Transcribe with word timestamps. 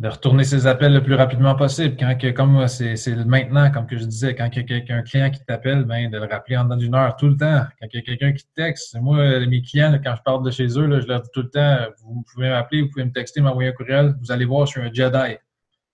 de 0.00 0.08
retourner 0.08 0.42
ses 0.42 0.66
appels 0.66 0.92
le 0.92 1.02
plus 1.02 1.14
rapidement 1.14 1.54
possible. 1.54 1.96
Quand 1.98 2.16
que, 2.18 2.30
comme 2.30 2.66
c'est, 2.66 2.96
maintenant, 3.26 3.70
comme 3.70 3.86
que 3.86 3.96
je 3.96 4.04
disais, 4.04 4.34
quand 4.34 4.50
il 4.52 4.68
y 4.68 4.92
a 4.92 4.96
un 4.96 5.02
client 5.02 5.30
qui 5.30 5.38
t'appelle, 5.44 5.84
ben, 5.84 6.10
de 6.10 6.18
le 6.18 6.26
rappeler 6.26 6.56
en 6.56 6.64
dedans 6.64 6.76
d'une 6.76 6.94
heure 6.96 7.14
tout 7.16 7.28
le 7.28 7.36
temps. 7.36 7.62
Quand 7.80 7.86
il 7.92 7.96
y 7.96 7.98
a 7.98 8.02
quelqu'un 8.02 8.32
qui 8.32 8.44
te 8.44 8.54
texte, 8.56 8.96
moi, 9.00 9.46
mes 9.46 9.62
clients, 9.62 9.96
quand 10.02 10.16
je 10.16 10.22
parle 10.22 10.44
de 10.44 10.50
chez 10.50 10.66
eux, 10.78 10.86
là, 10.86 10.98
je 11.00 11.06
leur 11.06 11.22
dis 11.22 11.28
tout 11.32 11.42
le 11.42 11.50
temps, 11.50 11.76
vous 12.02 12.24
pouvez 12.32 12.48
m'appeler, 12.48 12.82
vous 12.82 12.88
pouvez 12.88 13.04
me 13.04 13.12
texter, 13.12 13.40
m'envoyer 13.40 13.70
un 13.70 13.72
courriel, 13.72 14.14
vous 14.20 14.32
allez 14.32 14.44
voir, 14.44 14.66
je 14.66 14.72
suis 14.72 14.80
un 14.80 14.92
Jedi. 14.92 15.36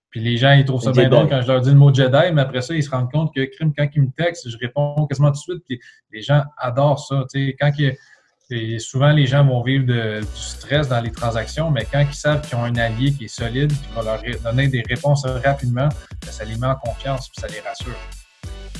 Puis 0.08 0.20
les 0.20 0.38
gens, 0.38 0.52
ils 0.52 0.64
trouvent 0.64 0.82
ça 0.82 0.92
bien 0.92 1.08
drôle 1.08 1.28
quand 1.28 1.40
je 1.42 1.46
leur 1.46 1.60
dis 1.60 1.70
le 1.70 1.76
mot 1.76 1.92
Jedi, 1.92 2.32
mais 2.32 2.40
après 2.40 2.62
ça, 2.62 2.74
ils 2.74 2.82
se 2.82 2.90
rendent 2.90 3.12
compte 3.12 3.34
que 3.34 3.44
crime, 3.44 3.72
quand 3.76 3.86
ils 3.94 4.02
me 4.02 4.10
textent, 4.16 4.48
je 4.48 4.56
réponds 4.56 5.06
quasiment 5.06 5.28
tout 5.28 5.34
de 5.34 5.54
suite. 5.54 5.64
Puis 5.68 5.78
les 6.10 6.22
gens 6.22 6.42
adorent 6.56 6.98
ça. 6.98 7.26
Tu 7.32 7.48
sais, 7.48 7.56
quand 7.60 7.70
souvent, 8.78 9.12
les 9.12 9.26
gens 9.26 9.44
vont 9.44 9.62
vivre 9.62 9.84
du 9.86 10.26
stress 10.34 10.88
dans 10.88 11.00
les 11.00 11.12
transactions, 11.12 11.70
mais 11.70 11.86
quand 11.90 12.00
ils 12.00 12.14
savent 12.14 12.40
qu'ils 12.40 12.56
ont 12.58 12.64
un 12.64 12.76
allié 12.76 13.12
qui 13.12 13.24
est 13.24 13.28
solide, 13.28 13.72
qui 13.72 13.88
va 13.94 14.02
leur 14.02 14.22
donner 14.42 14.68
des 14.68 14.82
réponses 14.88 15.24
rapidement, 15.44 15.88
ben, 15.88 16.30
ça 16.30 16.44
les 16.44 16.56
met 16.56 16.66
en 16.66 16.74
confiance 16.74 17.30
et 17.36 17.40
ça 17.40 17.46
les 17.46 17.60
rassure. 17.60 17.96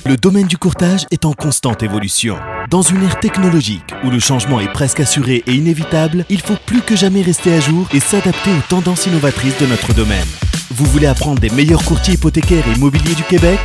Le 0.07 0.17
domaine 0.17 0.47
du 0.47 0.57
courtage 0.57 1.05
est 1.11 1.25
en 1.25 1.33
constante 1.33 1.83
évolution. 1.83 2.35
Dans 2.71 2.81
une 2.81 3.03
ère 3.03 3.19
technologique 3.19 3.93
où 4.03 4.09
le 4.09 4.19
changement 4.19 4.59
est 4.59 4.71
presque 4.71 4.99
assuré 4.99 5.43
et 5.45 5.53
inévitable, 5.53 6.25
il 6.29 6.41
faut 6.41 6.57
plus 6.65 6.81
que 6.81 6.95
jamais 6.95 7.21
rester 7.21 7.53
à 7.53 7.59
jour 7.59 7.87
et 7.93 7.99
s'adapter 7.99 8.49
aux 8.49 8.67
tendances 8.67 9.05
innovatrices 9.05 9.59
de 9.59 9.67
notre 9.67 9.93
domaine. 9.93 10.27
Vous 10.71 10.85
voulez 10.85 11.05
apprendre 11.05 11.39
des 11.39 11.51
meilleurs 11.51 11.85
courtiers 11.85 12.15
hypothécaires 12.15 12.67
et 12.67 12.77
immobiliers 12.77 13.13
du 13.13 13.23
Québec? 13.23 13.59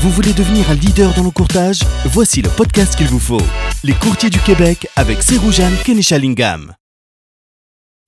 Vous 0.00 0.10
voulez 0.10 0.32
devenir 0.32 0.70
un 0.70 0.74
leader 0.74 1.12
dans 1.14 1.24
le 1.24 1.30
courtage? 1.30 1.80
Voici 2.06 2.42
le 2.42 2.48
podcast 2.48 2.96
qu'il 2.96 3.06
vous 3.06 3.18
faut. 3.18 3.40
Les 3.84 3.92
courtiers 3.92 4.30
du 4.30 4.38
Québec 4.40 4.88
avec 4.96 5.22
Seroujan 5.22 5.70
Kenishalingam. 5.84 6.74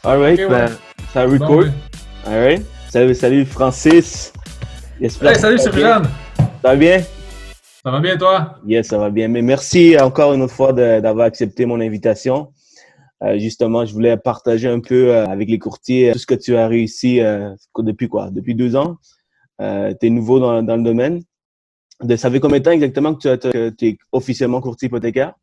Alright, 0.02 0.41
ben, 0.48 0.70
ça 1.12 1.24
record. 1.24 1.65
Alright. 2.27 2.62
Salut, 2.88 3.15
salut 3.15 3.45
Francis. 3.45 4.33
Hey, 5.01 5.10
salut 5.10 5.59
Seroujan. 5.59 6.02
Ça 6.37 6.47
va 6.62 6.77
bien? 6.77 7.02
Ça 7.85 7.90
va 7.90 8.01
bien 8.01 8.16
toi? 8.16 8.57
Yes, 8.66 8.88
ça 8.88 8.99
va 8.99 9.10
bien. 9.10 9.29
Mais 9.29 9.43
merci 9.43 9.96
encore 10.01 10.32
une 10.32 10.43
autre 10.43 10.55
fois 10.55 10.73
d'avoir 10.73 11.27
accepté 11.27 11.66
mon 11.66 11.80
invitation. 11.80 12.52
Euh, 13.23 13.38
justement, 13.38 13.87
je 13.87 13.93
voulais 13.93 14.16
partager 14.16 14.68
un 14.68 14.80
peu 14.80 15.15
euh, 15.15 15.27
avec 15.27 15.49
les 15.49 15.59
courtiers 15.59 16.12
tout 16.12 16.18
ce 16.18 16.27
que 16.27 16.35
tu 16.35 16.57
as 16.57 16.66
réussi 16.66 17.21
euh, 17.21 17.55
depuis 17.79 18.09
quoi? 18.09 18.30
Depuis 18.30 18.55
deux 18.55 18.77
ans? 18.77 18.96
tu 19.60 19.65
es 20.07 20.10
nouveau 20.10 20.40
dans, 20.40 20.62
dans, 20.62 20.77
le 20.77 20.82
domaine? 20.82 21.23
De, 22.02 22.16
ça 22.16 22.30
fait 22.30 22.40
combien 22.40 22.59
de 22.59 22.64
temps 22.64 22.70
exactement 22.73 23.14
que 23.14 23.70
tu, 23.70 23.87
es 23.87 23.98
officiellement 24.12 24.60
courtier 24.60 24.87
hypothécaire? 24.87 25.34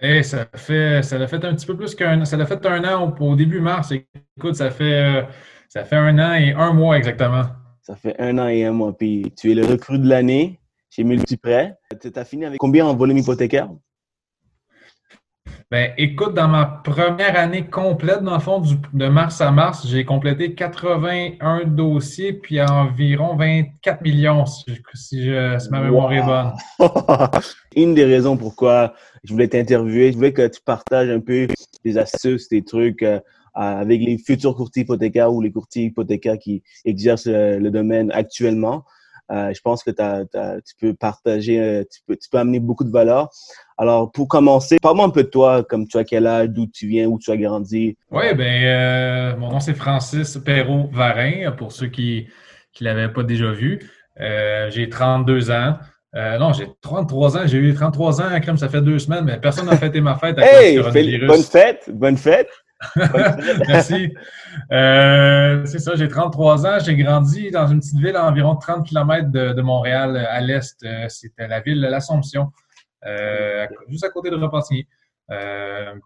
Eh, 0.00 0.22
ça 0.22 0.46
fait 0.54 1.02
ça 1.02 1.16
a 1.16 1.26
fait 1.26 1.44
un 1.44 1.54
petit 1.54 1.66
peu 1.66 1.76
plus 1.76 1.94
qu'un 1.94 2.24
ça 2.24 2.36
a 2.36 2.46
fait 2.46 2.66
un 2.66 2.84
an 2.84 3.14
au, 3.20 3.36
début 3.36 3.60
mars. 3.60 3.92
Écoute, 4.36 4.56
ça 4.56 4.70
fait 4.70 5.24
ça 5.68 5.84
fait 5.84 5.96
un 5.96 6.18
an 6.18 6.34
et 6.34 6.52
un 6.52 6.72
mois 6.72 6.96
exactement. 6.96 7.44
Ça 7.82 7.96
fait 7.96 8.14
un 8.20 8.38
an 8.38 8.48
et 8.48 8.64
un 8.64 8.72
mois. 8.72 8.96
Puis 8.96 9.32
tu 9.36 9.50
es 9.50 9.54
le 9.54 9.64
recrue 9.64 9.98
de 9.98 10.08
l'année 10.08 10.60
chez 10.90 11.04
Multiprêt. 11.04 11.76
Tu 12.00 12.10
as 12.14 12.24
fini 12.24 12.44
avec 12.44 12.58
combien 12.58 12.86
en 12.86 12.94
volume 12.94 13.18
hypothécaire? 13.18 13.68
Ben, 15.72 15.90
écoute, 15.96 16.34
dans 16.34 16.48
ma 16.48 16.66
première 16.66 17.34
année 17.34 17.64
complète, 17.64 18.20
dans 18.22 18.34
le 18.34 18.40
fond, 18.40 18.62
de 18.92 19.08
mars 19.08 19.40
à 19.40 19.50
mars, 19.50 19.86
j'ai 19.86 20.04
complété 20.04 20.52
81 20.54 21.64
dossiers, 21.64 22.34
puis 22.34 22.60
environ 22.60 23.36
24 23.36 24.02
millions, 24.02 24.44
si, 24.44 25.24
je, 25.24 25.70
ma 25.70 25.80
mémoire 25.80 26.12
est 26.12 26.22
bonne. 26.22 26.52
Une 27.74 27.94
des 27.94 28.04
raisons 28.04 28.36
pourquoi 28.36 28.92
je 29.24 29.32
voulais 29.32 29.48
t'interviewer, 29.48 30.12
je 30.12 30.16
voulais 30.16 30.34
que 30.34 30.46
tu 30.46 30.60
partages 30.60 31.08
un 31.08 31.20
peu 31.20 31.48
des 31.86 31.96
astuces, 31.96 32.50
des 32.50 32.62
trucs 32.62 33.02
euh, 33.02 33.18
avec 33.54 34.02
les 34.02 34.18
futurs 34.18 34.54
courtiers 34.54 34.82
hypothécaires 34.82 35.32
ou 35.32 35.40
les 35.40 35.52
courtiers 35.52 35.84
hypothécaires 35.84 36.38
qui 36.38 36.62
exercent 36.84 37.28
euh, 37.28 37.58
le 37.58 37.70
domaine 37.70 38.12
actuellement. 38.12 38.84
Euh, 39.32 39.52
je 39.54 39.60
pense 39.62 39.82
que 39.82 39.90
tu 39.90 40.74
peux 40.78 40.94
partager, 40.94 41.58
euh, 41.58 41.84
tu 41.90 42.00
peux, 42.06 42.16
tu 42.16 42.28
peux 42.28 42.38
amener 42.38 42.60
beaucoup 42.60 42.84
de 42.84 42.90
valeur. 42.90 43.30
Alors, 43.78 44.12
pour 44.12 44.28
commencer, 44.28 44.76
parle-moi 44.80 45.06
un 45.06 45.10
peu 45.10 45.22
de 45.22 45.28
toi, 45.28 45.64
comme 45.64 45.88
tu 45.88 45.96
as 45.96 46.04
quel 46.04 46.26
âge, 46.26 46.50
d'où 46.50 46.66
tu 46.66 46.86
viens, 46.86 47.06
où 47.06 47.18
tu 47.18 47.30
as 47.30 47.36
grandi. 47.36 47.96
Oui, 48.10 48.34
ben, 48.34 48.62
euh, 48.64 49.36
mon 49.36 49.50
nom 49.50 49.60
c'est 49.60 49.74
Francis 49.74 50.36
Perrault-Varin, 50.36 51.50
pour 51.52 51.72
ceux 51.72 51.86
qui 51.86 52.26
ne 52.80 52.84
l'avaient 52.84 53.12
pas 53.12 53.22
déjà 53.22 53.50
vu. 53.52 53.80
j'ai 54.18 54.88
32 54.90 55.50
ans. 55.50 55.78
non, 56.14 56.52
j'ai 56.52 56.68
33 56.82 57.38
ans. 57.38 57.46
J'ai 57.46 57.58
eu 57.58 57.74
33 57.74 58.20
ans, 58.20 58.40
crème, 58.40 58.58
ça 58.58 58.68
fait 58.68 58.82
deux 58.82 58.98
semaines, 58.98 59.24
mais 59.24 59.38
personne 59.38 59.66
n'a 59.66 59.76
fêté 59.78 60.02
ma 60.02 60.16
fête 60.16 60.38
avec 60.38 60.52
hey, 60.52 60.76
le 60.76 60.82
coronavirus. 60.82 61.28
Bonne 61.28 61.42
fête, 61.42 61.90
bonne 61.90 62.16
fête. 62.18 62.50
Merci. 63.68 64.14
Euh, 64.70 65.64
c'est 65.64 65.78
ça, 65.78 65.94
j'ai 65.94 66.08
33 66.08 66.66
ans. 66.66 66.78
J'ai 66.80 66.96
grandi 66.96 67.50
dans 67.50 67.66
une 67.66 67.80
petite 67.80 67.98
ville 67.98 68.16
à 68.16 68.26
environ 68.26 68.56
30 68.56 68.86
km 68.86 69.30
de, 69.30 69.62
Montréal, 69.62 70.16
à 70.16 70.40
l'est. 70.40 70.82
Euh, 70.84 71.08
c'était 71.08 71.48
la 71.48 71.60
ville 71.60 71.80
de 71.80 71.86
l'Assomption, 71.86 72.52
euh, 73.06 73.66
juste 73.88 74.04
à 74.04 74.10
côté 74.10 74.30
de 74.30 74.36
Repentigny. 74.36 74.86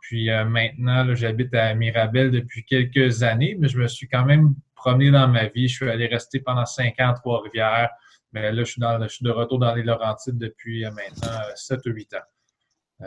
puis 0.00 0.28
maintenant, 0.47 1.15
j'habite 1.15 1.54
à 1.54 1.75
Mirabel 1.75 2.31
depuis 2.31 2.65
quelques 2.65 3.22
années, 3.22 3.56
mais 3.59 3.69
je 3.69 3.78
me 3.78 3.88
suis 3.88 4.09
quand 4.09 4.25
même 4.25 4.54
promené 4.75 5.10
dans 5.10 5.28
ma 5.28 5.47
vie. 5.47 5.69
Je 5.69 5.75
suis 5.75 5.91
allé 5.91 6.06
rester 6.06 6.41
pendant 6.41 6.66
cinq 6.66 7.00
ans 7.00 7.10
à 7.10 7.15
Trois-Rivières. 7.15 7.91
Mais 8.32 8.53
là, 8.53 8.65
je 8.65 8.70
suis, 8.70 8.82
je 8.82 9.09
suis 9.09 9.25
de 9.25 9.31
retour 9.31 9.59
dans 9.59 9.75
les 9.75 9.82
Laurentides 9.82 10.36
depuis 10.36 10.84
maintenant 10.84 11.38
7 11.54 11.86
ou 11.86 11.91
8 11.91 12.15
ans 12.15 13.06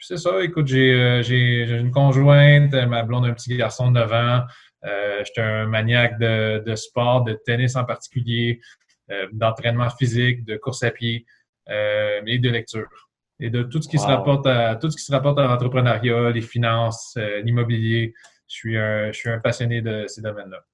c'est 0.00 0.16
ça, 0.16 0.42
écoute, 0.42 0.70
euh, 0.72 1.22
j'ai 1.22 1.64
une 1.64 1.90
conjointe, 1.90 2.72
ma 2.72 3.02
blonde 3.02 3.26
a 3.26 3.28
un 3.28 3.34
petit 3.34 3.56
garçon 3.56 3.88
de 3.88 3.92
9 3.92 4.12
ans. 4.12 4.42
Euh, 4.84 5.22
J'étais 5.24 5.42
un 5.42 5.66
maniaque 5.66 6.18
de, 6.18 6.62
de, 6.64 6.74
sport, 6.74 7.24
de 7.24 7.34
tennis 7.44 7.76
en 7.76 7.84
particulier, 7.84 8.60
euh, 9.10 9.26
d'entraînement 9.32 9.90
physique, 9.90 10.44
de 10.44 10.56
course 10.56 10.82
à 10.82 10.90
pied 10.90 11.26
euh, 11.68 12.20
et 12.26 12.38
de 12.38 12.48
lecture. 12.48 12.88
Et 13.40 13.50
de 13.50 13.62
tout 13.62 13.80
ce 13.80 13.88
qui 13.88 13.98
se 13.98 14.06
rapporte 14.06 14.46
à 14.46 14.76
tout 14.76 14.90
ce 14.90 14.96
qui 14.96 15.02
se 15.02 15.12
rapporte 15.12 15.38
à 15.38 15.44
l'entrepreneuriat, 15.44 16.30
les 16.30 16.42
finances, 16.42 17.14
euh, 17.16 17.40
l'immobilier. 17.40 18.14
Je 18.48 18.54
suis 18.54 18.78
un, 18.78 19.12
je 19.12 19.18
suis 19.18 19.30
un 19.30 19.38
passionné 19.38 19.80
de 19.80 20.04
ces 20.06 20.20
domaines-là. 20.20 20.64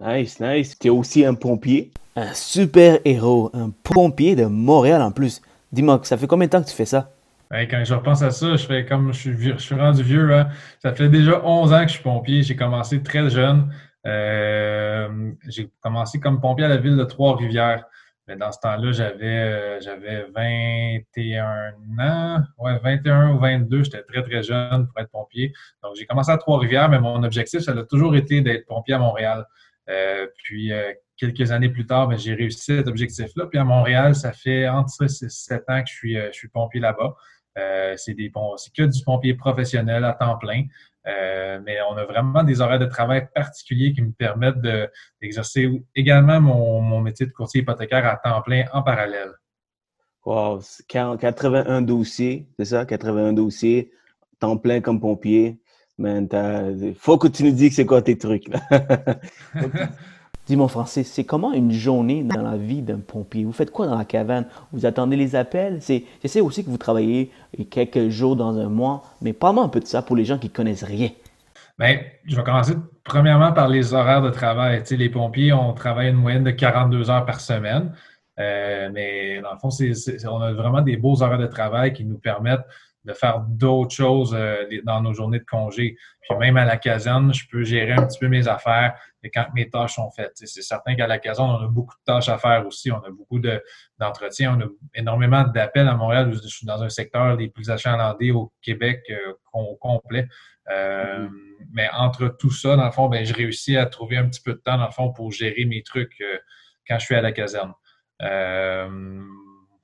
Nice, 0.00 0.40
nice. 0.40 0.78
Tu 0.78 0.88
es 0.88 0.90
aussi 0.90 1.24
un 1.24 1.34
pompier? 1.34 1.90
Un 2.14 2.32
super 2.32 3.00
héros, 3.04 3.50
un 3.54 3.70
pompier 3.82 4.36
de 4.36 4.44
Montréal 4.44 5.02
en 5.02 5.10
plus. 5.10 5.42
Dis-moi, 5.72 6.00
ça 6.04 6.16
fait 6.16 6.26
combien 6.26 6.46
de 6.46 6.52
temps 6.52 6.62
que 6.62 6.68
tu 6.68 6.74
fais 6.74 6.84
ça? 6.86 7.15
Quand 7.50 7.84
je 7.84 7.94
repense 7.94 8.22
à 8.22 8.30
ça, 8.30 8.56
je 8.56 8.66
fais 8.66 8.84
comme 8.84 9.12
je 9.12 9.18
suis, 9.18 9.52
je 9.52 9.58
suis 9.58 9.74
rendu 9.74 10.02
vieux. 10.02 10.34
Hein. 10.34 10.48
Ça 10.80 10.92
fait 10.92 11.08
déjà 11.08 11.44
11 11.44 11.72
ans 11.72 11.82
que 11.82 11.88
je 11.88 11.92
suis 11.94 12.02
pompier. 12.02 12.42
J'ai 12.42 12.56
commencé 12.56 13.02
très 13.02 13.30
jeune. 13.30 13.72
Euh, 14.06 15.32
j'ai 15.48 15.70
commencé 15.80 16.20
comme 16.20 16.40
pompier 16.40 16.64
à 16.64 16.68
la 16.68 16.76
ville 16.76 16.96
de 16.96 17.04
Trois-Rivières. 17.04 17.84
Mais 18.28 18.34
dans 18.34 18.50
ce 18.50 18.58
temps-là, 18.58 18.90
j'avais 18.90 19.24
euh, 19.24 19.80
j'avais 19.80 20.26
21 20.34 21.74
ans. 22.00 22.40
Ouais, 22.58 22.78
21 22.82 23.34
ou 23.34 23.38
22. 23.38 23.84
J'étais 23.84 24.02
très, 24.02 24.22
très 24.22 24.42
jeune 24.42 24.88
pour 24.88 24.98
être 24.98 25.10
pompier. 25.10 25.52
Donc, 25.84 25.94
j'ai 25.96 26.06
commencé 26.06 26.32
à 26.32 26.38
Trois-Rivières, 26.38 26.88
mais 26.88 26.98
mon 26.98 27.22
objectif, 27.22 27.60
ça 27.60 27.70
a 27.72 27.84
toujours 27.84 28.16
été 28.16 28.40
d'être 28.40 28.66
pompier 28.66 28.94
à 28.94 28.98
Montréal. 28.98 29.46
Euh, 29.88 30.26
puis, 30.42 30.72
quelques 31.16 31.52
années 31.52 31.68
plus 31.68 31.86
tard, 31.86 32.08
ben, 32.08 32.18
j'ai 32.18 32.34
réussi 32.34 32.76
cet 32.76 32.88
objectif-là. 32.88 33.46
Puis 33.46 33.60
à 33.60 33.64
Montréal, 33.64 34.16
ça 34.16 34.32
fait 34.32 34.68
entre 34.68 34.90
6 35.08 35.22
et 35.22 35.28
7 35.28 35.64
ans 35.68 35.82
que 35.82 35.88
je 35.88 35.94
suis, 35.94 36.14
je 36.16 36.32
suis 36.32 36.48
pompier 36.48 36.80
là-bas. 36.80 37.14
Euh, 37.56 37.94
c'est 37.96 38.14
des 38.14 38.30
c'est 38.56 38.72
que 38.74 38.82
du 38.82 39.02
pompier 39.02 39.34
professionnel 39.34 40.04
à 40.04 40.12
temps 40.12 40.36
plein. 40.36 40.64
Euh, 41.06 41.60
mais 41.64 41.76
on 41.88 41.96
a 41.96 42.04
vraiment 42.04 42.42
des 42.42 42.60
horaires 42.60 42.80
de 42.80 42.86
travail 42.86 43.28
particuliers 43.32 43.92
qui 43.92 44.02
me 44.02 44.10
permettent 44.10 44.60
d'exercer 45.20 45.70
également 45.94 46.40
mon, 46.40 46.80
mon, 46.80 47.00
métier 47.00 47.26
de 47.26 47.32
courtier 47.32 47.60
hypothécaire 47.60 48.04
à 48.06 48.16
temps 48.16 48.42
plein 48.42 48.64
en 48.72 48.82
parallèle. 48.82 49.30
Wow, 50.24 50.60
81 50.88 51.82
dossiers, 51.82 52.48
c'est 52.58 52.64
ça? 52.64 52.84
81 52.84 53.32
dossiers, 53.32 53.92
temps 54.40 54.56
plein 54.56 54.80
comme 54.80 55.00
pompier. 55.00 55.60
Il 55.98 56.94
faut 56.98 57.16
que 57.16 57.28
tu 57.28 57.44
nous 57.44 57.52
dises 57.52 57.76
c'est 57.76 57.86
quoi 57.86 58.02
tes 58.02 58.18
trucs. 58.18 58.50
Dis-moi, 60.46 60.68
Francis, 60.68 61.10
c'est 61.10 61.24
comment 61.24 61.52
une 61.52 61.72
journée 61.72 62.22
dans 62.22 62.40
la 62.40 62.56
vie 62.56 62.80
d'un 62.80 63.00
pompier? 63.00 63.44
Vous 63.44 63.52
faites 63.52 63.72
quoi 63.72 63.86
dans 63.86 63.98
la 63.98 64.04
caverne? 64.04 64.46
Vous 64.72 64.86
attendez 64.86 65.16
les 65.16 65.34
appels? 65.34 65.82
Sais 65.82 66.40
aussi 66.40 66.64
que 66.64 66.70
vous 66.70 66.78
travaillez 66.78 67.32
quelques 67.68 68.10
jours 68.10 68.36
dans 68.36 68.56
un 68.56 68.68
mois, 68.68 69.02
mais 69.20 69.32
parle-moi 69.32 69.64
un 69.64 69.68
peu 69.68 69.80
de 69.80 69.86
ça 69.86 70.02
pour 70.02 70.14
les 70.14 70.24
gens 70.24 70.38
qui 70.38 70.46
ne 70.46 70.52
connaissent 70.52 70.84
rien. 70.84 71.10
Bien, 71.78 71.98
je 72.24 72.36
vais 72.36 72.44
commencer 72.44 72.74
premièrement 73.02 73.52
par 73.52 73.68
les 73.68 73.92
horaires 73.92 74.22
de 74.22 74.30
travail. 74.30 74.82
Les 74.88 75.10
pompiers, 75.10 75.52
on 75.52 75.72
travaille 75.72 76.10
une 76.10 76.16
moyenne 76.16 76.44
de 76.44 76.52
42 76.52 77.10
heures 77.10 77.26
par 77.26 77.40
semaine. 77.40 77.92
Euh, 78.38 78.88
mais 78.92 79.40
dans 79.42 79.52
le 79.52 79.58
fond, 79.58 79.70
on 80.30 80.40
a 80.42 80.52
vraiment 80.52 80.80
des 80.80 80.96
beaux 80.96 81.22
horaires 81.22 81.38
de 81.38 81.46
travail 81.46 81.92
qui 81.92 82.04
nous 82.04 82.18
permettent 82.18 82.64
de 83.06 83.12
faire 83.12 83.40
d'autres 83.48 83.94
choses 83.94 84.34
euh, 84.36 84.64
dans 84.84 85.00
nos 85.00 85.14
journées 85.14 85.38
de 85.38 85.44
congé. 85.44 85.96
Puis 86.20 86.36
même 86.38 86.56
à 86.56 86.64
la 86.64 86.76
caserne, 86.76 87.32
je 87.32 87.46
peux 87.48 87.62
gérer 87.62 87.92
un 87.92 88.04
petit 88.04 88.18
peu 88.18 88.26
mes 88.26 88.48
affaires 88.48 88.98
et 89.22 89.30
quand 89.30 89.46
mes 89.54 89.70
tâches 89.70 89.94
sont 89.94 90.10
faites. 90.10 90.32
C'est 90.34 90.62
certain 90.62 90.96
qu'à 90.96 91.06
la 91.06 91.18
caserne, 91.18 91.50
on 91.50 91.64
a 91.64 91.68
beaucoup 91.68 91.94
de 91.94 92.04
tâches 92.04 92.28
à 92.28 92.36
faire 92.36 92.66
aussi. 92.66 92.90
On 92.90 92.98
a 92.98 93.10
beaucoup 93.10 93.38
d'entretien. 93.98 94.58
on 94.58 94.64
a 94.64 94.68
énormément 94.94 95.44
d'appels 95.44 95.86
à 95.86 95.94
Montréal. 95.94 96.32
Je 96.32 96.48
suis 96.48 96.66
dans 96.66 96.82
un 96.82 96.88
secteur 96.88 97.36
des 97.36 97.48
plus 97.48 97.70
achalandés 97.70 98.32
au 98.32 98.52
Québec 98.60 99.02
euh, 99.10 99.34
au 99.52 99.76
complet. 99.76 100.26
Euh, 100.68 101.26
mm-hmm. 101.26 101.30
Mais 101.72 101.88
entre 101.92 102.28
tout 102.28 102.50
ça, 102.50 102.74
dans 102.76 102.86
le 102.86 102.90
fond, 102.90 103.08
ben, 103.08 103.24
je 103.24 103.32
réussis 103.32 103.76
à 103.76 103.86
trouver 103.86 104.16
un 104.16 104.28
petit 104.28 104.42
peu 104.42 104.52
de 104.52 104.58
temps, 104.58 104.78
dans 104.78 104.86
le 104.86 104.92
fond, 104.92 105.12
pour 105.12 105.30
gérer 105.30 105.64
mes 105.64 105.82
trucs 105.84 106.20
quand 106.88 106.98
je 106.98 107.04
suis 107.04 107.14
à 107.14 107.20
la 107.20 107.30
caserne. 107.32 107.72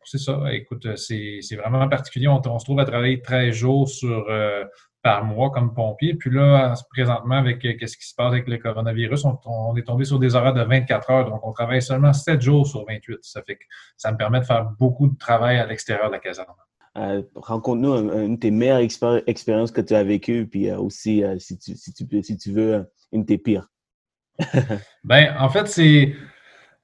Euh, 0.02 0.04
c'est 0.04 0.19
ça. 0.19 0.40
Écoute, 0.52 0.96
c'est 0.96 1.56
vraiment 1.56 1.88
particulier. 1.88 2.28
On, 2.28 2.58
se 2.58 2.64
trouve 2.64 2.81
à 2.81 2.84
travailler 2.84 3.20
13 3.20 3.54
jours 3.54 3.88
sur, 3.88 4.26
euh, 4.28 4.64
par 5.02 5.25
mois 5.25 5.50
comme 5.50 5.75
pompier. 5.75 6.14
Puis 6.14 6.31
là, 6.31 6.75
présentement, 6.90 7.37
avec 7.37 7.64
euh, 7.64 7.87
ce 7.87 7.96
qui 7.96 8.06
se 8.06 8.14
passe 8.14 8.32
avec 8.32 8.49
le 8.49 8.58
coronavirus, 8.58 9.25
on, 9.44 9.76
est 9.76 9.82
tombé 9.82 10.04
sur 10.04 10.19
des 10.19 10.34
horaires 10.34 10.54
de 10.54 10.62
24 10.62 11.10
heures. 11.10 11.31
Donc, 11.31 11.46
on 11.46 11.52
travaille 11.52 11.82
seulement 11.82 12.12
7 12.12 12.40
jours 12.40 12.66
sur 12.66 12.84
28. 12.87 13.19
Ça 13.22 13.43
fait 13.43 13.56
que 13.56 13.64
ça 13.96 14.12
me 14.12 14.16
permet 14.16 14.40
de 14.40 14.44
faire 14.44 14.64
beaucoup 14.78 15.08
de 15.08 15.16
travail 15.16 15.58
à 15.58 15.66
l'extérieur 15.66 16.08
de 16.08 16.12
la 16.12 16.20
caserne. 16.20 16.49
Euh, 16.99 17.22
Rencontre-nous 17.34 17.94
une 17.94 18.34
de 18.34 18.40
tes 18.40 18.50
meilleures 18.50 18.82
expériences 19.26 19.70
que 19.70 19.81
tu 19.81 19.94
as 19.94 20.04
vécues, 20.04 20.46
puis 20.46 20.70
aussi, 20.72 21.25
si, 21.38 21.58
tu, 21.58 21.75
si, 21.75 21.94
tu, 21.94 22.22
si 22.22 22.37
tu 22.37 22.52
veux, 22.52 22.87
une 23.12 23.22
de 23.22 23.26
tes 23.26 23.38
pires. 23.38 23.69
ben, 25.04 25.34
en 25.38 25.49
fait, 25.49 25.69
c'est 25.69 26.14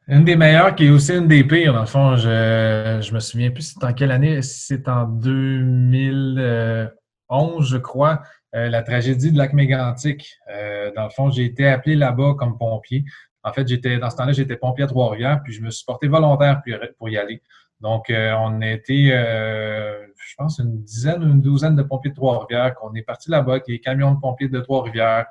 une 0.09 0.25
des 0.25 0.35
meilleures 0.37 0.75
qui 0.75 0.87
est 0.87 0.91
aussi 0.91 1.13
une 1.13 1.29
des 1.29 1.45
pires, 1.45 1.75
dans 1.75 1.83
le 1.83 1.87
fond. 1.87 2.17
Je, 2.17 2.99
je 3.03 3.13
me 3.13 3.21
souviens 3.21 3.51
plus 3.51 3.75
c'est 3.75 3.85
en 3.85 3.93
quelle 3.93 4.11
année. 4.11 4.41
C'est 4.41 4.89
en 4.89 5.05
2011, 5.05 7.69
je 7.69 7.77
crois, 7.77 8.23
euh, 8.55 8.71
la 8.71 8.83
tragédie 8.83 9.33
de 9.33 9.39
lac 9.39 9.53
mégantic. 9.53 10.39
Euh, 10.51 10.91
dans 10.97 11.05
le 11.05 11.11
fond, 11.11 11.29
j'ai 11.31 11.45
été 11.45 11.69
appelé 11.69 11.95
là-bas 11.95 12.37
comme 12.39 12.57
pompier. 12.57 13.05
En 13.45 13.53
fait, 13.53 13.69
j'étais 13.69 13.99
dans 13.99 14.09
ce 14.09 14.17
temps-là, 14.17 14.33
j'étais 14.33 14.57
pompier 14.57 14.85
à 14.85 14.87
Trois-Rivières, 14.87 15.43
puis 15.45 15.53
je 15.53 15.61
me 15.61 15.69
suis 15.71 15.85
porté 15.85 16.09
volontaire 16.09 16.63
pour, 16.99 17.11
y 17.11 17.19
aller. 17.19 17.43
Donc, 17.81 18.09
euh, 18.09 18.33
on 18.41 18.63
a 18.63 18.71
été, 18.71 19.11
je 19.11 20.35
pense, 20.39 20.59
une 20.59 20.83
dizaine 20.83 21.23
ou 21.23 21.27
une 21.27 21.43
douzaine 21.43 21.77
de 21.77 21.83
pompiers 21.83 22.11
de 22.11 22.17
Trois-Rivières, 22.17 22.75
qu'on 22.75 22.95
est 22.95 23.03
parti 23.03 23.31
là-bas 23.31 23.53
avec 23.53 23.69
les 23.69 23.79
camions 23.79 24.15
de 24.15 24.21
pompiers 24.21 24.49
de 24.49 24.61
Trois-Rivières. 24.61 25.27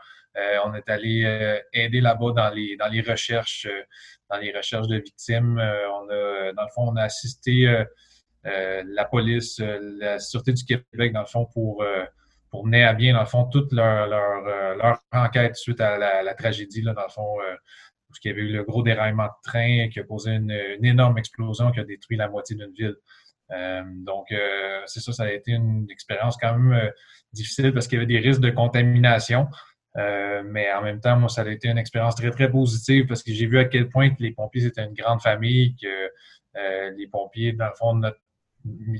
On 0.65 0.73
est 0.75 0.87
allé 0.89 1.61
aider 1.73 1.99
là-bas 1.99 2.31
dans 2.35 2.49
les, 2.49 2.75
dans 2.77 2.87
les 2.87 3.01
recherches 3.01 3.67
dans 4.29 4.37
les 4.37 4.51
recherches 4.55 4.87
de 4.87 4.97
victimes. 4.97 5.57
Euh, 5.57 5.89
on 5.91 6.09
a, 6.09 6.53
dans 6.53 6.63
le 6.63 6.69
fond, 6.73 6.89
on 6.89 6.95
a 6.95 7.03
assisté 7.03 7.67
euh, 7.67 7.83
euh, 8.45 8.83
la 8.87 9.05
police, 9.05 9.59
la 9.59 10.19
Sûreté 10.19 10.53
du 10.53 10.63
Québec, 10.63 11.13
dans 11.13 11.21
le 11.21 11.27
fond, 11.27 11.45
pour, 11.53 11.83
pour 12.49 12.65
mener 12.65 12.83
à 12.83 12.93
bien, 12.93 13.13
dans 13.13 13.21
le 13.21 13.25
fond, 13.25 13.45
toute 13.45 13.71
leur, 13.73 14.07
leur, 14.07 15.01
enquête 15.11 15.55
suite 15.55 15.81
à 15.81 15.97
la, 15.97 16.33
tragédie, 16.33 16.81
là, 16.81 16.93
dans 16.93 17.03
le 17.03 17.09
fond, 17.09 17.37
parce 18.07 18.19
qu'il 18.19 18.31
y 18.31 18.33
avait 18.33 18.43
eu 18.43 18.53
le 18.53 18.63
gros 18.63 18.83
déraillement 18.83 19.25
de 19.25 19.49
train 19.49 19.89
qui 19.89 19.99
a 19.99 20.03
posé 20.05 20.31
une, 20.31 20.51
énorme 20.81 21.17
explosion 21.17 21.71
qui 21.71 21.81
a 21.81 21.83
détruit 21.83 22.15
la 22.15 22.29
moitié 22.29 22.55
d'une 22.55 22.71
ville. 22.71 22.95
donc, 24.05 24.27
c'est 24.85 25.01
ça, 25.01 25.11
ça 25.11 25.23
a 25.23 25.31
été 25.31 25.51
une 25.51 25.87
expérience 25.89 26.37
quand 26.37 26.57
même 26.57 26.89
difficile 27.33 27.73
parce 27.73 27.87
qu'il 27.87 27.97
y 27.99 28.01
avait 28.01 28.13
des 28.13 28.19
risques 28.19 28.41
de 28.41 28.51
contamination. 28.51 29.47
Euh, 29.97 30.43
mais 30.45 30.71
en 30.73 30.81
même 30.81 30.99
temps, 30.99 31.17
moi, 31.17 31.29
ça 31.29 31.41
a 31.41 31.49
été 31.49 31.67
une 31.67 31.77
expérience 31.77 32.15
très, 32.15 32.29
très 32.29 32.49
positive 32.49 33.07
parce 33.07 33.23
que 33.23 33.33
j'ai 33.33 33.47
vu 33.47 33.57
à 33.57 33.65
quel 33.65 33.89
point 33.89 34.09
les 34.19 34.31
pompiers 34.31 34.65
étaient 34.65 34.83
une 34.83 34.93
grande 34.93 35.21
famille, 35.21 35.75
que 35.75 35.87
euh, 36.57 36.91
les 36.97 37.07
pompiers, 37.07 37.53
dans 37.53 37.67
le 37.67 37.75
fond, 37.77 37.95
notre, 37.95 38.19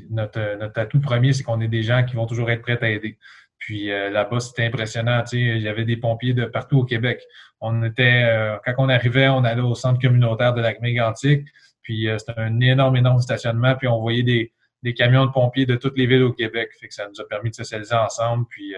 notre, 0.10 0.58
notre 0.58 0.80
atout 0.80 1.00
premier, 1.00 1.34
c'est 1.34 1.44
qu'on 1.44 1.62
est 1.62 1.68
des 1.68 1.84
gens 1.84 2.04
qui 2.04 2.16
vont 2.16 2.26
toujours 2.26 2.50
être 2.50 2.62
prêts 2.62 2.80
à 2.82 2.90
aider. 2.90 3.18
Puis 3.60 3.92
euh, 3.92 4.10
là-bas, 4.10 4.40
c'était 4.40 4.66
impressionnant. 4.66 5.24
Il 5.32 5.62
y 5.62 5.68
avait 5.68 5.86
des 5.86 5.98
pompiers 5.98 6.34
de 6.34 6.46
partout 6.46 6.80
au 6.80 6.86
Québec. 6.86 7.22
On 7.60 7.84
était, 7.84 8.58
quand 8.66 8.74
on 8.78 8.90
arrivait, 8.90 9.30
on 9.30 9.44
allait 9.44 9.62
au 9.62 9.74
centre 9.74 10.00
communautaire 10.00 10.54
de 10.54 10.62
lac 10.62 10.80
mégantic. 10.80 11.48
Puis 11.82 12.08
c'était 12.20 12.40
un 12.40 12.60
énorme, 12.60 12.98
énorme 12.98 13.20
stationnement. 13.20 13.76
Puis 13.76 13.88
on 13.88 14.00
voyait 14.00 14.22
des, 14.22 14.54
des, 14.84 14.94
camions 14.94 15.26
de 15.26 15.32
pompiers 15.32 15.66
de 15.66 15.76
toutes 15.76 15.98
les 15.98 16.06
villes 16.06 16.22
au 16.22 16.34
Québec. 16.34 16.70
Fait 16.80 16.88
que 16.88 16.94
ça 16.94 17.08
nous 17.08 17.20
a 17.20 17.28
permis 17.28 17.50
de 17.50 17.56
socialiser 17.56 17.96
ensemble. 17.96 18.46
Puis 18.48 18.76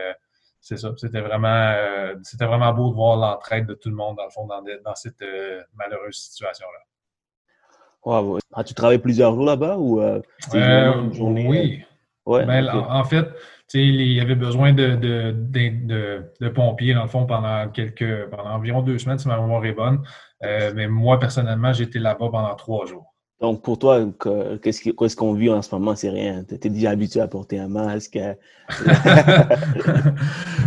c'est 0.61 0.77
ça. 0.77 0.91
C'était 0.97 1.21
vraiment, 1.21 1.47
euh, 1.47 2.15
c'était 2.23 2.45
vraiment 2.45 2.73
beau 2.73 2.89
de 2.89 2.95
voir 2.95 3.17
l'entraide 3.17 3.65
de 3.65 3.73
tout 3.73 3.89
le 3.89 3.95
monde, 3.95 4.17
dans 4.17 4.25
le 4.25 4.29
fond, 4.29 4.45
dans, 4.45 4.61
dans 4.61 4.95
cette 4.95 5.21
euh, 5.21 5.61
malheureuse 5.75 6.15
situation-là. 6.15 6.79
Wow. 8.06 8.39
As 8.53 8.63
tu 8.63 8.73
travaillé 8.73 9.00
plusieurs 9.00 9.33
jours 9.33 9.45
là-bas 9.45 9.77
ou 9.77 10.01
euh, 10.01 10.21
une 10.53 11.13
journée? 11.13 11.47
Oui. 11.47 11.83
Ouais, 12.25 12.45
ben, 12.45 12.67
en, 12.69 13.03
fait, 13.06 13.27
il 13.73 14.13
y 14.13 14.19
avait 14.19 14.35
besoin 14.35 14.71
de, 14.71 14.95
de, 14.95 15.31
de, 15.31 16.31
de, 16.39 16.50
pompiers, 16.50 16.94
dans 16.94 17.01
le 17.01 17.07
fond, 17.07 17.25
pendant 17.25 17.67
quelques 17.69 18.29
pendant 18.29 18.51
environ 18.51 18.83
deux 18.83 19.00
semaines, 19.00 19.17
si 19.17 19.27
ma 19.27 19.39
mémoire 19.39 19.65
est 19.65 19.73
bonne. 19.73 20.03
mais 20.41 20.88
moi, 20.88 21.19
personnellement, 21.19 21.73
j'étais 21.73 21.97
là-bas 21.97 22.29
pendant 22.29 22.53
trois 22.53 22.85
jours. 22.85 23.15
Donc, 23.41 23.63
pour 23.63 23.80
toi, 23.80 24.06
qu'est-ce 24.62 25.15
qu'on 25.15 25.33
vit 25.33 25.50
en 25.50 25.62
ce 25.62 25.74
moment? 25.74 25.95
C'est 25.95 26.09
rien. 26.09 26.44
Tu 26.44 26.56
es 26.56 26.69
déjà 26.69 26.89
habitué 26.89 27.21
à 27.21 27.27
porter 27.27 27.57
un 27.57 27.69
masque. 27.69 28.19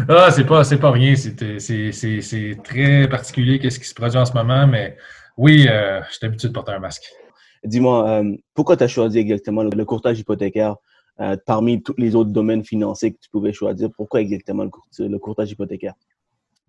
ah, 0.09 0.31
c'est 0.31 0.47
pas, 0.47 0.63
pas 0.65 0.91
rien. 0.91 1.15
C'est 1.15 2.57
très 2.65 3.09
particulier 3.09 3.59
qu'est-ce 3.59 3.79
qui 3.79 3.87
se 3.87 3.95
produit 3.95 4.19
en 4.19 4.25
ce 4.25 4.33
moment, 4.33 4.67
mais 4.67 4.97
oui, 5.37 5.67
euh, 5.69 6.01
je 6.09 6.17
suis 6.17 6.27
habitué 6.27 6.49
de 6.49 6.55
porter 6.55 6.73
un 6.73 6.79
masque. 6.79 7.05
Dis-moi, 7.65 8.09
euh, 8.09 8.37
pourquoi 8.55 8.79
tu 8.79 8.85
as 8.85 8.89
choisi 8.89 9.19
exactement 9.19 9.63
le, 9.63 9.85
courtage 9.85 10.19
hypothécaire 10.19 10.77
euh, 11.21 11.37
parmi 11.47 11.83
tous 11.83 11.95
les 11.99 12.15
autres 12.15 12.31
domaines 12.31 12.65
financiers 12.65 13.13
que 13.13 13.19
tu 13.21 13.29
pouvais 13.31 13.53
choisir? 13.53 13.91
Pourquoi 13.97 14.23
exactement 14.23 14.65
le, 14.99 15.19
courtage 15.19 15.51
hypothécaire? 15.51 15.93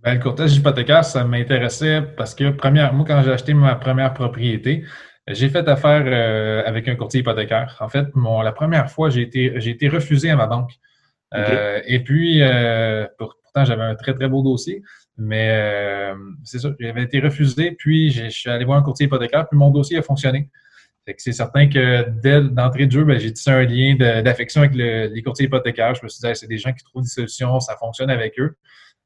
Ben, 0.02 0.16
le 0.16 0.20
courtage 0.20 0.56
hypothécaire, 0.58 1.06
ça 1.06 1.24
m'intéressait 1.24 2.02
parce 2.02 2.36
que, 2.36 2.52
première, 2.52 2.94
moi, 2.94 3.06
quand 3.08 3.22
j'ai 3.24 3.32
acheté 3.32 3.54
ma 3.54 3.76
première 3.76 4.14
propriété, 4.14 4.84
j'ai 5.28 5.50
fait 5.50 5.68
affaire 5.68 6.04
euh, 6.06 6.64
avec 6.66 6.88
un 6.88 6.96
courtier 6.96 7.22
hypothécaire. 7.22 7.78
En 7.80 7.88
fait, 7.88 8.14
mon, 8.14 8.42
la 8.42 8.52
première 8.52 8.92
fois, 8.92 9.10
j'ai 9.10 9.22
été, 9.22 9.54
j'ai 9.58 9.72
été 9.72 9.88
refusé 9.88 10.30
à 10.30 10.36
ma 10.36 10.48
banque. 10.48 10.72
Euh, 11.34 11.82
et 11.86 12.02
puis, 12.02 12.42
euh, 12.42 13.08
pourtant, 13.18 13.66
j'avais 13.66 13.84
un 13.84 13.96
très, 13.96 14.14
très 14.14 14.28
beau 14.28 14.44
dossier, 14.44 14.84
mais 15.18 16.14
c'est 16.44 16.60
ça, 16.60 16.70
j'avais 16.80 17.04
été 17.04 17.20
refusé, 17.20 17.72
puis 17.72 18.12
je 18.12 18.30
suis 18.30 18.50
allé 18.50 18.66
voir 18.66 18.78
un 18.78 18.84
courtier 18.84 19.06
hypothécaire, 19.06 19.48
puis 19.48 19.58
mon 19.58 19.70
dossier 19.70 19.98
a 19.98 20.02
fonctionné. 20.02 20.50
c'est 21.18 21.32
certain 21.32 21.68
que 21.70 22.08
dès 22.22 22.42
d'entrée 22.42 22.86
de 22.86 22.92
jeu, 22.92 23.04
ben, 23.04 23.20
j'ai 23.20 23.32
tissé 23.34 23.50
un 23.50 23.64
lien 23.64 23.96
d'affection 24.22 24.62
avec 24.62 24.76
les 24.76 25.24
courtiers 25.24 25.46
hypothécaires. 25.46 25.96
Je 25.96 26.04
me 26.04 26.10
suis 26.10 26.20
dit, 26.22 26.36
c'est 26.36 26.48
des 26.48 26.58
gens 26.58 26.74
qui 26.74 26.84
trouvent 26.84 27.04
des 27.04 27.10
solutions, 27.10 27.60
ça 27.60 27.78
fonctionne 27.78 28.10
avec 28.10 28.40
eux. 28.40 28.56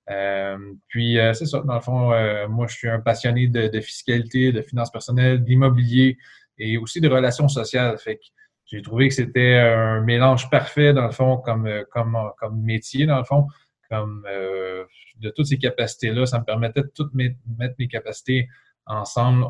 Euh, 0.10 0.58
puis 0.88 1.20
euh, 1.20 1.34
c'est 1.34 1.46
ça, 1.46 1.62
dans 1.62 1.76
le 1.76 1.82
fond, 1.82 2.14
euh, 2.14 2.48
moi 2.48 2.68
je 2.68 2.76
suis 2.76 2.90
un 2.90 3.00
passionné 3.00 3.48
de, 3.48 3.82
fiscalité, 3.82 4.52
de 4.52 4.62
finances 4.62 4.92
personnelles, 4.92 5.44
d'immobilier 5.44 6.18
et 6.58 6.78
aussi 6.78 7.02
de 7.02 7.10
relations 7.10 7.48
sociales. 7.50 7.98
Fait 7.98 8.18
que 8.18 8.24
j'ai 8.66 8.82
trouvé 8.82 9.10
que 9.10 9.14
c'était 9.14 9.58
un 9.58 10.02
mélange 10.02 10.50
parfait, 10.50 10.94
dans 10.94 11.06
le 11.06 11.12
fond, 11.12 11.38
comme, 11.38 11.70
comme, 11.92 12.18
comme 12.38 12.62
métier, 12.62 13.06
dans 13.06 13.18
le 13.18 13.24
fond, 13.24 13.48
comme 13.90 14.26
de 14.26 15.30
toutes 15.30 15.46
ces 15.46 15.58
capacités-là. 15.58 16.26
Ça 16.26 16.40
me 16.40 16.44
permettait 16.44 16.82
de 16.82 16.92
toutes 16.94 17.14
mettre 17.14 17.76
mes 17.80 17.88
capacités 17.88 18.50
ensemble 18.86 19.46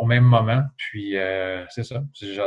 au 0.00 0.04
même 0.04 0.24
moment. 0.24 0.64
Puis 0.76 1.14
c'est 1.70 1.84
ça. 1.84 2.02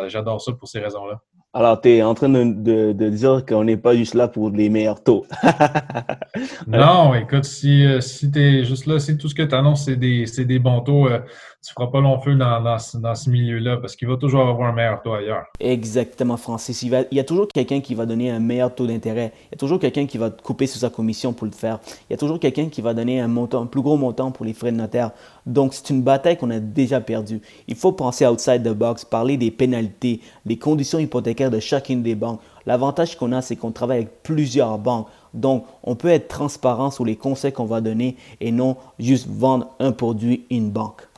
J'adore 0.07 0.41
ça 0.41 0.51
pour 0.53 0.67
ces 0.67 0.79
raisons-là. 0.79 1.21
Alors, 1.51 1.81
tu 1.81 1.89
es 1.89 2.03
en 2.03 2.13
train 2.13 2.29
de, 2.29 2.93
de, 2.93 3.09
dire 3.09 3.43
qu'on 3.43 3.63
n'est 3.63 3.77
pas 3.77 3.95
juste 3.95 4.13
là 4.13 4.27
pour 4.27 4.51
les 4.51 4.69
meilleurs 4.69 5.03
taux. 5.03 5.25
non, 6.67 7.15
écoute, 7.15 7.45
si, 7.45 7.83
euh, 7.83 8.01
si 8.01 8.31
tu 8.31 8.39
es 8.39 8.63
juste 8.63 8.85
là, 8.85 8.99
si 8.99 9.17
tout 9.17 9.27
ce 9.27 9.33
que 9.33 9.41
tu 9.41 9.55
annonces, 9.55 9.85
c'est 9.85 9.95
des, 9.95 10.25
des, 10.25 10.59
bons 10.59 10.81
taux, 10.81 11.07
euh, 11.07 11.21
tu 11.65 11.73
feras 11.73 11.87
pas 11.87 11.99
long 11.99 12.17
feu 12.19 12.35
dans, 12.35 12.61
dans, 12.61 13.15
ce 13.15 13.29
milieu-là 13.29 13.77
parce 13.77 13.97
qu'il 13.97 14.07
va 14.07 14.15
toujours 14.15 14.47
avoir 14.47 14.69
un 14.69 14.71
meilleur 14.71 15.01
taux 15.01 15.13
ailleurs. 15.13 15.43
Exactement, 15.59 16.37
Francis. 16.37 16.83
Il, 16.83 17.05
y 17.11 17.19
a 17.19 17.23
toujours 17.25 17.49
quelqu'un 17.49 17.81
qui 17.81 17.95
va 17.95 18.05
donner 18.05 18.31
un 18.31 18.39
meilleur 18.39 18.73
taux 18.73 18.87
d'intérêt. 18.87 19.33
Il 19.47 19.51
y 19.51 19.55
a 19.55 19.57
toujours 19.57 19.77
quelqu'un 19.77 20.05
qui 20.05 20.17
va 20.17 20.29
te 20.29 20.41
couper 20.41 20.67
sur 20.67 20.79
sa 20.79 20.89
commission 20.89 21.33
pour 21.33 21.47
le 21.47 21.51
faire. 21.51 21.79
Il 22.09 22.11
y 22.11 22.15
a 22.15 22.17
toujours 22.17 22.39
quelqu'un 22.39 22.69
qui 22.69 22.81
va 22.81 22.93
donner 22.93 23.19
un 23.19 23.27
montant, 23.27 23.63
un 23.63 23.65
plus 23.65 23.81
gros 23.81 23.97
montant 23.97 24.31
pour 24.31 24.45
les 24.45 24.53
frais 24.53 24.71
de 24.71 24.77
notaire. 24.77 25.11
Donc, 25.45 25.73
c'est 25.73 25.89
une 25.89 26.01
bataille 26.01 26.37
qu'on 26.37 26.49
a 26.49 26.59
déjà 26.59 27.01
perdue. 27.01 27.41
Il 27.67 27.75
faut 27.75 27.91
penser 27.91 28.25
outside 28.25 28.63
the 28.63 28.73
box, 28.73 29.03
parler 29.03 29.35
des 29.35 29.51
pénalités, 29.51 30.21
des 30.45 30.57
conditions 30.57 30.99
hypothécaires 30.99 31.51
de 31.51 31.59
chacune 31.59 32.01
des 32.03 32.15
banques. 32.15 32.39
L'avantage 32.67 33.17
qu'on 33.17 33.33
a, 33.33 33.41
c'est 33.41 33.57
qu'on 33.57 33.71
travaille 33.71 33.97
avec 33.97 34.23
plusieurs 34.23 34.77
banques. 34.77 35.07
Donc, 35.33 35.65
on 35.83 35.95
peut 35.95 36.09
être 36.09 36.29
transparent 36.29 36.89
sur 36.89 37.03
les 37.03 37.17
conseils 37.17 37.51
qu'on 37.51 37.65
va 37.65 37.81
donner 37.81 38.15
et 38.39 38.51
non 38.51 38.77
juste 38.97 39.27
vendre 39.27 39.67
un 39.79 39.91
produit, 39.91 40.45
une 40.49 40.71
banque. 40.71 41.08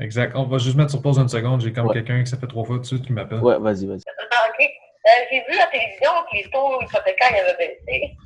Exact. 0.00 0.32
On 0.36 0.44
va 0.44 0.58
juste 0.58 0.76
mettre 0.76 0.90
sur 0.90 1.02
pause 1.02 1.18
une 1.18 1.28
seconde. 1.28 1.60
J'ai 1.60 1.72
comme 1.72 1.92
quelqu'un 1.92 2.22
qui 2.22 2.30
s'est 2.30 2.36
fait 2.36 2.46
trois 2.46 2.64
fois 2.64 2.78
dessus 2.78 3.00
qui 3.00 3.12
m'appelle. 3.12 3.40
Ouais, 3.40 3.58
vas-y, 3.58 3.86
vas-y. 3.86 4.02
Ah, 4.30 4.48
OK. 4.48 4.64
Euh, 4.64 5.10
j'ai 5.30 5.38
vu 5.38 5.58
à 5.58 5.64
la 5.64 5.66
télévision 5.66 6.10
que 6.30 6.36
les 6.36 6.50
taux 6.50 6.80
hypothécaires 6.82 7.42
avaient 7.42 7.56
baissé. 7.58 8.16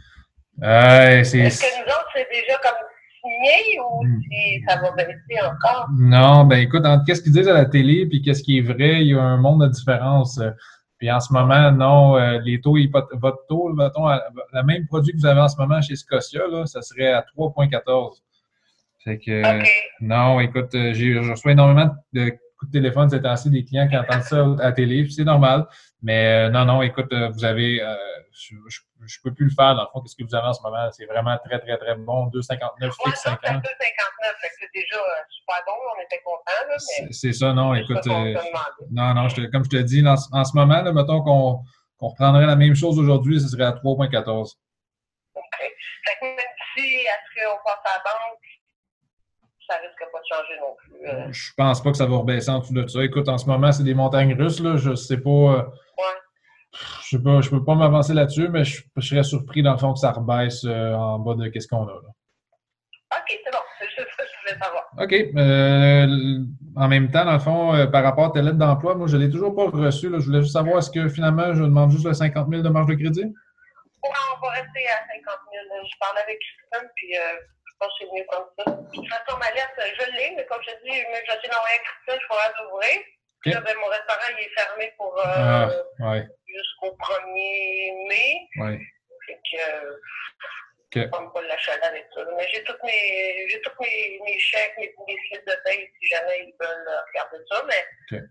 Euh, 0.63 1.21
Est-ce 1.21 1.61
que 1.61 1.81
nous 1.81 1.87
autres, 1.87 2.09
c'est 2.15 2.29
déjà 2.31 2.59
comme 2.59 2.73
signé 3.23 3.81
ou 3.81 4.05
hmm. 4.05 4.21
si 4.31 4.63
ça 4.69 4.81
va 4.81 4.91
baisser 4.93 5.41
encore? 5.45 5.89
Non, 5.99 6.45
ben 6.45 6.59
écoute, 6.59 6.85
entre 6.85 7.05
qu'est-ce 7.05 7.23
qu'ils 7.23 7.33
disent 7.33 7.49
à 7.49 7.55
la 7.55 7.65
télé 7.65 8.09
et 8.11 8.21
qu'est-ce 8.21 8.43
qui 8.43 8.59
est 8.59 8.63
vrai, 8.63 9.03
il 9.03 9.09
y 9.09 9.15
a 9.15 9.23
un 9.23 9.39
monde 9.39 9.63
de 9.63 9.69
différence. 9.69 10.41
Puis 10.99 11.11
en 11.11 11.21
ce 11.21 11.33
moment, 11.33 11.73
non, 11.73 12.17
euh, 12.17 12.39
les 12.45 12.61
taux, 12.61 12.77
votre 13.15 13.47
taux, 13.49 13.71
mettons, 13.71 14.09
le 14.09 14.63
même 14.63 14.87
produit 14.87 15.13
que 15.13 15.19
vous 15.19 15.27
avez 15.27 15.41
en 15.41 15.49
ce 15.49 15.57
moment 15.57 15.81
chez 15.81 15.97
Scotia, 15.97 16.47
là, 16.49 16.67
ça 16.67 16.83
serait 16.83 17.13
à 17.13 17.25
3,14. 17.37 18.23
Fait 19.05 19.19
que, 19.19 19.43
non, 20.01 20.41
écoute, 20.41 20.75
euh, 20.75 20.93
j'ai 20.95 21.19
reçois 21.19 21.53
énormément 21.53 21.91
de 22.13 22.31
coups 22.59 22.71
de 22.71 22.79
téléphone 22.79 23.11
c'est 23.11 23.21
temps 23.21 23.35
des 23.47 23.65
clients 23.65 23.89
qui 23.89 23.97
entendent 23.97 24.23
ça 24.23 24.47
à 24.61 24.73
télé, 24.73 25.09
c'est 25.11 25.25
normal. 25.25 25.67
Mais 26.03 26.47
euh, 26.47 26.51
non, 26.51 26.65
non, 26.65 26.83
écoute, 26.83 27.13
vous 27.13 27.45
avez, 27.45 27.81
je, 28.33 28.55
je, 29.05 29.19
peux 29.23 29.35
plus 29.35 29.47
le 29.47 29.51
faire 29.51 29.75
dans 29.75 29.83
le 29.83 29.89
fond. 29.93 30.01
Qu'est-ce 30.01 30.17
que 30.17 30.25
vous 30.25 30.35
avez 30.35 30.47
en 30.47 30.53
ce 30.53 30.63
moment? 30.63 30.89
C'est 30.93 31.07
vraiment 31.07 31.37
très, 31.45 31.59
très, 31.59 31.77
très 31.77 31.97
bon. 31.97 32.29
2,59 32.29 32.93
fixe 33.05 33.23
5 33.23 33.33
ans. 33.33 33.55
2,59, 33.55 33.61
c'est 33.61 34.71
déjà 34.73 34.97
super 35.29 35.63
bon. 35.67 35.73
On 35.97 36.03
était 36.03 36.23
contents. 36.25 37.11
C'est 37.11 37.33
ça, 37.33 37.53
non, 37.53 37.75
écoute. 37.75 38.07
non, 38.07 39.15
non, 39.15 39.29
je 39.29 39.47
comme 39.47 39.65
je 39.65 39.71
te 39.71 39.77
dis, 39.83 40.07
en, 40.07 40.15
en 40.33 40.45
ce 40.45 40.57
moment, 40.57 40.83
là, 40.83 40.93
mettons 40.93 41.23
qu'on 41.23 41.63
qu'on 42.03 42.09
reprendrait 42.09 42.47
la 42.47 42.57
même 42.57 42.75
chose 42.75 42.99
aujourd'hui, 42.99 43.41
ce 43.41 43.47
serait 43.47 43.63
à 43.63 43.71
3,14. 43.71 44.57
OK. 45.35 45.45
Fait 45.55 46.19
que 46.21 46.27
même 46.27 46.37
si, 46.75 47.07
qu'on 47.37 47.57
passe 47.65 47.79
à 47.85 47.99
la 47.99 48.03
banque, 48.03 48.43
ça 49.73 49.79
risque 49.81 50.13
pas 50.13 50.21
de 50.21 50.27
changer 50.29 50.61
non 50.61 50.75
plus. 50.77 51.09
Euh. 51.09 51.33
Je 51.33 51.53
pense 51.57 51.83
pas 51.83 51.91
que 51.91 51.97
ça 51.97 52.07
va 52.07 52.17
rebaisser 52.17 52.51
en 52.51 52.59
dessous 52.59 52.75
de 52.75 52.87
ça. 52.87 53.03
Écoute, 53.03 53.29
en 53.29 53.39
ce 53.39 53.47
moment, 53.47 53.73
c'est 53.73 53.85
des 53.85 53.95
montagnes 53.95 54.35
russes, 54.35 54.61
là. 54.61 54.77
Je 54.77 54.95
sais 54.95 55.19
pas. 55.19 55.31
Euh, 55.31 55.63
ouais. 55.63 56.79
Je 57.03 57.17
sais 57.17 57.23
pas, 57.23 57.41
je 57.41 57.51
peux 57.51 57.65
pas 57.65 57.75
m'avancer 57.75 58.15
là-dessus, 58.15 58.49
mais 58.49 58.65
je, 58.65 58.83
serais 59.01 59.23
surpris 59.23 59.63
dans 59.63 59.73
le 59.73 59.79
fond 59.79 59.93
que 59.93 59.99
ça 59.99 60.13
rebaisse 60.13 60.65
euh, 60.65 60.95
en 60.95 61.19
bas 61.19 61.35
de 61.35 61.49
qu'est-ce 61.49 61.69
qu'on 61.69 61.87
a 61.87 61.93
là. 61.93 62.09
OK, 63.15 63.41
c'est 63.45 63.53
bon. 63.53 63.59
C'est 63.79 63.89
juste 63.89 64.09
ça 64.17 64.23
que 64.23 64.29
je 64.31 64.53
voulais 64.53 64.65
savoir. 64.65 64.85
OK. 64.97 66.77
en 66.77 66.89
même 66.89 67.11
temps, 67.11 67.25
dans 67.25 67.33
le 67.33 67.39
fond, 67.41 67.91
par 67.91 68.05
rapport 68.05 68.27
à 68.27 68.31
tes 68.31 68.43
lettres 68.43 68.59
d'emploi, 68.59 68.95
moi, 68.95 69.07
je 69.09 69.17
ne 69.17 69.25
l'ai 69.25 69.31
toujours 69.31 69.55
pas 69.55 69.69
reçu. 69.69 70.09
Je 70.09 70.25
voulais 70.25 70.41
juste 70.41 70.53
savoir, 70.53 70.79
est-ce 70.79 70.91
que 70.91 71.09
finalement, 71.09 71.53
je 71.53 71.63
demande 71.63 71.91
juste 71.91 72.07
le 72.07 72.15
50 72.15 72.49
000 72.49 72.63
de 72.63 72.69
marge 72.69 72.87
de 72.87 72.95
crédit? 72.95 73.25
On 73.25 74.41
va 74.41 74.51
rester 74.53 74.87
à 74.87 74.99
50 75.13 75.41
000. 75.53 75.85
Je 75.85 75.99
parle 75.99 76.19
avec 76.19 76.39
Christine, 76.39 76.89
puis 76.95 77.17
pense 77.83 77.99
que 77.99 78.05
c'est 78.05 78.13
mieux 78.15 78.27
comme 78.31 78.47
ça. 78.59 78.65
De 78.71 78.95
toute 78.95 79.09
façon, 79.09 79.39
ma 79.39 79.51
lettre, 79.51 79.81
je 79.99 80.11
l'ai, 80.13 80.31
mais 80.37 80.47
comme 80.47 80.63
je 80.63 80.71
dis, 80.85 80.95
je 80.95 81.33
suis 81.33 81.33
à 81.33 81.79
Christine, 81.79 82.21
je 82.21 82.27
pourrais 82.27 82.53
l'ouvrir. 82.61 83.01
Okay. 83.45 83.55
Là, 83.55 83.61
ben, 83.61 83.77
mon 83.79 83.87
restaurant 83.87 84.39
il 84.39 84.45
est 84.45 84.55
fermé 84.55 84.93
pour 84.97 85.19
euh, 85.19 85.25
ah, 85.27 85.69
ouais. 85.99 86.25
jusqu'au 86.47 86.97
1er 86.97 88.09
mai. 88.09 88.49
Ouais. 88.57 88.79
Fait 89.27 89.41
que 89.51 89.97
okay. 90.87 91.11
je 91.13 91.21
ne 91.21 91.29
pas 91.31 91.43
la 91.43 91.59
chaleur 91.59 91.85
avec 91.87 92.07
ça. 92.15 92.21
Mais 92.37 92.47
j'ai 92.53 92.63
tous 92.63 92.77
mes 92.85 93.49
j'ai 93.49 93.61
tous 93.63 93.73
mes, 93.81 94.21
mes 94.25 94.39
chèques, 94.39 94.75
mes, 94.79 94.95
mes 95.09 95.17
slips 95.27 95.45
de 95.45 95.57
paye 95.65 95.91
si 96.01 96.09
jamais 96.09 96.39
ils 96.47 96.55
veulent 96.61 96.89
regarder 97.09 97.39
ça. 97.51 97.65
Mais 97.67 97.85
okay. 98.13 98.25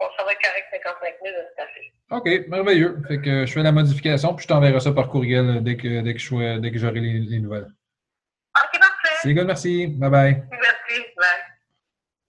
On 0.00 0.22
serait 0.22 0.36
correct 0.42 0.66
55 0.72 1.14
000 1.22 1.34
tout 1.34 1.62
à 1.62 1.66
fait. 1.66 1.94
OK, 2.10 2.48
merveilleux. 2.48 3.00
Fait 3.08 3.20
que 3.20 3.46
je 3.46 3.52
fais 3.52 3.62
la 3.62 3.72
modification, 3.72 4.34
puis 4.34 4.44
je 4.44 4.48
t'enverrai 4.48 4.80
ça 4.80 4.92
par 4.92 5.08
courriel 5.08 5.62
dès 5.62 5.76
que, 5.76 6.00
dès 6.02 6.14
que, 6.14 6.20
je, 6.20 6.58
dès 6.58 6.70
que 6.70 6.78
j'aurai 6.78 7.00
les, 7.00 7.18
les, 7.20 7.38
nouvelles. 7.38 7.66
OK, 8.56 8.78
parfait. 8.78 9.16
C'est 9.22 9.34
good, 9.34 9.46
merci. 9.46 9.86
Bye 9.86 10.10
bye. 10.10 10.42
Merci, 10.50 11.00
bye. 11.16 11.26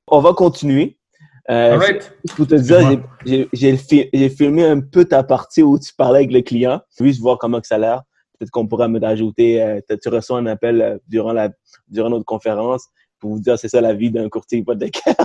On 0.08 0.22
va 0.22 0.34
continuer. 0.34 0.98
Euh, 1.50 1.80
Pour 2.36 2.48
te 2.48 2.56
dire, 2.56 3.04
j'ai 3.54 4.30
filmé 4.30 4.66
un 4.66 4.80
peu 4.80 5.06
ta 5.06 5.24
partie 5.24 5.62
où 5.62 5.78
tu 5.78 5.94
parlais 5.94 6.20
avec 6.20 6.32
le 6.32 6.42
client, 6.42 6.82
juste 7.00 7.22
voir 7.22 7.38
comment 7.38 7.62
que 7.62 7.68
ça 7.68 7.76
a 7.76 7.80
l'air. 7.80 8.02
Peut-être 8.40 8.52
qu'on 8.52 8.68
pourra 8.68 8.88
me 8.88 9.00
rajouter, 9.00 9.62
euh, 9.62 9.80
tu 10.02 10.10
reçois 10.10 10.40
un 10.40 10.46
appel 10.48 10.82
euh, 10.82 10.98
durant, 11.08 11.32
la, 11.34 11.50
durant 11.88 12.10
notre 12.10 12.26
conférence 12.26 12.88
pour 13.20 13.32
vous 13.32 13.40
dire 13.40 13.58
c'est 13.58 13.70
ça 13.70 13.80
la 13.80 13.94
vie 13.94 14.12
d'un 14.12 14.28
courtier 14.28 14.60
hypothécaire. 14.60 15.16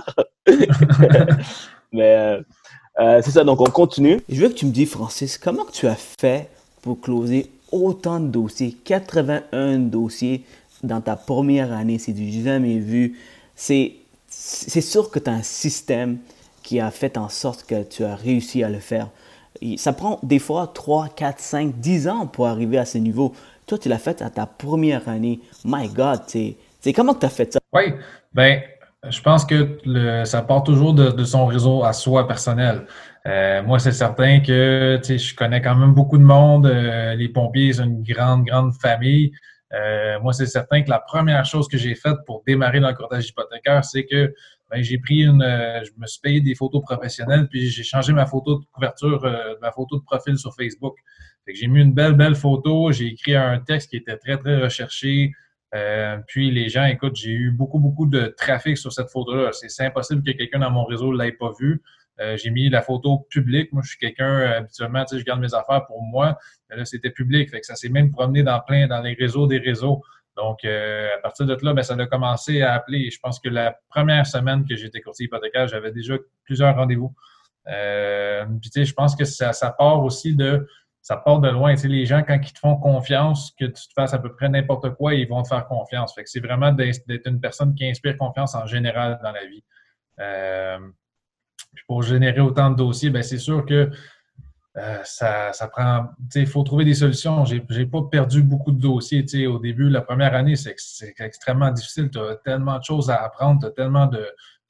Mais 1.93 2.43
euh, 2.99 3.21
c'est 3.23 3.31
ça, 3.31 3.45
donc 3.45 3.61
on 3.61 3.71
continue. 3.71 4.21
Je 4.29 4.41
veux 4.41 4.49
que 4.49 4.55
tu 4.55 4.67
me 4.67 4.71
dises, 4.71 4.91
Francis, 4.91 5.39
comment 5.39 5.65
tu 5.73 5.87
as 5.87 5.97
fait 5.97 6.49
pour 6.83 7.01
closer 7.01 7.51
autant 7.73 8.21
de 8.21 8.27
dossiers, 8.29 8.77
81 8.85 9.79
dossiers 9.79 10.45
dans 10.83 11.01
ta 11.01 11.17
première 11.17 11.73
année, 11.73 11.99
c'est 11.99 12.13
du 12.13 12.43
jamais 12.43 12.79
vu. 12.79 13.19
C'est 13.55 13.95
c'est 14.29 14.81
sûr 14.81 15.11
que 15.11 15.19
tu 15.19 15.29
as 15.29 15.33
un 15.33 15.43
système 15.43 16.19
qui 16.63 16.79
a 16.81 16.91
fait 16.91 17.19
en 17.19 17.29
sorte 17.29 17.65
que 17.65 17.83
tu 17.83 18.05
as 18.05 18.15
réussi 18.15 18.63
à 18.63 18.69
le 18.69 18.79
faire. 18.79 19.09
Ça 19.77 19.93
prend 19.93 20.21
des 20.23 20.39
fois 20.39 20.71
3, 20.73 21.09
4, 21.09 21.41
5, 21.41 21.75
10 21.75 22.09
ans 22.09 22.27
pour 22.27 22.47
arriver 22.47 22.79
à 22.79 22.85
ce 22.85 22.97
niveau. 22.97 23.35
Toi, 23.67 23.77
tu 23.77 23.89
l'as 23.89 23.99
fait 23.99 24.23
à 24.23 24.31
ta 24.31 24.47
première 24.47 25.09
année. 25.09 25.41
My 25.65 25.89
God, 25.89 26.21
c'est 26.29 26.93
comment 26.95 27.15
tu 27.15 27.27
as 27.27 27.29
fait 27.29 27.53
ça? 27.53 27.61
Oui, 27.73 27.93
ben, 28.33 28.63
je 29.09 29.21
pense 29.23 29.45
que 29.45 29.79
le, 29.85 30.25
ça 30.25 30.43
part 30.43 30.63
toujours 30.63 30.93
de, 30.93 31.11
de, 31.11 31.25
son 31.25 31.47
réseau 31.47 31.85
à 31.85 31.93
soi 31.93 32.27
personnel. 32.29 32.87
Euh, 33.27 33.63
moi, 33.63 33.79
c'est 33.79 33.93
certain 33.93 34.41
que 34.41 35.01
je 35.03 35.35
connais 35.35 35.63
quand 35.63 35.75
même 35.75 35.95
beaucoup 35.95 36.19
de 36.19 36.23
monde. 36.23 36.67
Euh, 36.67 37.15
les 37.15 37.29
pompiers, 37.29 37.73
c'est 37.73 37.85
une 37.85 38.03
grande, 38.03 38.45
grande 38.45 38.75
famille. 38.75 39.33
Euh, 39.73 40.19
moi, 40.21 40.33
c'est 40.33 40.47
certain 40.47 40.83
que 40.83 40.91
la 40.91 40.99
première 40.99 41.45
chose 41.45 41.69
que 41.69 41.79
j'ai 41.79 41.95
faite 41.95 42.17
pour 42.27 42.43
démarrer 42.47 42.81
dans 42.81 42.89
le 42.89 42.95
courtage 42.95 43.29
hypothécaire, 43.29 43.85
c'est 43.85 44.05
que 44.05 44.35
ben, 44.71 44.83
j'ai 44.83 44.99
pris 44.99 45.23
une, 45.25 45.43
euh, 45.43 45.83
je 45.85 45.91
me 45.97 46.07
suis 46.07 46.21
payé 46.21 46.41
des 46.41 46.55
photos 46.55 46.83
professionnelles, 46.83 47.49
puis 47.49 47.71
j'ai 47.71 47.83
changé 47.83 48.13
ma 48.13 48.27
photo 48.27 48.59
de 48.59 48.65
couverture, 48.73 49.25
euh, 49.25 49.55
ma 49.61 49.73
photo 49.73 49.99
de 49.99 50.03
profil 50.05 50.39
sur 50.39 50.55
Facebook. 50.55 50.97
j'ai 51.47 51.67
mis 51.67 51.81
une 51.81 51.93
belle, 51.93 52.13
belle 52.15 52.37
photo, 52.37 52.93
j'ai 52.93 53.07
écrit 53.07 53.35
un 53.35 53.59
texte 53.59 53.91
qui 53.91 53.97
était 53.97 54.17
très, 54.17 54.37
très 54.39 54.61
recherché. 54.61 55.33
Puis 56.27 56.51
les 56.51 56.69
gens, 56.69 56.85
écoute, 56.85 57.17
j'ai 57.17 57.31
eu 57.31 57.51
beaucoup, 57.51 57.79
beaucoup 57.79 58.07
de 58.07 58.35
trafic 58.37 58.77
sur 58.77 58.93
cette 58.93 59.11
photo-là. 59.11 59.51
C'est 59.53 59.85
impossible 59.87 60.23
que 60.23 60.33
quelqu'un 60.33 60.59
dans 60.59 60.71
mon 60.71 60.85
réseau 60.85 61.13
ne 61.13 61.23
l'ait 61.23 61.33
pas 61.33 61.53
vu. 61.59 61.83
Euh, 62.21 62.37
j'ai 62.37 62.51
mis 62.51 62.69
la 62.69 62.83
photo 62.83 63.27
publique. 63.31 63.73
Moi, 63.73 63.83
je 63.83 63.91
suis 63.91 63.99
quelqu'un, 63.99 64.29
euh, 64.29 64.59
habituellement, 64.59 65.05
tu 65.05 65.15
sais, 65.15 65.21
je 65.21 65.25
garde 65.25 65.41
mes 65.41 65.55
affaires 65.55 65.87
pour 65.87 66.03
moi. 66.03 66.39
Mais 66.69 66.77
là, 66.77 66.85
c'était 66.85 67.11
public. 67.11 67.51
Fait 67.51 67.61
que 67.61 67.67
ça 67.67 67.77
s'est 67.77 67.89
même 67.89 68.11
promené 68.11 68.43
dans 68.43 68.61
plein, 68.61 68.87
dans 68.87 69.01
les 69.01 69.15
réseaux 69.15 69.47
des 69.47 69.59
réseaux. 69.59 70.03
Donc, 70.37 70.65
euh, 70.65 71.09
à 71.17 71.19
partir 71.21 71.47
de 71.47 71.57
là, 71.63 71.73
ben, 71.73 71.83
ça 71.83 71.95
a 71.95 72.07
commencé 72.07 72.63
à 72.63 72.75
appeler. 72.75 73.11
Je 73.11 73.19
pense 73.21 73.41
que 73.41 73.49
la 73.49 73.79
première 73.89 74.27
semaine 74.27 74.67
que 74.67 74.77
j'étais 74.77 75.01
courtier 75.01 75.27
hypothécaire, 75.27 75.67
j'avais 75.67 75.93
déjà 75.93 76.15
plusieurs 76.45 76.77
rendez-vous. 76.77 77.15
Euh, 77.69 78.45
puis, 78.61 78.71
tu 78.71 78.81
sais, 78.81 78.85
je 78.85 78.95
pense 78.95 79.17
que 79.17 79.25
ça, 79.25 79.53
ça, 79.53 79.71
part 79.71 80.03
aussi 80.03 80.35
de, 80.35 80.67
ça 81.03 81.17
part 81.17 81.41
de 81.41 81.49
loin. 81.49 81.75
Les 81.75 82.07
gens, 82.07 82.23
quand 82.23 82.39
ils 82.41 82.53
te 82.53 82.59
font 82.59 82.77
confiance, 82.77 83.53
que 83.59 83.65
tu 83.65 83.89
te 83.89 83.93
fasses 83.95 84.15
à 84.15 84.19
peu 84.19 84.35
près 84.35 84.49
n'importe 84.49 84.91
quoi, 84.95 85.15
ils 85.15 85.29
vont 85.29 85.43
te 85.43 85.49
faire 85.49 85.67
confiance. 85.67 86.15
C'est 86.27 86.41
vraiment 86.41 86.73
d'être 86.73 87.27
une 87.27 87.41
personne 87.41 87.75
qui 87.75 87.89
inspire 87.89 88.17
confiance 88.17 88.55
en 88.55 88.67
général 88.67 89.19
dans 89.23 89.33
la 89.33 89.47
vie. 89.47 89.65
Euh, 90.21 90.79
pour 91.87 92.03
générer 92.03 92.41
autant 92.41 92.71
de 92.71 92.77
dossiers, 92.77 93.11
ben 93.11 93.23
c'est 93.23 93.39
sûr 93.39 93.65
que 93.65 93.91
euh, 94.77 94.99
ça, 95.05 95.53
ça, 95.53 95.69
prend. 95.69 96.11
Il 96.35 96.47
faut 96.47 96.63
trouver 96.63 96.85
des 96.85 96.95
solutions. 96.95 97.45
Je 97.45 97.57
n'ai 97.57 97.87
pas 97.87 98.03
perdu 98.11 98.43
beaucoup 98.43 98.71
de 98.71 98.81
dossiers. 98.81 99.25
Au 99.47 99.59
début, 99.59 99.89
la 99.89 100.01
première 100.01 100.35
année, 100.35 100.55
c'est 100.57 100.75
extrêmement 101.19 101.71
difficile. 101.73 102.09
Tu 102.11 102.19
as 102.19 102.37
tellement 102.37 102.79
de 102.79 102.85
choses 102.85 103.11
à 103.11 103.17
apprendre, 103.25 103.61
tu 103.61 103.67
as 103.67 103.71
tellement 103.71 104.07
de. 104.07 104.25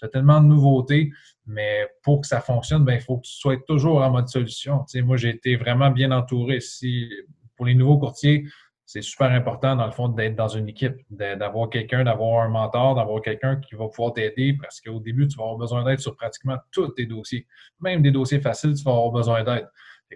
Tellement 0.09 0.41
de 0.41 0.47
nouveautés, 0.47 1.13
mais 1.47 1.89
pour 2.03 2.21
que 2.21 2.27
ça 2.27 2.41
fonctionne, 2.41 2.85
ben, 2.85 2.95
il 2.95 3.01
faut 3.01 3.19
que 3.19 3.27
tu 3.27 3.33
sois 3.33 3.57
toujours 3.67 4.03
en 4.03 4.11
mode 4.11 4.29
solution. 4.29 4.85
moi, 5.05 5.17
j'ai 5.17 5.31
été 5.31 5.57
vraiment 5.57 5.91
bien 5.91 6.11
entouré. 6.13 6.61
Si, 6.61 7.11
pour 7.57 7.67
les 7.67 7.75
nouveaux 7.75 7.99
courtiers, 7.99 8.47
c'est 8.87 9.03
super 9.03 9.31
important, 9.31 9.77
dans 9.77 9.87
le 9.87 9.93
fond, 9.93 10.09
d'être 10.09 10.35
dans 10.35 10.49
une 10.49 10.69
équipe, 10.69 10.97
d'avoir 11.11 11.71
quelqu'un, 11.71 12.03
d'avoir 12.03 12.43
un 12.43 12.49
mentor, 12.49 12.97
d'avoir 12.97 13.23
quelqu'un 13.23 13.57
qui 13.57 13.77
va 13.77 13.87
pouvoir 13.87 14.15
t'aider 14.15 14.57
parce 14.61 14.81
qu'au 14.81 14.99
début, 14.99 15.29
tu 15.29 15.37
vas 15.37 15.45
avoir 15.45 15.59
besoin 15.59 15.85
d'aide 15.85 16.01
sur 16.01 16.17
pratiquement 16.17 16.57
tous 16.73 16.89
tes 16.89 17.07
dossiers. 17.07 17.47
Même 17.79 18.03
des 18.03 18.11
dossiers 18.11 18.41
faciles, 18.41 18.75
tu 18.75 18.83
vas 18.83 18.91
avoir 18.91 19.13
besoin 19.13 19.45
d'aide. 19.45 19.69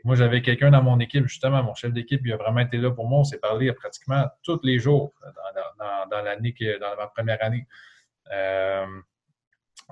Moi, 0.03 0.17
j'avais 0.17 0.43
quelqu'un 0.43 0.73
dans 0.73 0.83
mon 0.83 0.99
équipe, 0.99 1.25
justement, 1.27 1.63
mon 1.63 1.75
chef 1.75 1.93
d'équipe, 1.93 2.21
il 2.25 2.33
a 2.33 2.37
vraiment 2.37 2.61
été 2.61 2.79
là 2.79 2.91
pour 2.91 3.07
moi. 3.07 3.21
On 3.21 3.25
s'est 3.25 3.39
parlé 3.39 3.73
pratiquement 3.73 4.25
tous 4.43 4.59
les 4.65 4.81
jours 4.81 5.13
dans, 6.11 6.23
l'année, 6.25 6.53
dans 6.81 6.97
ma 6.97 7.07
première 7.07 7.41
année. 7.45 7.69
Euh, 8.33 8.87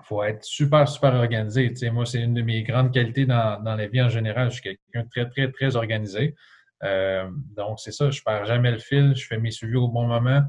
faut 0.03 0.23
être 0.23 0.45
super, 0.45 0.89
super 0.89 1.15
organisé. 1.15 1.73
moi, 1.91 2.07
c'est 2.07 2.21
une 2.21 2.35
de 2.35 2.43
mes 2.43 2.63
grandes 2.63 2.93
qualités 2.93 3.27
dans, 3.27 3.63
dans 3.63 3.75
la 3.75 3.87
vie 3.87 4.03
en 4.03 4.09
général. 4.09 4.51
Je 4.51 4.55
suis 4.55 4.63
quelqu'un 4.63 5.05
de 5.05 5.09
très, 5.09 5.29
très, 5.29 5.53
très 5.53 5.77
organisé. 5.77 6.35
Euh, 6.83 7.31
donc, 7.57 7.81
c'est 7.81 7.93
ça, 7.93 8.11
je 8.11 8.23
perds 8.23 8.47
jamais 8.47 8.71
le 8.71 8.79
fil, 8.79 9.15
je 9.17 9.27
fais 9.27 9.39
mes 9.39 9.51
suivis 9.51 9.77
au 9.77 9.89
bon 9.89 10.07
moment. 10.07 10.43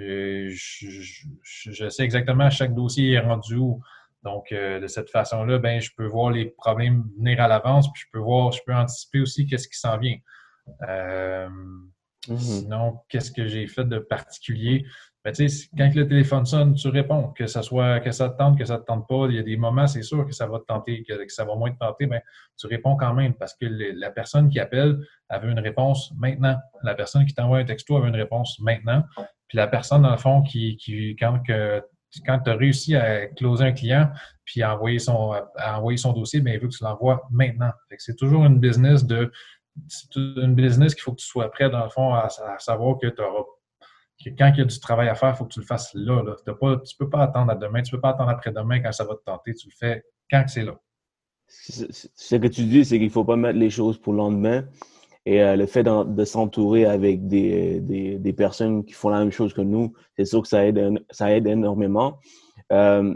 Euh, 0.00 0.50
je, 0.50 1.88
sais 1.88 2.02
exactement 2.02 2.50
chaque 2.50 2.74
dossier 2.74 3.12
est 3.12 3.20
rendu 3.20 3.56
où. 3.56 3.80
Donc, 4.22 4.52
euh, 4.52 4.80
de 4.80 4.86
cette 4.86 5.10
façon-là, 5.10 5.58
ben, 5.58 5.80
je 5.80 5.90
peux 5.94 6.06
voir 6.06 6.30
les 6.30 6.46
problèmes 6.46 7.04
venir 7.18 7.40
à 7.40 7.48
l'avance, 7.48 7.92
puis 7.92 8.02
je 8.02 8.10
peux 8.10 8.18
voir, 8.18 8.52
je 8.52 8.60
peux 8.64 8.74
anticiper 8.74 9.20
aussi 9.20 9.46
qu'est-ce 9.46 9.68
qui 9.68 9.78
s'en 9.78 9.98
vient. 9.98 10.16
Mm-hmm. 10.80 12.38
Sinon, 12.38 13.00
qu'est-ce 13.10 13.30
que 13.30 13.46
j'ai 13.46 13.66
fait 13.66 13.84
de 13.84 13.98
particulier? 13.98 14.86
Ben, 15.24 15.32
tu 15.32 15.48
sais, 15.48 15.68
quand 15.76 15.90
le 15.94 16.06
téléphone 16.06 16.44
sonne, 16.44 16.74
tu 16.74 16.88
réponds. 16.88 17.28
Que 17.28 17.46
ça 17.46 17.62
soit 17.62 18.00
que 18.00 18.10
ça 18.10 18.28
te 18.28 18.36
tente, 18.36 18.58
que 18.58 18.64
ça 18.64 18.78
te 18.78 18.84
tente 18.84 19.08
pas. 19.08 19.26
Il 19.30 19.36
y 19.36 19.38
a 19.38 19.42
des 19.42 19.56
moments, 19.56 19.86
c'est 19.86 20.02
sûr 20.02 20.26
que 20.26 20.32
ça 20.32 20.46
va 20.46 20.58
te 20.58 20.64
tenter, 20.64 21.02
que, 21.02 21.14
ça 21.28 21.44
va 21.44 21.54
moins 21.54 21.70
te 21.70 21.78
tenter, 21.78 22.06
mais 22.06 22.22
tu 22.58 22.66
réponds 22.66 22.96
quand 22.96 23.14
même 23.14 23.32
parce 23.34 23.54
que 23.54 23.64
la 23.66 24.10
personne 24.10 24.50
qui 24.50 24.60
appelle 24.60 24.98
avait 25.30 25.50
une 25.50 25.60
réponse 25.60 26.12
maintenant. 26.18 26.56
La 26.82 26.94
personne 26.94 27.24
qui 27.24 27.32
t'envoie 27.32 27.58
un 27.58 27.64
texto 27.64 27.96
avait 27.96 28.08
une 28.08 28.16
réponse 28.16 28.60
maintenant. 28.60 29.02
Puis 29.48 29.56
la 29.56 29.66
personne, 29.66 30.02
dans 30.02 30.10
le 30.10 30.18
fond, 30.18 30.42
qui, 30.42 30.76
qui 30.76 31.16
quand 31.16 31.40
que 31.46 31.82
quand 32.26 32.38
tu 32.40 32.50
as 32.50 32.54
réussi 32.54 32.94
à 32.94 33.26
closer 33.26 33.64
un 33.64 33.72
client 33.72 34.10
puis 34.44 34.62
à 34.62 34.74
envoyer 34.74 34.98
son, 34.98 35.34
envoyer 35.56 35.96
son 35.96 36.12
dossier, 36.12 36.40
bien, 36.40 36.54
il 36.54 36.60
veut 36.60 36.68
que 36.68 36.76
tu 36.76 36.84
l'envoies 36.84 37.26
maintenant. 37.30 37.72
C'est 37.98 38.16
toujours 38.16 38.44
une 38.44 38.60
business 38.60 39.04
de 39.04 39.32
une 40.14 40.54
business 40.54 40.94
qu'il 40.94 41.02
faut 41.02 41.12
que 41.12 41.20
tu 41.20 41.26
sois 41.26 41.50
prêt, 41.50 41.68
dans 41.68 41.82
le 41.82 41.90
fond, 41.90 42.14
à, 42.14 42.28
savoir 42.58 42.98
que 42.98 43.08
tu 43.08 43.22
que 44.22 44.30
quand 44.30 44.50
il 44.54 44.58
y 44.58 44.62
a 44.62 44.64
du 44.64 44.80
travail 44.80 45.08
à 45.08 45.14
faire, 45.14 45.30
il 45.30 45.36
faut 45.36 45.44
que 45.44 45.52
tu 45.52 45.60
le 45.60 45.66
fasses 45.66 45.92
là. 45.94 46.22
Tu 46.44 46.50
ne 46.50 46.96
peux 46.98 47.10
pas 47.10 47.22
attendre 47.22 47.50
à 47.50 47.54
demain, 47.54 47.82
tu 47.82 47.94
ne 47.94 47.96
peux 47.96 48.00
pas 48.00 48.10
attendre 48.10 48.30
après-demain 48.30 48.80
quand 48.80 48.92
ça 48.92 49.04
va 49.04 49.14
te 49.14 49.24
tenter. 49.24 49.54
Tu 49.54 49.68
le 49.68 49.74
fais 49.78 50.04
quand 50.30 50.44
c'est 50.46 50.64
là. 50.64 50.78
Ce 51.48 52.36
que 52.36 52.46
tu 52.46 52.64
dis, 52.64 52.84
c'est 52.84 52.96
qu'il 52.96 53.08
ne 53.08 53.12
faut 53.12 53.24
pas 53.24 53.36
mettre 53.36 53.58
les 53.58 53.70
choses 53.70 53.98
pour 53.98 54.12
le 54.12 54.18
lendemain. 54.18 54.64
Et 55.26 55.42
euh, 55.42 55.56
le 55.56 55.66
fait 55.66 55.82
de, 55.82 56.24
s'entourer 56.24 56.84
avec 56.84 57.26
des, 57.26 57.80
des, 57.80 58.32
personnes 58.34 58.84
qui 58.84 58.92
font 58.92 59.08
la 59.08 59.20
même 59.20 59.32
chose 59.32 59.54
que 59.54 59.62
nous, 59.62 59.94
c'est 60.16 60.26
sûr 60.26 60.42
que 60.42 60.48
ça 60.48 60.66
aide, 60.66 61.02
ça 61.10 61.34
aide 61.34 61.46
énormément. 61.46 62.18
Euh, 62.72 63.14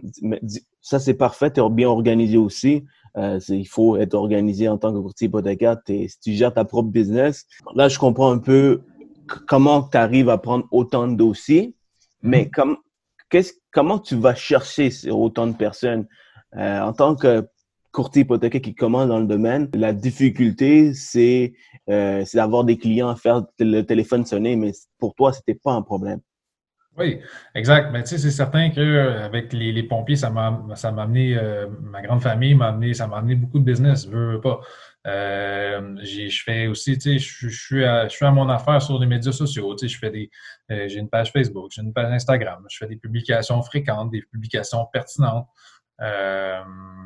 ça, 0.80 0.98
c'est 0.98 1.14
parfait. 1.14 1.52
Tu 1.52 1.60
es 1.60 1.70
bien 1.70 1.88
organisé 1.88 2.38
aussi. 2.38 2.84
Euh, 3.16 3.38
il 3.48 3.68
faut 3.68 3.96
être 3.96 4.14
organisé 4.14 4.68
en 4.68 4.78
tant 4.78 4.92
que 4.92 4.98
courtier 4.98 5.26
hypothécaire. 5.26 5.76
Si 5.86 6.20
tu 6.22 6.32
gères 6.32 6.54
ta 6.54 6.64
propre 6.64 6.88
business, 6.88 7.46
là, 7.74 7.88
je 7.88 7.98
comprends 7.98 8.30
un 8.30 8.38
peu 8.38 8.82
comment 9.46 9.82
tu 9.82 9.96
arrives 9.96 10.28
à 10.28 10.38
prendre 10.38 10.66
autant 10.70 11.06
de 11.08 11.16
dossiers, 11.16 11.74
mais 12.22 12.44
mm-hmm. 12.44 12.50
comme, 12.50 12.76
comment 13.72 13.98
tu 13.98 14.16
vas 14.16 14.34
chercher 14.34 14.90
autant 15.10 15.46
de 15.46 15.56
personnes? 15.56 16.06
En 16.56 16.92
tant 16.92 17.14
que 17.14 17.46
courtier 17.92 18.22
hypothécaire 18.22 18.60
qui 18.60 18.74
commence 18.74 19.08
dans 19.08 19.18
le 19.18 19.26
domaine, 19.26 19.68
la 19.74 19.92
difficulté, 19.92 20.94
c'est 20.94 21.54
euh, 21.88 22.24
d'avoir 22.34 22.64
des 22.64 22.76
clients 22.76 23.08
à 23.08 23.16
faire 23.16 23.42
le 23.58 23.82
téléphone 23.82 24.24
sonner, 24.24 24.56
mais 24.56 24.72
pour 24.98 25.14
toi, 25.14 25.32
c'était 25.32 25.54
pas 25.54 25.72
un 25.72 25.82
problème. 25.82 26.20
Oui, 26.96 27.20
exact. 27.54 27.90
Mais 27.92 28.02
tu 28.02 28.10
sais, 28.10 28.18
c'est 28.18 28.30
certain 28.30 28.70
qu'avec 28.70 29.52
les, 29.52 29.72
les 29.72 29.82
pompiers, 29.84 30.16
ça 30.16 30.30
m'a 30.30 30.64
ça 30.74 30.90
m'a 30.90 31.02
amené, 31.02 31.36
euh, 31.36 31.66
ma 31.80 32.02
grande 32.02 32.20
famille 32.20 32.54
m'a 32.54 32.68
amené, 32.68 32.92
ça 32.92 33.06
m'a 33.06 33.18
amené 33.18 33.36
beaucoup 33.36 33.60
de 33.60 33.64
business, 33.64 34.08
je 34.10 34.16
veux, 34.16 34.40
pas. 34.40 34.60
Euh, 35.08 35.96
je 36.02 36.42
fais 36.44 36.66
aussi, 36.66 36.98
tu 36.98 37.18
sais, 37.18 37.18
je, 37.18 37.48
suis 37.48 37.84
à, 37.84 38.08
à 38.20 38.30
mon 38.30 38.48
affaire 38.50 38.82
sur 38.82 38.98
les 38.98 39.06
médias 39.06 39.32
sociaux. 39.32 39.74
Tu 39.74 39.88
sais, 39.88 39.94
je 39.94 39.98
fais 39.98 40.10
des, 40.10 40.30
euh, 40.70 40.86
j'ai 40.86 40.98
une 40.98 41.08
page 41.08 41.32
Facebook, 41.32 41.70
j'ai 41.74 41.82
une 41.82 41.94
page 41.94 42.12
Instagram, 42.12 42.66
je 42.68 42.76
fais 42.76 42.86
des 42.86 42.96
publications 42.96 43.62
fréquentes, 43.62 44.10
des 44.10 44.22
publications 44.22 44.86
pertinentes. 44.92 45.46
Euh, 46.02 46.62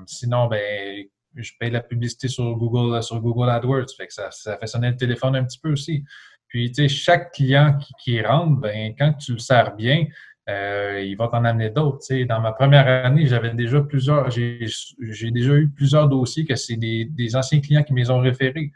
sinon, 0.06 0.48
ben, 0.48 1.04
je 1.36 1.52
paye 1.60 1.70
la 1.70 1.80
publicité 1.80 2.28
sur 2.28 2.56
Google, 2.56 3.02
sur 3.02 3.20
Google 3.20 3.50
AdWords. 3.50 3.94
Fait 3.96 4.08
que 4.08 4.12
ça, 4.12 4.30
ça 4.32 4.58
fait 4.58 4.66
sonner 4.66 4.90
le 4.90 4.96
téléphone 4.96 5.36
un 5.36 5.44
petit 5.44 5.60
peu 5.60 5.72
aussi. 5.72 6.04
Puis, 6.48 6.72
tu 6.72 6.82
sais, 6.82 6.88
chaque 6.88 7.32
client 7.32 7.78
qui, 7.78 7.92
qui, 8.02 8.20
rentre, 8.20 8.60
ben, 8.60 8.94
quand 8.98 9.12
tu 9.14 9.32
le 9.32 9.38
sers 9.38 9.74
bien, 9.76 10.06
euh, 10.48 11.00
il 11.00 11.16
va 11.16 11.28
t'en 11.28 11.44
amener 11.44 11.70
d'autres. 11.70 11.98
Tu 11.98 12.18
sais, 12.18 12.24
dans 12.24 12.40
ma 12.40 12.52
première 12.52 12.86
année, 13.04 13.26
j'avais 13.26 13.54
déjà 13.54 13.80
plusieurs, 13.80 14.30
j'ai 14.30 15.30
déjà 15.30 15.54
eu 15.54 15.68
plusieurs 15.68 16.08
dossiers 16.08 16.44
que 16.44 16.56
c'est 16.56 16.76
des, 16.76 17.04
des, 17.04 17.36
anciens 17.36 17.60
clients 17.60 17.82
qui 17.82 17.92
me 17.92 18.00
les 18.00 18.10
ont 18.10 18.18
référés 18.18 18.72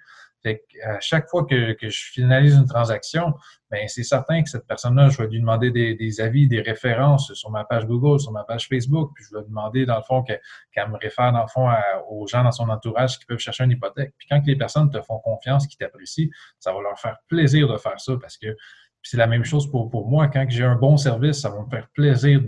à 0.84 1.00
chaque 1.00 1.28
fois 1.28 1.44
que, 1.44 1.76
je 1.80 2.04
finalise 2.12 2.54
une 2.54 2.66
transaction, 2.66 3.34
ben 3.70 3.88
c'est 3.88 4.02
certain 4.02 4.42
que 4.42 4.48
cette 4.48 4.66
personne-là, 4.66 5.08
je 5.08 5.18
vais 5.18 5.28
lui 5.28 5.40
demander 5.40 5.70
des, 5.70 6.20
avis, 6.20 6.46
des 6.48 6.60
références 6.60 7.32
sur 7.34 7.50
ma 7.50 7.64
page 7.64 7.86
Google, 7.86 8.20
sur 8.20 8.32
ma 8.32 8.44
page 8.44 8.68
Facebook, 8.68 9.10
puis 9.14 9.24
je 9.24 9.36
vais 9.36 9.44
demander, 9.44 9.86
dans 9.86 9.96
le 9.96 10.02
fond, 10.02 10.22
qu'elle 10.22 10.88
me 10.88 10.96
réfère, 10.98 11.32
dans 11.32 11.42
le 11.42 11.48
fond, 11.48 11.68
aux 12.10 12.26
gens 12.26 12.44
dans 12.44 12.52
son 12.52 12.68
entourage 12.68 13.18
qui 13.18 13.26
peuvent 13.26 13.38
chercher 13.38 13.64
une 13.64 13.72
hypothèque. 13.72 14.14
Puis 14.18 14.28
quand 14.28 14.40
les 14.46 14.56
personnes 14.56 14.90
te 14.90 15.00
font 15.02 15.18
confiance, 15.18 15.66
qui 15.66 15.76
t'apprécient, 15.76 16.28
ça 16.58 16.72
va 16.72 16.80
leur 16.80 16.98
faire 16.98 17.16
plaisir 17.28 17.68
de 17.68 17.76
faire 17.76 17.98
ça 17.98 18.12
parce 18.20 18.36
que 18.36 18.56
c'est 19.08 19.16
la 19.16 19.26
même 19.26 19.44
chose 19.44 19.70
pour, 19.70 20.08
moi. 20.08 20.28
Quand 20.28 20.44
j'ai 20.48 20.64
un 20.64 20.76
bon 20.76 20.96
service, 20.96 21.40
ça 21.40 21.50
va 21.50 21.62
me 21.62 21.70
faire 21.70 21.88
plaisir 21.94 22.40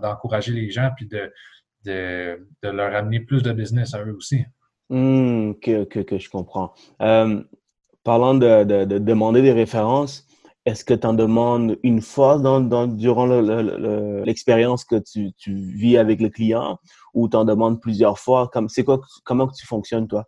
d'encourager 0.00 0.52
les 0.52 0.70
gens 0.70 0.90
puis 0.96 1.08
de, 1.08 2.38
leur 2.62 2.94
amener 2.94 3.20
plus 3.20 3.42
de 3.42 3.52
business 3.52 3.94
à 3.94 4.04
eux 4.04 4.14
aussi. 4.16 4.44
Que, 4.88 5.84
que, 5.84 6.18
je 6.18 6.30
comprends. 6.30 6.72
Euh, 7.02 7.42
parlant 8.04 8.34
de, 8.34 8.64
de, 8.64 8.84
de, 8.84 8.98
demander 8.98 9.42
des 9.42 9.52
références, 9.52 10.26
est-ce 10.66 10.84
que 10.84 10.94
tu 10.94 11.06
en 11.06 11.14
demandes 11.14 11.78
une 11.84 12.00
fois 12.00 12.38
dans, 12.38 12.86
durant 12.88 13.26
l'expérience 14.24 14.84
que 14.84 14.96
tu, 14.96 15.32
vis 15.46 15.96
avec 15.96 16.20
le 16.20 16.28
client 16.28 16.78
ou 17.14 17.28
tu 17.28 17.36
en 17.36 17.44
demandes 17.44 17.80
plusieurs 17.80 18.18
fois? 18.18 18.48
Comme, 18.52 18.68
c'est 18.68 18.84
quoi, 18.84 19.00
comment 19.24 19.46
tu 19.48 19.66
fonctionnes, 19.66 20.08
toi? 20.08 20.24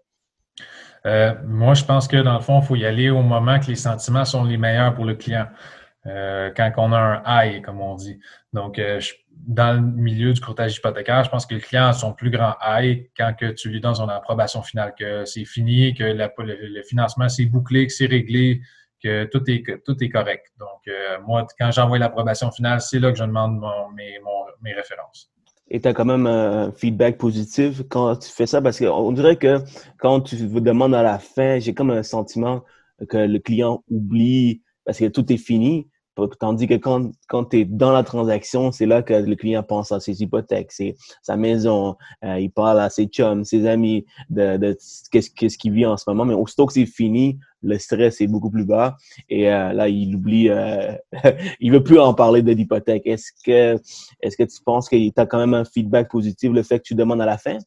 Euh, 1.07 1.35
moi, 1.47 1.75
je 1.75 1.85
pense 1.85 2.09
que 2.09 2.17
dans 2.17 2.35
le 2.35 2.41
fond, 2.41 2.61
il 2.61 2.67
faut 2.67 2.77
y 2.77 2.85
aller 2.85 3.11
au 3.11 3.23
moment 3.23 3.59
que 3.61 3.67
les 3.67 3.77
sentiments 3.77 4.25
sont 4.25 4.45
les 4.45 4.57
meilleurs 4.57 4.95
pour 4.95 5.05
le 5.05 5.15
client. 5.15 5.47
Euh, 6.07 6.51
quand 6.57 6.73
on 6.77 6.93
a 6.93 6.99
un 6.99 7.23
high, 7.27 7.63
comme 7.63 7.81
on 7.81 7.95
dit. 7.95 8.19
Donc, 8.53 8.79
euh, 8.79 9.01
dans 9.31 9.75
le 9.75 9.81
milieu 9.81 10.33
du 10.33 10.41
courtage 10.41 10.77
hypothécaire, 10.77 11.25
je 11.25 11.31
pense 11.31 11.47
que 11.47 11.55
le 11.55 11.61
client 11.61 11.89
a 11.89 11.93
son 11.93 12.13
plus 12.13 12.31
grand 12.31 12.55
high 12.65 13.09
quand 13.17 13.35
que 13.39 13.53
tu 13.53 13.69
lui 13.69 13.81
donnes 13.81 13.95
son 13.95 14.09
approbation 14.09 14.63
finale, 14.63 14.95
que 14.99 15.25
c'est 15.25 15.45
fini, 15.45 15.95
que 15.95 16.05
le, 16.05 16.83
financement 16.83 17.29
c'est 17.29 17.47
bouclé, 17.47 17.87
que 17.87 17.93
c'est 17.93 18.07
réglé, 18.07 18.63
que 19.03 19.25
tout 19.25 19.43
est, 19.49 20.09
correct. 20.09 20.47
Donc, 20.59 20.91
moi, 21.25 21.47
quand 21.59 21.71
j'envoie 21.71 21.99
l'approbation 21.99 22.51
finale, 22.51 22.81
c'est 22.81 22.99
là 22.99 23.13
que 23.13 23.19
je 23.19 23.25
demande 23.25 23.61
mes, 23.95 24.73
références. 24.73 25.31
Et 25.71 25.81
tu 25.81 25.89
as 25.89 25.95
quand 25.95 26.05
même 26.05 26.27
un 26.27 26.73
feedback 26.73 27.19
positif 27.19 27.83
quand 27.89 28.17
tu 28.17 28.31
fais 28.31 28.47
ça, 28.47 28.63
parce 28.63 28.79
qu'on 28.79 29.13
dirait 29.13 29.37
que 29.37 29.59
quand 29.99 30.23
tu 30.23 30.37
vous 30.47 30.61
demandes 30.61 30.95
à 30.95 31.03
la 31.03 31.19
fin, 31.19 31.59
j'ai 31.59 31.75
comme 31.75 31.91
un 31.91 32.03
sentiment 32.03 32.65
que 33.09 33.19
le 33.19 33.39
client 33.39 33.85
oublie 33.91 34.63
parce 34.85 34.99
que 34.99 35.07
tout 35.07 35.31
est 35.33 35.37
fini. 35.37 35.89
Tandis 36.27 36.67
que 36.67 36.75
quand, 36.75 37.11
quand 37.29 37.45
tu 37.45 37.61
es 37.61 37.65
dans 37.65 37.93
la 37.93 38.03
transaction, 38.03 38.73
c'est 38.73 38.87
là 38.87 39.03
que 39.03 39.15
le 39.15 39.37
client 39.37 39.63
pense 39.63 39.93
à 39.93 40.01
ses 40.01 40.23
hypothèques, 40.23 40.73
c'est 40.73 40.97
sa 41.23 41.37
maison, 41.37 41.97
euh, 42.25 42.39
il 42.39 42.51
parle 42.51 42.81
à 42.81 42.91
ses 42.91 43.07
chums, 43.07 43.45
ses 43.45 43.67
amis, 43.67 44.05
de, 44.31 44.77
qu'est-ce 45.11 45.59
qu'il 45.59 45.73
vit 45.73 45.87
en 45.87 45.97
ce 45.97 46.05
moment. 46.09 46.25
Mais 46.25 46.35
aussitôt 46.35 46.67
que 46.67 46.73
c'est 46.73 46.87
fini, 46.87 47.39
le 47.63 47.79
stress 47.79 48.21
est 48.21 48.27
beaucoup 48.27 48.51
plus 48.51 48.65
bas 48.65 48.97
et 49.29 49.51
euh, 49.51 49.73
là, 49.73 49.89
il 49.89 50.15
oublie, 50.15 50.49
euh, 50.49 50.93
il 51.61 51.73
veut 51.73 51.83
plus 51.83 51.99
en 51.99 52.15
parler 52.15 52.43
de 52.43 52.53
l'hypothèque. 52.53 53.03
Est-ce 53.07 53.33
que, 53.45 53.81
est-ce 54.21 54.37
que 54.37 54.45
tu 54.45 54.63
penses 54.65 54.89
qu'il 54.89 55.13
t'a 55.13 55.27
quand 55.27 55.39
même 55.39 55.55
un 55.55 55.65
feedback 55.65 56.11
positif, 56.11 56.53
le 56.53 56.63
fait 56.63 56.79
que 56.79 56.85
tu 56.85 56.95
demandes 56.95 57.21
à 57.21 57.27
la 57.27 57.39
fin? 57.39 57.59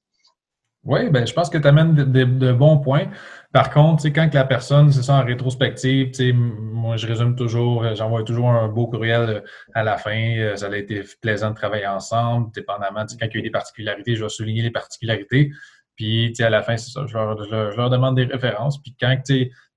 Oui, 0.84 1.10
ben, 1.12 1.28
je 1.28 1.34
pense 1.34 1.50
que 1.52 1.60
tu 1.60 1.68
amènes 1.68 1.94
de, 1.94 2.52
bons 2.54 2.80
points. 2.80 3.06
Par 3.54 3.70
contre, 3.70 4.08
quand 4.08 4.34
la 4.34 4.46
personne, 4.46 4.92
c'est 4.92 5.04
ça 5.04 5.16
en 5.16 5.24
rétrospective, 5.24 6.34
moi 6.34 6.98
je 6.98 7.06
résume 7.06 7.36
toujours, 7.36 7.84
euh, 7.84 7.94
j'envoie 7.94 8.24
toujours 8.24 8.50
un 8.50 8.68
beau 8.68 8.88
courriel 8.88 9.22
euh, 9.30 9.42
à 9.76 9.84
la 9.84 9.98
fin. 9.98 10.38
Euh, 10.38 10.56
ça 10.56 10.68
a 10.68 10.76
été 10.76 11.04
plaisant 11.22 11.52
de 11.52 11.56
travailler 11.56 11.86
ensemble, 11.86 12.52
dépendamment, 12.52 13.06
quand 13.08 13.28
il 13.28 13.34
y 13.34 13.38
a 13.38 13.40
eu 13.40 13.42
des 13.44 13.52
particularités, 13.52 14.16
je 14.16 14.24
vais 14.24 14.30
souligner 14.30 14.64
les 14.64 14.72
particularités. 14.72 15.52
Puis 15.96 16.34
à 16.40 16.50
la 16.50 16.64
fin, 16.64 16.78
c'est 16.78 16.90
ça, 16.90 17.06
je 17.06 17.14
leur, 17.14 17.90
demande 17.92 18.16
des 18.16 18.26
références. 18.26 18.82
Puis 18.82 18.96
quand, 19.00 19.16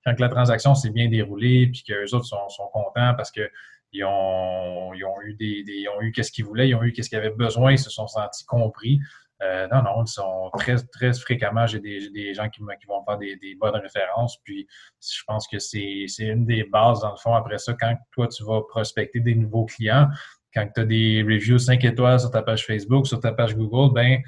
quand 0.05 0.19
la 0.19 0.29
transaction 0.29 0.73
s'est 0.73 0.89
bien 0.89 1.07
déroulée, 1.07 1.67
puis 1.67 1.83
qu'eux 1.83 2.15
autres 2.15 2.25
sont, 2.25 2.49
sont 2.49 2.67
contents 2.73 3.13
parce 3.15 3.29
que 3.29 3.47
ils 3.91 4.03
ont, 4.03 4.93
ils 4.93 5.05
ont 5.05 5.21
eu 5.23 5.35
des, 5.35 5.63
des 5.63 5.73
ils 5.73 5.89
ont 5.89 6.01
eu 6.01 6.11
qu'est-ce 6.11 6.31
qu'ils 6.31 6.45
voulaient, 6.45 6.67
ils 6.67 6.75
ont 6.75 6.83
eu 6.83 6.91
qu'est-ce 6.91 7.09
qu'ils 7.09 7.17
avaient 7.17 7.29
besoin, 7.29 7.71
ils 7.71 7.79
se 7.79 7.89
sont 7.89 8.07
sentis 8.07 8.45
compris. 8.45 8.99
Euh, 9.41 9.67
non, 9.67 9.83
non, 9.83 10.03
ils 10.03 10.09
sont 10.09 10.49
très, 10.57 10.77
très 10.77 11.13
fréquemment, 11.13 11.67
j'ai 11.67 11.79
des, 11.79 12.09
des, 12.09 12.33
gens 12.33 12.47
qui, 12.49 12.61
qui 12.61 12.87
vont 12.87 13.03
faire 13.03 13.17
des, 13.17 13.35
des, 13.35 13.55
bonnes 13.55 13.75
références. 13.75 14.37
Puis 14.43 14.65
je 15.01 15.23
pense 15.27 15.47
que 15.47 15.59
c'est 15.59 16.07
une 16.19 16.45
des 16.45 16.63
bases, 16.63 17.01
dans 17.01 17.11
le 17.11 17.17
fond, 17.17 17.35
après 17.35 17.57
ça, 17.57 17.73
quand 17.73 17.95
toi, 18.11 18.27
tu 18.27 18.43
vas 18.45 18.61
prospecter 18.61 19.19
des 19.19 19.35
nouveaux 19.35 19.65
clients, 19.65 20.07
quand 20.53 20.67
tu 20.73 20.81
as 20.81 20.85
des 20.85 21.21
reviews 21.21 21.59
5 21.59 21.83
étoiles 21.83 22.19
sur 22.19 22.31
ta 22.31 22.41
page 22.41 22.65
Facebook, 22.65 23.07
sur 23.07 23.19
ta 23.19 23.33
page 23.33 23.55
Google, 23.55 23.93
ben 23.93 24.21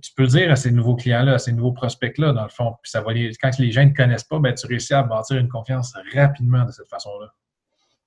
tu 0.00 0.12
peux 0.16 0.26
dire 0.26 0.50
à 0.50 0.56
ces 0.56 0.70
nouveaux 0.70 0.96
clients-là, 0.96 1.34
à 1.34 1.38
ces 1.38 1.52
nouveaux 1.52 1.72
prospects-là, 1.72 2.32
dans 2.32 2.42
le 2.42 2.48
fond. 2.48 2.74
Puis 2.82 2.92
quand 3.40 3.58
les 3.58 3.70
gens 3.70 3.84
ne 3.84 3.90
te 3.90 3.94
connaissent 3.94 4.24
pas, 4.24 4.38
ben, 4.38 4.54
tu 4.54 4.66
réussis 4.66 4.94
à 4.94 5.02
bâtir 5.02 5.36
une 5.36 5.48
confiance 5.48 5.94
rapidement 6.14 6.64
de 6.64 6.72
cette 6.72 6.88
façon-là. 6.88 7.32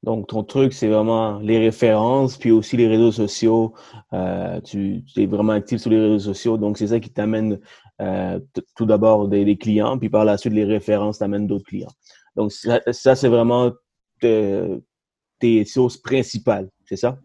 Donc, 0.04 0.28
ton 0.28 0.44
truc, 0.44 0.74
c'est 0.74 0.88
vraiment 0.88 1.40
les 1.40 1.58
références, 1.58 2.38
puis 2.38 2.52
aussi 2.52 2.78
les 2.78 2.88
réseaux 2.88 3.12
sociaux. 3.12 3.74
Euh, 4.14 4.62
tu, 4.62 5.04
es 5.16 5.26
vraiment 5.26 5.54
actif 5.54 5.82
sur 5.82 5.90
les 5.90 6.00
réseaux 6.00 6.34
sociaux, 6.34 6.58
donc 6.58 6.78
c'est 6.78 6.88
ça 6.88 7.00
qui 7.00 7.10
t'amène 7.10 7.60
euh, 8.02 8.40
tout 8.76 8.86
d'abord 8.86 9.28
des, 9.28 9.58
clients, 9.58 9.98
puis 9.98 10.10
par 10.10 10.24
la 10.24 10.38
suite, 10.38 10.54
les 10.54 10.66
références 10.66 11.20
t'amènent 11.20 11.48
d'autres 11.48 11.66
clients. 11.66 11.92
Donc, 12.36 12.52
ça, 12.52 13.16
c'est 13.16 13.28
vraiment 13.28 13.72
tes 14.20 15.66
sources 15.66 15.98
principales, 15.98 16.70
c'est 16.86 16.96
ça? 16.96 17.18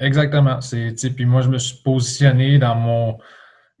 Exactement. 0.00 0.58
Puis 1.16 1.26
moi, 1.26 1.42
je 1.42 1.48
me 1.48 1.58
suis 1.58 1.82
positionné 1.82 2.58
dans 2.58 2.74
mon 2.74 3.18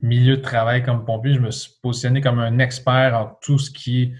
milieu 0.00 0.36
de 0.36 0.42
travail 0.42 0.82
comme 0.82 1.04
pompier, 1.04 1.34
je 1.34 1.40
me 1.40 1.50
suis 1.50 1.72
positionné 1.82 2.20
comme 2.20 2.38
un 2.38 2.58
expert 2.58 3.14
en 3.14 3.38
tout 3.40 3.58
ce 3.58 3.70
qui 3.70 4.12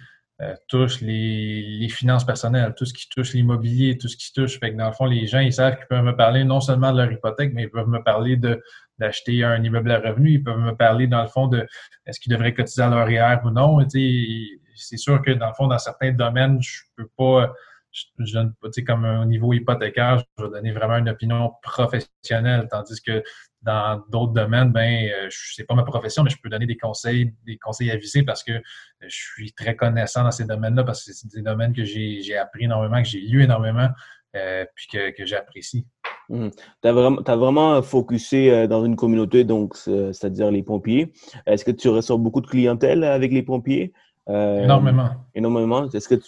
touche 0.69 1.01
les, 1.01 1.89
finances 1.89 2.25
personnelles, 2.25 2.75
tout 2.77 2.85
ce 2.85 2.93
qui 2.93 3.09
touche 3.09 3.33
l'immobilier, 3.33 3.97
tout 3.97 4.09
ce 4.09 4.17
qui 4.17 4.33
touche. 4.33 4.59
Fait 4.61 4.73
que 4.73 4.77
dans 4.77 4.89
le 4.89 4.93
fond, 4.93 5.07
les 5.07 5.27
gens, 5.27 5.41
ils 5.41 5.53
savent 5.53 5.77
qu'ils 5.77 5.87
peuvent 5.87 6.05
me 6.05 6.15
parler 6.15 6.45
non 6.45 6.61
seulement 6.61 6.93
de 6.93 6.99
leur 6.99 7.11
hypothèque, 7.11 7.53
mais 7.55 7.65
ils 7.65 7.71
peuvent 7.71 7.89
me 7.89 8.03
parler 8.03 8.37
de 8.37 8.63
d'acheter 8.99 9.45
un 9.45 9.63
immeuble 9.63 9.91
à 9.91 10.01
revenu. 10.01 10.33
Ils 10.33 10.43
peuvent 10.43 10.59
me 10.59 10.75
parler, 10.75 11.07
dans 11.07 11.23
le 11.23 11.29
fond, 11.29 11.49
de 11.49 11.67
est-ce 12.07 12.21
qu'ils 12.21 12.33
devraient 12.33 12.55
cotiser 12.55 12.83
à 12.83 12.89
leur 12.89 13.09
IR 13.11 13.41
ou 13.45 13.51
non. 13.51 13.79
C'est 13.89 14.97
sûr 14.97 15.23
que, 15.23 15.31
dans 15.31 15.49
le 15.49 15.55
fond, 15.55 15.67
dans 15.67 15.79
certains 15.79 16.13
domaines, 16.13 16.61
je 16.61 16.83
peux 16.97 17.09
pas, 17.17 17.55
je, 17.93 18.33
donne 18.35 18.55
pas, 18.61 18.69
comme 18.87 19.05
au 19.05 19.25
niveau 19.25 19.53
hypothécaire, 19.53 20.23
je 20.39 20.45
vais 20.45 20.51
donner 20.51 20.73
vraiment 20.73 20.97
une 20.97 21.09
opinion 21.09 21.53
professionnelle, 21.63 22.69
tandis 22.71 23.01
que 23.03 23.23
dans 23.63 24.03
d'autres 24.11 24.33
domaines, 24.33 24.71
ben, 24.71 25.09
euh, 25.09 25.29
c'est 25.31 25.65
pas 25.65 25.75
ma 25.75 25.83
profession, 25.83 26.23
mais 26.23 26.31
je 26.31 26.37
peux 26.41 26.49
donner 26.49 26.67
des 26.67 26.77
conseils, 26.77 27.33
des 27.45 27.59
conseils 27.59 27.91
avisés 27.91 28.23
parce 28.23 28.43
que 28.45 28.53
je 29.01 29.09
suis 29.09 29.53
très 29.53 29.75
connaissant 29.75 30.23
dans 30.23 30.31
ces 30.31 30.45
domaines-là 30.45 30.85
parce 30.85 31.05
que 31.05 31.13
c'est 31.13 31.29
des 31.29 31.43
domaines 31.43 31.73
que 31.73 31.85
j'ai 31.85 32.37
appris 32.37 32.65
énormément, 32.65 33.03
que 33.03 33.09
j'ai 33.09 33.21
lu 33.21 33.43
énormément, 33.43 33.89
euh, 34.37 34.65
puis 34.75 34.87
que, 34.93 35.11
que 35.11 35.27
j'apprécie. 35.27 35.87
Mmh. 36.29 36.49
Tu 36.83 36.89
as 36.89 36.93
vraiment, 36.93 37.21
as 37.23 37.37
vraiment 37.37 37.83
focusé 37.83 38.53
euh, 38.53 38.67
dans 38.67 38.85
une 38.85 38.97
communauté, 38.97 39.45
donc 39.45 39.77
c'est-à-dire 39.77 40.51
les 40.51 40.63
pompiers. 40.63 41.13
Est-ce 41.47 41.65
que 41.65 41.73
tu 41.73 41.89
ressors 41.89 42.19
beaucoup 42.19 42.41
de 42.41 42.47
clientèle 42.47 43.05
avec 43.05 43.33
les 43.33 43.43
pompiers? 43.43 43.93
énormément. 44.29 45.11
Énormément. 45.35 45.89
Est-ce 45.91 46.09
que 46.09 46.21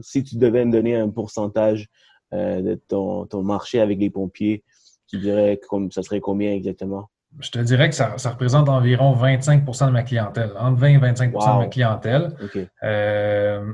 si 0.00 0.24
tu 0.24 0.36
devais 0.36 0.64
me 0.64 0.72
donner 0.72 0.96
un 0.96 1.10
pourcentage 1.10 1.88
de 2.32 2.80
ton, 2.88 3.26
ton 3.26 3.42
marché 3.42 3.78
avec 3.78 3.98
les 3.98 4.08
pompiers, 4.08 4.64
tu 5.12 5.18
dirais 5.18 5.58
que 5.58 5.90
ça 5.90 6.02
serait 6.02 6.20
combien 6.20 6.52
exactement? 6.52 7.10
Je 7.40 7.50
te 7.50 7.58
dirais 7.58 7.90
que 7.90 7.94
ça, 7.94 8.16
représente 8.24 8.68
environ 8.68 9.14
25% 9.14 9.86
de 9.86 9.90
ma 9.90 10.02
clientèle, 10.02 10.52
entre 10.58 10.78
20 10.78 10.88
et 10.88 10.98
25% 10.98 11.54
de 11.54 11.58
ma 11.58 11.66
clientèle. 11.66 12.34
Euh, 12.82 13.72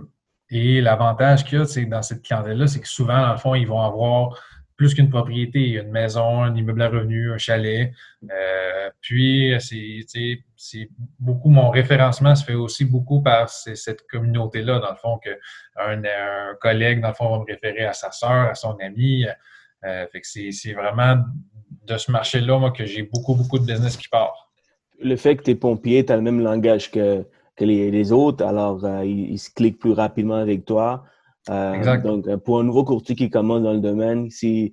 et 0.51 0.81
l'avantage 0.81 1.44
qu'il 1.44 1.59
y 1.59 1.62
a 1.62 1.87
dans 1.87 2.03
cette 2.03 2.22
clientèle-là, 2.22 2.66
c'est 2.66 2.81
que 2.81 2.88
souvent, 2.88 3.20
dans 3.20 3.33
le 3.33 3.38
fond, 3.38 3.55
ils 3.55 3.66
vont 3.66 3.81
avoir 3.81 4.40
plus 4.77 4.94
qu'une 4.94 5.11
propriété, 5.11 5.70
une 5.72 5.90
maison, 5.90 6.42
un 6.42 6.55
immeuble 6.55 6.83
à 6.83 6.88
revenus, 6.88 7.33
un 7.33 7.38
chalet. 7.38 7.92
Euh, 8.31 8.90
puis, 9.01 9.53
c'est 9.61 10.90
beaucoup, 11.18 11.51
mon 11.51 11.70
référencement 11.70 12.35
se 12.35 12.44
fait 12.44 12.55
aussi 12.55 12.85
beaucoup 12.85 13.20
par 13.20 13.48
cette 13.48 14.07
communauté-là, 14.09 14.81
dans 14.81 14.90
le 14.90 14.96
fond, 14.96 15.18
qu'un 15.18 16.05
un 16.05 16.55
collègue, 16.61 17.01
dans 17.01 17.09
le 17.09 17.14
fond, 17.14 17.31
va 17.31 17.38
me 17.38 17.44
référer 17.44 17.85
à 17.87 17.92
sa 17.92 18.11
soeur, 18.11 18.51
à 18.51 18.55
son 18.55 18.77
ami. 18.81 19.24
Euh, 19.85 20.07
fait 20.11 20.21
que 20.21 20.27
c'est 20.27 20.73
vraiment 20.73 21.23
de 21.87 21.97
ce 21.97 22.11
marché-là, 22.11 22.59
moi, 22.59 22.71
que 22.71 22.85
j'ai 22.85 23.03
beaucoup, 23.03 23.35
beaucoup 23.35 23.59
de 23.59 23.64
business 23.64 23.97
qui 23.97 24.09
part. 24.09 24.51
Le 25.01 25.17
fait 25.17 25.37
que 25.37 25.45
tu 25.45 25.51
es 25.53 25.55
pompier, 25.55 26.05
tu 26.05 26.12
as 26.12 26.17
le 26.17 26.23
même 26.23 26.41
langage 26.41 26.91
que, 26.91 27.25
que 27.57 27.64
les, 27.64 28.12
autres, 28.12 28.45
alors 28.45 28.85
euh, 28.85 29.05
ils, 29.05 29.38
se 29.38 29.51
cliquent 29.51 29.79
plus 29.79 29.93
rapidement 29.93 30.35
avec 30.35 30.64
toi. 30.64 31.05
Euh, 31.51 32.03
donc, 32.03 32.29
pour 32.45 32.61
un 32.61 32.64
nouveau 32.64 32.85
courtier 32.85 33.14
qui 33.14 33.31
commence 33.31 33.62
dans 33.62 33.73
le 33.73 33.79
domaine, 33.79 34.29
s'il 34.31 34.73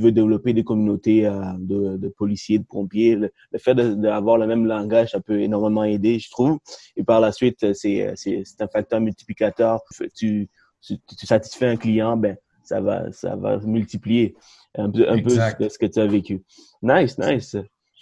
veut 0.00 0.12
développer 0.12 0.52
des 0.52 0.64
communautés 0.64 1.22
de, 1.58 2.08
policiers, 2.18 2.58
de 2.58 2.64
pompiers, 2.64 3.14
le, 3.16 3.30
fait 3.58 3.74
d'avoir 3.74 4.36
le 4.36 4.46
même 4.46 4.66
langage, 4.66 5.12
ça 5.12 5.20
peut 5.20 5.40
énormément 5.40 5.84
aider, 5.84 6.18
je 6.18 6.28
trouve. 6.28 6.58
Et 6.96 7.04
par 7.04 7.20
la 7.20 7.32
suite, 7.32 7.72
c'est 7.72 8.14
un 8.60 8.68
facteur 8.68 9.00
multiplicateur. 9.00 9.80
Tu, 10.14 10.50
tu, 10.82 10.98
tu, 10.98 11.26
satisfais 11.26 11.68
un 11.68 11.76
client, 11.76 12.16
ben, 12.16 12.36
ça 12.70 12.80
va, 12.80 13.10
ça 13.10 13.34
va 13.34 13.58
multiplier 13.58 14.36
un 14.78 14.88
peu, 14.88 15.08
un 15.10 15.20
peu 15.20 15.30
ce, 15.30 15.78
que 15.78 15.86
tu 15.86 15.98
as 15.98 16.06
vécu. 16.06 16.42
Nice, 16.82 17.18
nice. 17.18 17.56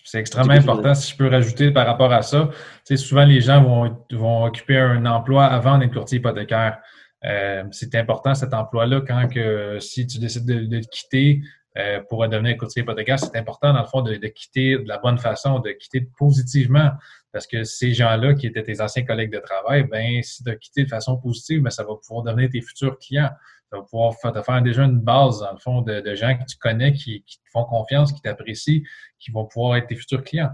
C'est 0.04 0.18
extrêmement 0.18 0.52
important, 0.52 0.94
si 0.94 1.12
je 1.12 1.16
peux 1.16 1.28
rajouter 1.28 1.70
par 1.70 1.86
rapport 1.86 2.12
à 2.12 2.20
ça. 2.20 2.50
Tu 2.86 2.96
sais, 2.96 2.96
souvent, 2.96 3.24
les 3.24 3.40
gens 3.40 3.62
vont, 3.62 3.96
vont 4.12 4.44
occuper 4.44 4.76
un 4.76 5.06
emploi 5.06 5.46
avant 5.46 5.78
d'être 5.78 5.92
courtier 5.92 6.18
hypothécaire. 6.18 6.78
Euh, 7.24 7.64
c'est 7.72 7.94
important 7.94 8.34
cet 8.34 8.52
emploi-là 8.54 9.00
quand 9.00 9.28
que 9.28 9.78
si 9.80 10.06
tu 10.06 10.18
décides 10.18 10.46
de, 10.46 10.66
de 10.66 10.80
quitter 10.80 11.40
euh, 11.78 12.00
pour 12.08 12.26
devenir 12.28 12.56
courtier 12.58 12.82
hypothécaire, 12.82 13.18
c'est 13.18 13.36
important 13.36 13.72
dans 13.72 13.80
le 13.80 13.86
fond 13.86 14.02
de, 14.02 14.16
de, 14.16 14.28
quitter 14.28 14.78
de 14.78 14.88
la 14.88 14.98
bonne 14.98 15.18
façon, 15.18 15.60
de 15.60 15.70
quitter 15.70 16.08
positivement. 16.18 16.90
Parce 17.32 17.46
que 17.46 17.64
ces 17.64 17.92
gens-là 17.92 18.34
qui 18.34 18.46
étaient 18.46 18.62
tes 18.62 18.80
anciens 18.80 19.04
collègues 19.04 19.32
de 19.32 19.40
travail, 19.40 19.84
ben 19.84 20.22
si 20.22 20.44
tu 20.44 20.50
as 20.50 20.56
quitté 20.56 20.84
de 20.84 20.88
façon 20.88 21.16
positive, 21.16 21.62
ben, 21.62 21.70
ça 21.70 21.84
va 21.84 21.94
pouvoir 21.96 22.24
devenir 22.24 22.50
tes 22.50 22.60
futurs 22.60 22.98
clients 22.98 23.30
ça 23.70 23.76
va 23.76 23.82
pouvoir 23.82 24.14
te 24.16 24.42
faire 24.42 24.62
déjà 24.62 24.84
une 24.84 24.98
base, 24.98 25.40
dans 25.40 25.52
le 25.52 25.58
fond, 25.58 25.82
de, 25.82 26.14
gens 26.14 26.36
que 26.36 26.44
tu 26.44 26.56
connais, 26.58 26.92
qui, 26.92 27.22
te 27.22 27.50
font 27.52 27.64
confiance, 27.64 28.12
qui 28.12 28.20
t'apprécient, 28.20 28.80
qui 29.18 29.30
vont 29.30 29.44
pouvoir 29.46 29.76
être 29.76 29.88
tes 29.88 29.96
futurs 29.96 30.24
clients. 30.24 30.50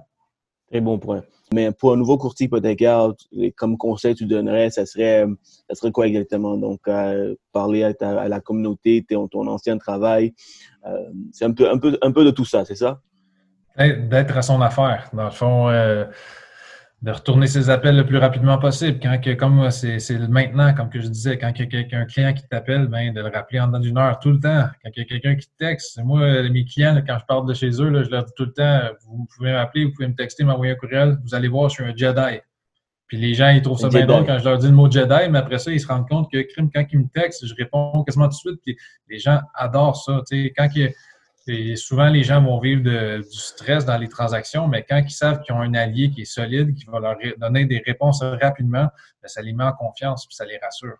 Très 0.71 0.81
bon 0.81 0.99
point. 0.99 1.23
Mais 1.53 1.71
pour 1.71 1.93
un 1.93 1.97
nouveau 1.97 2.19
courtier 2.19 2.47
hypothécaire, 2.47 3.13
comme 3.57 3.77
conseil 3.77 4.15
tu 4.15 4.27
donnerais, 4.27 4.71
ça 4.71 4.87
serait, 4.87 5.25
ça 5.69 5.75
serait 5.75 5.93
quoi 5.93 6.09
exactement? 6.09 6.57
Donc, 6.57 6.81
euh, 6.89 7.37
parler 7.53 7.85
à, 7.85 8.29
la 8.29 8.41
communauté, 8.41 9.05
ton, 9.09 9.29
ton 9.29 9.47
ancien 9.47 9.79
travail, 9.79 10.35
euh, 10.87 10.99
c'est 11.33 11.45
un 11.45 11.53
peu, 11.53 11.71
un, 11.71 11.79
peu, 11.79 11.97
un 12.03 12.11
peu 12.11 12.25
de 12.25 12.31
tout 12.31 12.45
ça, 12.45 12.65
c'est 12.65 12.75
ça? 12.75 13.01
D'être 13.77 14.37
à 14.37 14.43
son 14.43 14.61
affaire. 14.61 15.11
Dans 15.13 15.25
le 15.25 15.31
fond, 15.31 15.69
euh, 15.69 16.07
de 17.05 17.11
retourner 17.13 17.47
ses 17.47 17.69
appels 17.69 17.99
le 17.99 18.07
plus 18.07 18.17
rapidement 18.17 18.57
possible. 18.57 18.99
Quand 18.99 19.21
que, 19.21 19.35
comme 19.35 19.71
c'est, 19.71 19.99
maintenant, 20.27 20.73
comme 20.73 20.89
que 20.89 21.03
je 21.03 21.09
disais, 21.09 21.37
quand 21.37 21.53
il 21.59 21.71
y 21.71 21.95
a 21.95 21.99
un 21.99 22.07
client 22.07 22.33
qui 22.33 22.43
t'appelle, 22.49 22.87
ben, 22.87 23.13
de 23.13 23.21
le 23.21 23.29
rappeler 23.29 23.61
en 23.61 23.67
dedans 23.67 23.79
d'une 23.79 23.99
heure 23.99 24.19
tout 24.21 24.31
le 24.31 24.41
temps. 24.41 24.65
Quand 24.83 24.91
il 24.97 25.01
y 25.01 25.03
a 25.03 25.05
quelqu'un 25.05 25.35
qui 25.37 25.47
te 25.47 25.53
texte, 25.59 26.01
moi, 26.03 26.49
mes 26.49 26.65
clients, 26.65 26.99
quand 27.07 27.19
je 27.21 27.27
parle 27.27 27.47
de 27.47 27.53
chez 27.53 27.69
eux, 27.69 28.05
je 28.05 28.09
leur 28.09 28.25
dis 28.25 28.33
tout 28.35 28.47
le 28.47 28.53
temps, 28.55 28.81
vous 29.07 29.29
pouvez 29.37 29.53
m'appeler, 29.53 29.85
vous 29.85 29.93
pouvez 29.93 30.09
me 30.09 30.15
texter, 30.15 30.45
m'envoyer 30.45 30.73
un 30.73 30.77
courriel, 30.77 31.19
vous 31.23 31.35
allez 31.35 31.49
voir, 31.49 31.69
je 31.69 31.75
suis 31.75 31.85
un 31.85 31.95
Jedi. 31.95 32.41
Puis 33.07 33.19
les 33.19 33.35
gens, 33.35 33.51
ils 33.51 33.61
trouvent 33.61 33.79
ça 33.79 33.91
bien 33.91 34.07
drôle 34.07 34.25
quand 34.25 34.39
je 34.39 34.45
leur 34.45 34.57
dis 34.57 34.69
le 34.69 34.73
mot 34.73 34.91
Jedi, 34.91 35.29
mais 35.29 35.41
après 35.41 35.59
ça, 35.59 35.71
ils 35.71 35.81
se 35.81 35.87
rendent 35.87 36.09
compte 36.09 36.33
que 36.33 36.41
crime, 36.41 36.71
quand 36.75 36.87
ils 36.91 37.01
me 37.01 37.09
textent, 37.13 37.47
je 37.47 37.55
réponds 37.55 38.03
quasiment 38.05 38.29
tout 38.31 38.51
de 38.51 38.59
suite. 38.63 38.79
les 39.11 39.19
gens 39.19 39.41
adorent 39.55 40.03
ça. 40.03 40.23
quand 40.57 40.69
il 40.75 40.91
souvent, 41.77 42.09
les 42.09 42.23
gens 42.23 42.43
vont 42.43 42.59
vivre 42.59 42.83
du 42.83 43.39
stress 43.39 43.85
dans 43.85 43.99
les 43.99 44.09
transactions, 44.09 44.69
mais 44.69 44.85
quand 44.89 45.03
ils 45.05 45.11
savent 45.11 45.41
qu'ils 45.43 45.55
ont 45.55 45.61
un 45.61 45.75
allié 45.75 46.11
qui 46.11 46.23
est 46.23 46.27
solide, 46.27 46.75
qui 46.75 46.85
va 46.87 47.01
leur 47.01 47.17
donner 47.39 47.67
des 47.67 47.83
réponses 47.85 48.23
rapidement, 48.23 48.89
ben, 49.23 49.29
ça 49.29 49.43
les 49.43 49.53
met 49.53 49.65
en 49.65 49.73
confiance 49.73 50.27
et 50.31 50.35
ça 50.35 50.45
les 50.45 50.59
rassure. 50.59 50.97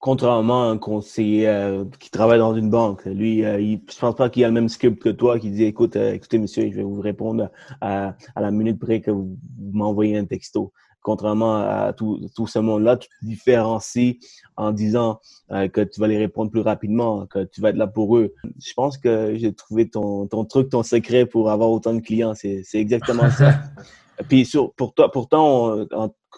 Contrairement 0.00 0.64
à 0.64 0.66
un 0.66 0.78
conseiller 0.78 1.48
euh, 1.48 1.84
qui 1.98 2.10
travaille 2.10 2.38
dans 2.38 2.54
une 2.54 2.70
banque, 2.70 3.04
lui, 3.04 3.44
euh, 3.44 3.60
il, 3.60 3.80
je 3.88 3.96
ne 3.96 4.00
pense 4.00 4.14
pas 4.14 4.28
qu'il 4.28 4.44
a 4.44 4.48
le 4.48 4.52
même 4.52 4.68
script 4.68 5.00
que 5.02 5.08
toi 5.08 5.40
qui 5.40 5.50
dit 5.50 5.64
écoute, 5.64 5.96
euh, 5.96 6.12
écoutez, 6.12 6.38
monsieur, 6.38 6.70
je 6.70 6.76
vais 6.76 6.82
vous 6.84 7.00
répondre 7.00 7.50
à 7.80 8.14
la 8.36 8.50
minute 8.52 8.78
près 8.78 9.00
que 9.00 9.10
vous 9.10 9.36
m'envoyez 9.72 10.16
un 10.16 10.24
texto 10.24 10.72
contrairement 11.02 11.56
à 11.56 11.92
tout, 11.92 12.20
tout 12.34 12.46
ce 12.46 12.58
monde-là, 12.58 12.96
tu 12.96 13.08
te 13.08 13.24
différencies 13.24 14.18
en 14.56 14.72
disant 14.72 15.20
euh, 15.52 15.68
que 15.68 15.80
tu 15.80 16.00
vas 16.00 16.08
les 16.08 16.18
répondre 16.18 16.50
plus 16.50 16.60
rapidement, 16.60 17.26
que 17.26 17.44
tu 17.44 17.60
vas 17.60 17.70
être 17.70 17.76
là 17.76 17.86
pour 17.86 18.16
eux. 18.16 18.34
Je 18.64 18.72
pense 18.74 18.98
que 18.98 19.34
j'ai 19.36 19.52
trouvé 19.52 19.88
ton, 19.88 20.26
ton 20.26 20.44
truc, 20.44 20.70
ton 20.70 20.82
secret 20.82 21.26
pour 21.26 21.50
avoir 21.50 21.70
autant 21.70 21.94
de 21.94 22.00
clients. 22.00 22.34
C'est 22.34 22.64
exactement 22.74 23.30
ça. 23.30 23.60
Puis 24.28 24.44
sur, 24.44 24.74
pour 24.74 24.94
toi, 24.94 25.12
pourtant, 25.12 25.86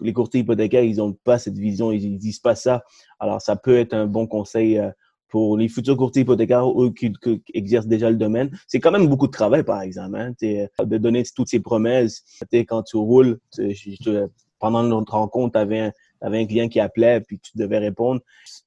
les 0.00 0.12
courtiers 0.12 0.40
hypothécaires, 0.40 0.84
ils 0.84 0.96
n'ont 0.96 1.12
pas 1.12 1.38
cette 1.38 1.56
vision, 1.58 1.92
ils, 1.92 2.12
ne 2.12 2.18
disent 2.18 2.38
pas 2.38 2.54
ça. 2.54 2.84
Alors, 3.18 3.40
ça 3.40 3.56
peut 3.56 3.78
être 3.78 3.94
un 3.94 4.06
bon 4.06 4.26
conseil 4.26 4.78
euh, 4.78 4.90
pour 5.28 5.56
les 5.56 5.68
futurs 5.68 5.96
courtiers 5.96 6.22
hypothécaires, 6.22 6.68
eux 6.68 6.92
qui, 6.92 7.12
exercent 7.54 7.86
déjà 7.86 8.10
le 8.10 8.16
domaine. 8.16 8.50
C'est 8.66 8.80
quand 8.80 8.90
même 8.90 9.06
beaucoup 9.06 9.26
de 9.26 9.32
travail, 9.32 9.62
par 9.62 9.80
exemple, 9.80 10.16
hein, 10.16 10.32
de 10.40 10.98
donner 10.98 11.22
toutes 11.34 11.48
ces 11.48 11.60
promesses. 11.60 12.24
Quand 12.68 12.82
tu 12.82 12.96
roules, 12.96 13.38
je, 13.56 14.26
pendant 14.60 14.82
notre 14.82 15.12
rencontre, 15.12 15.52
tu 15.54 15.58
avais, 15.58 15.80
un, 15.80 15.92
un 16.22 16.46
client 16.46 16.68
qui 16.68 16.80
appelait 16.80 17.20
puis 17.20 17.40
tu 17.40 17.56
devais 17.56 17.78
répondre. 17.78 18.20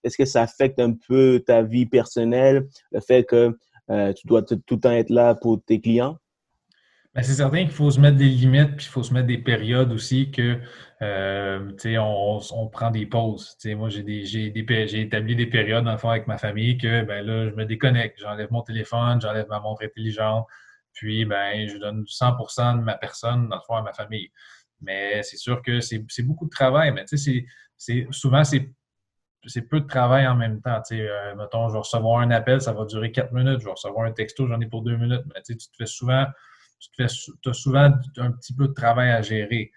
Est-ce 0.04 0.18
que 0.18 0.26
ça 0.26 0.42
affecte 0.42 0.80
un 0.80 0.94
peu 1.08 1.42
ta 1.46 1.62
vie 1.62 1.86
personnelle, 1.86 2.68
le 2.92 3.00
fait 3.00 3.24
que 3.24 3.58
euh, 3.90 4.14
tu 4.14 4.28
dois 4.28 4.42
tout, 4.44 4.62
le 4.70 4.80
temps 4.80 4.92
être 4.92 5.10
là 5.10 5.36
pour 5.36 5.62
tes 5.64 5.80
clients? 5.80 6.18
Ben, 7.14 7.22
c'est 7.22 7.34
certain 7.34 7.60
qu'il 7.60 7.72
faut 7.72 7.92
se 7.92 8.00
mettre 8.00 8.18
des 8.18 8.30
limites, 8.30 8.76
puis 8.76 8.88
il 8.88 8.90
faut 8.90 9.04
se 9.04 9.14
mettre 9.14 9.28
des 9.28 9.38
périodes 9.38 9.92
aussi 9.92 10.32
que 10.32 10.58
euh, 11.04 11.72
on, 12.00 12.40
on, 12.52 12.68
prend 12.70 12.90
des 12.90 13.06
pauses. 13.06 13.56
moi, 13.78 13.90
j'ai 13.90 15.00
établi 15.00 15.36
des 15.36 15.46
périodes 15.46 15.84
dans 15.84 15.92
le 15.92 15.98
fond 16.00 16.10
avec 16.10 16.26
ma 16.26 16.40
famille 16.40 16.78
que 16.78 17.04
ben 17.04 17.24
là, 17.24 17.50
je 17.50 17.56
me 17.56 17.66
déconnecte, 17.66 18.20
j'enlève 18.20 18.52
mon 18.52 18.64
téléphone, 18.64 19.22
j'enlève 19.22 19.48
ma 19.48 19.60
montre 19.60 19.84
intelligente, 19.84 20.48
puis 20.94 21.26
ben 21.26 21.68
je 21.68 21.78
donne 21.78 22.04
100% 22.06 22.80
de 22.80 22.84
ma 22.84 22.96
personne 22.96 23.48
dans 23.48 23.58
le 23.58 23.62
fond 23.62 23.76
à 23.76 23.84
ma 23.84 23.94
famille. 23.94 24.32
Mais 24.84 25.24
c'est 25.24 25.38
sûr 25.38 25.62
que 25.62 25.80
c'est 25.80 26.24
beaucoup 26.24 26.46
de 26.46 26.52
travail. 26.52 26.92
Mais 26.92 27.06
tu 27.06 27.18
sais, 27.18 27.46
c'est 27.78 28.08
souvent, 28.12 28.44
c'est 28.44 29.62
peu 29.70 29.80
de 29.80 29.88
travail 29.88 30.28
en 30.28 30.36
même 30.36 30.62
temps. 30.62 30.82
Tu 30.88 30.98
sais, 30.98 31.10
euh, 31.10 31.36
mettons, 31.36 31.68
je 31.70 31.74
vais 31.74 31.80
recevoir 31.80 32.20
un 32.20 32.32
appel, 32.32 32.62
ça 32.62 32.74
va 32.74 32.86
durer 32.86 33.12
quatre 33.12 33.34
minutes. 33.34 33.60
Je 33.60 33.66
vais 33.66 33.72
recevoir 33.72 34.06
un 34.06 34.12
texto, 34.12 34.48
j'en 34.48 34.60
ai 34.62 34.68
pour 34.68 34.82
deux 34.82 34.98
minutes. 34.98 35.24
Mais 35.28 35.42
tu, 35.42 35.54
sais, 35.54 35.58
tu 35.58 35.68
te 35.70 35.76
fais 35.78 35.86
souvent, 35.86 36.26
tu 36.80 36.90
te 36.90 36.96
fais, 36.96 37.50
as 37.50 37.54
souvent 37.54 37.92
un 38.18 38.32
petit 38.32 38.54
peu 38.54 38.68
de 38.68 38.74
travail 38.74 39.10
à 39.12 39.22
gérer 39.22 39.72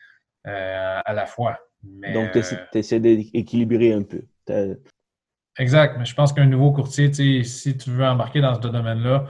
euh, 0.46 1.00
à 1.04 1.12
la 1.12 1.26
fois. 1.26 1.58
Donc, 1.82 2.32
tu 2.32 2.78
essaies, 2.78 3.00
d'équilibrer 3.00 3.92
un 3.92 4.02
peu. 4.02 4.22
Exact. 5.58 5.96
Mais 5.98 6.04
je 6.04 6.14
pense 6.14 6.32
qu'un 6.32 6.46
nouveau 6.46 6.72
courtier, 6.72 7.10
tu 7.10 7.44
sais, 7.44 7.48
si 7.48 7.76
tu 7.76 7.90
veux 7.90 8.04
embarquer 8.04 8.40
dans 8.40 8.54
ce 8.54 8.60
domaine-là, 8.60 9.26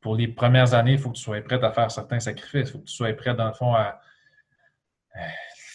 pour 0.00 0.16
les 0.16 0.28
premières 0.28 0.74
années, 0.74 0.92
il 0.92 0.98
faut 0.98 1.10
que 1.10 1.16
tu 1.16 1.22
sois 1.22 1.40
prêt 1.42 1.62
à 1.62 1.72
faire 1.72 1.90
certains 1.90 2.20
sacrifices. 2.20 2.68
Il 2.68 2.72
faut 2.72 2.78
que 2.78 2.84
tu 2.84 2.94
sois 2.94 3.12
prêt, 3.12 3.34
dans 3.34 3.48
le 3.48 3.52
fond, 3.52 3.74
à, 3.74 4.00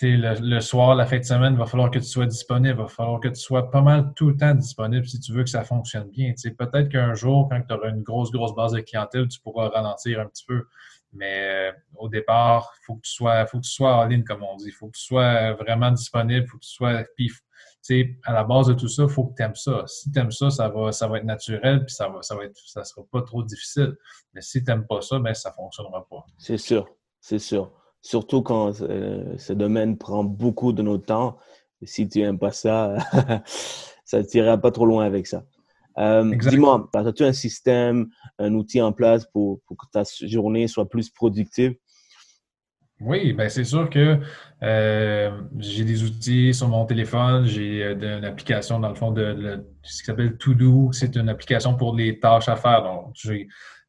le, 0.02 0.60
soir, 0.60 0.96
la 0.96 1.06
fin 1.06 1.20
de 1.20 1.24
semaine, 1.24 1.54
il 1.54 1.60
va 1.60 1.66
falloir 1.66 1.90
que 1.90 2.00
tu 2.00 2.06
sois 2.06 2.26
disponible. 2.26 2.76
Il 2.76 2.84
va 2.84 2.88
falloir 2.88 3.20
que 3.20 3.28
tu 3.28 3.40
sois 3.40 3.72
pas 3.72 3.82
mal 3.82 4.14
tout 4.16 4.30
le 4.30 4.38
temps 4.38 4.54
disponible 4.54 5.06
si 5.08 5.20
tu 5.20 5.34
veux 5.34 5.44
que 5.44 5.50
ça 5.50 5.64
fonctionne 5.64 6.10
bien. 6.10 6.34
peut-être 6.58 6.90
qu'un 6.90 7.14
jour, 7.14 7.48
quand 7.50 7.62
tu 7.68 7.74
auras 7.74 7.90
une 7.90 8.04
grosse, 8.04 8.32
grosse 8.32 8.56
base 8.56 8.74
de 8.74 8.82
clientèle, 8.82 9.28
tu 9.28 9.40
pourras 9.40 9.70
ralentir 9.70 10.20
un 10.20 10.26
petit 10.26 10.46
peu. 10.46 10.66
Mais 11.14 11.74
au 11.96 12.10
départ, 12.10 12.74
il 12.82 12.86
faut 12.86 12.96
que 12.96 13.02
tu 13.02 13.12
sois, 13.12 13.46
faut 13.46 13.60
que 13.60 13.64
tu 13.64 13.72
sois 13.72 13.96
en 13.96 14.06
ligne, 14.06 14.24
comme 14.24 14.44
on 14.44 14.58
dit. 14.58 14.68
Il 14.68 14.74
faut 14.74 14.88
que 14.88 14.98
tu 14.98 15.04
sois 15.04 15.54
vraiment 15.54 15.92
disponible, 15.92 16.46
faut 16.48 16.58
que 16.58 16.66
tu 16.66 16.72
sois. 16.72 17.04
Puis, 17.16 17.32
à 18.24 18.34
la 18.34 18.44
base 18.44 18.68
de 18.68 18.74
tout 18.74 18.90
ça, 18.90 19.04
il 19.04 19.10
faut 19.10 19.26
que 19.26 19.36
tu 19.36 19.44
aimes 19.44 19.56
ça. 19.56 19.84
Si 19.88 20.12
tu 20.12 20.20
aimes 20.20 20.32
ça, 20.32 20.50
ça 20.50 20.68
va, 20.68 20.92
ça 20.92 21.08
va 21.08 21.20
être 21.20 21.24
naturel, 21.24 21.86
puis 21.86 21.94
ça 21.96 22.10
va, 22.10 22.22
ça 22.22 22.36
va 22.36 22.46
être, 22.46 22.58
ça 22.66 22.84
sera 22.84 23.04
pas 23.10 23.22
trop 23.22 23.44
difficile. 23.44 23.96
Mais 24.34 24.42
si 24.42 24.62
tu 24.64 24.70
n'aimes 24.70 24.86
pas 24.88 25.02
ça, 25.02 25.20
ben, 25.20 25.34
ça 25.34 25.52
fonctionnera 25.52 26.06
pas. 26.10 26.26
C'est 26.38 26.58
sûr, 26.58 26.86
c'est 27.22 27.40
sûr. 27.40 27.72
Surtout 28.06 28.44
quand 28.44 28.72
ce 28.72 29.54
domaine 29.54 29.98
prend 29.98 30.24
beaucoup 30.24 30.74
de 30.74 30.84
notre 30.84 31.08
temps. 31.08 31.40
Si 31.82 32.08
tu 32.08 32.20
n'aimes 32.20 32.38
pas 32.38 32.52
ça, 32.52 32.98
ça 34.06 34.20
ne 34.20 34.24
t'ira 34.24 34.60
pas 34.60 34.70
trop 34.70 34.86
loin 34.86 35.04
avec 35.06 35.26
ça. 35.26 35.44
Euh, 35.98 36.36
Dis-moi, 36.36 36.88
as-tu 36.94 37.24
un 37.24 37.34
système, 37.34 38.10
un 38.38 38.54
outil 38.54 38.80
en 38.80 38.92
place 38.92 39.26
pour, 39.26 39.60
pour, 39.66 39.76
que 39.76 39.88
ta 39.92 40.04
journée 40.22 40.68
soit 40.68 40.88
plus 40.88 41.10
productive? 41.10 41.74
Oui, 43.02 43.34
ben 43.34 43.50
c'est 43.50 43.64
sûr 43.64 43.90
que 43.90 44.20
euh, 44.62 45.42
j'ai 45.58 45.84
des 45.84 46.04
outils 46.04 46.54
sur 46.54 46.68
mon 46.68 46.86
téléphone, 46.86 47.48
j'ai 47.48 47.84
euh, 47.84 48.20
une 48.20 48.24
application 48.24 48.80
dans 48.80 48.90
le 48.90 48.96
fond 48.96 49.10
de, 49.10 49.66
ce 49.82 50.02
qui 50.02 50.06
s'appelle 50.06 50.38
To 50.38 50.92
c'est 50.92 51.16
une 51.16 51.30
application 51.30 51.76
pour 51.76 51.96
les 51.96 52.20
tâches 52.20 52.50
à 52.50 52.56
faire. 52.56 52.84
Donc, 52.84 53.16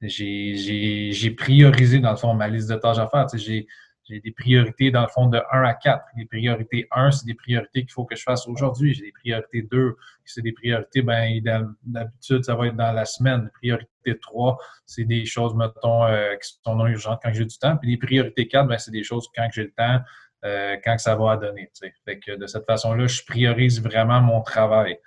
j'ai 0.00 1.30
priorisé 1.36 1.98
dans 1.98 2.12
le 2.12 2.16
fond 2.16 2.32
ma 2.32 2.48
liste 2.48 2.70
de 2.70 2.76
tâches 2.76 2.98
à 2.98 3.08
faire. 3.08 3.26
Tu 3.26 3.38
sais, 3.38 3.66
j'ai 4.08 4.20
des 4.20 4.30
priorités 4.30 4.90
dans 4.90 5.02
le 5.02 5.08
fond 5.08 5.26
de 5.26 5.42
1 5.50 5.62
à 5.64 5.74
4. 5.74 6.04
Les 6.16 6.26
priorités 6.26 6.86
1, 6.92 7.10
c'est 7.10 7.26
des 7.26 7.34
priorités 7.34 7.80
qu'il 7.80 7.90
faut 7.90 8.04
que 8.04 8.14
je 8.14 8.22
fasse 8.22 8.46
aujourd'hui. 8.46 8.94
J'ai 8.94 9.02
des 9.02 9.12
priorités 9.12 9.62
2, 9.62 9.96
c'est 10.24 10.42
des 10.42 10.52
priorités, 10.52 11.02
ben, 11.02 11.40
d'habitude, 11.82 12.44
ça 12.44 12.54
va 12.54 12.68
être 12.68 12.76
dans 12.76 12.92
la 12.92 13.04
semaine. 13.04 13.44
Les 13.44 13.50
priorités 13.50 14.20
3, 14.20 14.58
c'est 14.84 15.04
des 15.04 15.24
choses, 15.24 15.54
mettons, 15.54 16.04
euh, 16.04 16.36
qui 16.36 16.54
sont 16.64 16.76
non 16.76 16.86
urgentes 16.86 17.20
quand 17.22 17.32
j'ai 17.32 17.44
du 17.44 17.58
temps. 17.58 17.76
Puis 17.76 17.90
les 17.90 17.96
priorités 17.96 18.46
4, 18.46 18.68
ben, 18.68 18.78
c'est 18.78 18.92
des 18.92 19.02
choses 19.02 19.28
quand 19.34 19.48
j'ai 19.52 19.64
le 19.64 19.72
temps, 19.72 20.00
euh, 20.44 20.76
quand 20.84 20.96
ça 20.98 21.16
va 21.16 21.32
à 21.32 21.36
donner. 21.36 21.70
Fait 22.04 22.20
que 22.20 22.36
de 22.36 22.46
cette 22.46 22.66
façon-là, 22.66 23.08
je 23.08 23.22
priorise 23.24 23.82
vraiment 23.82 24.20
mon 24.20 24.40
travail. 24.40 24.98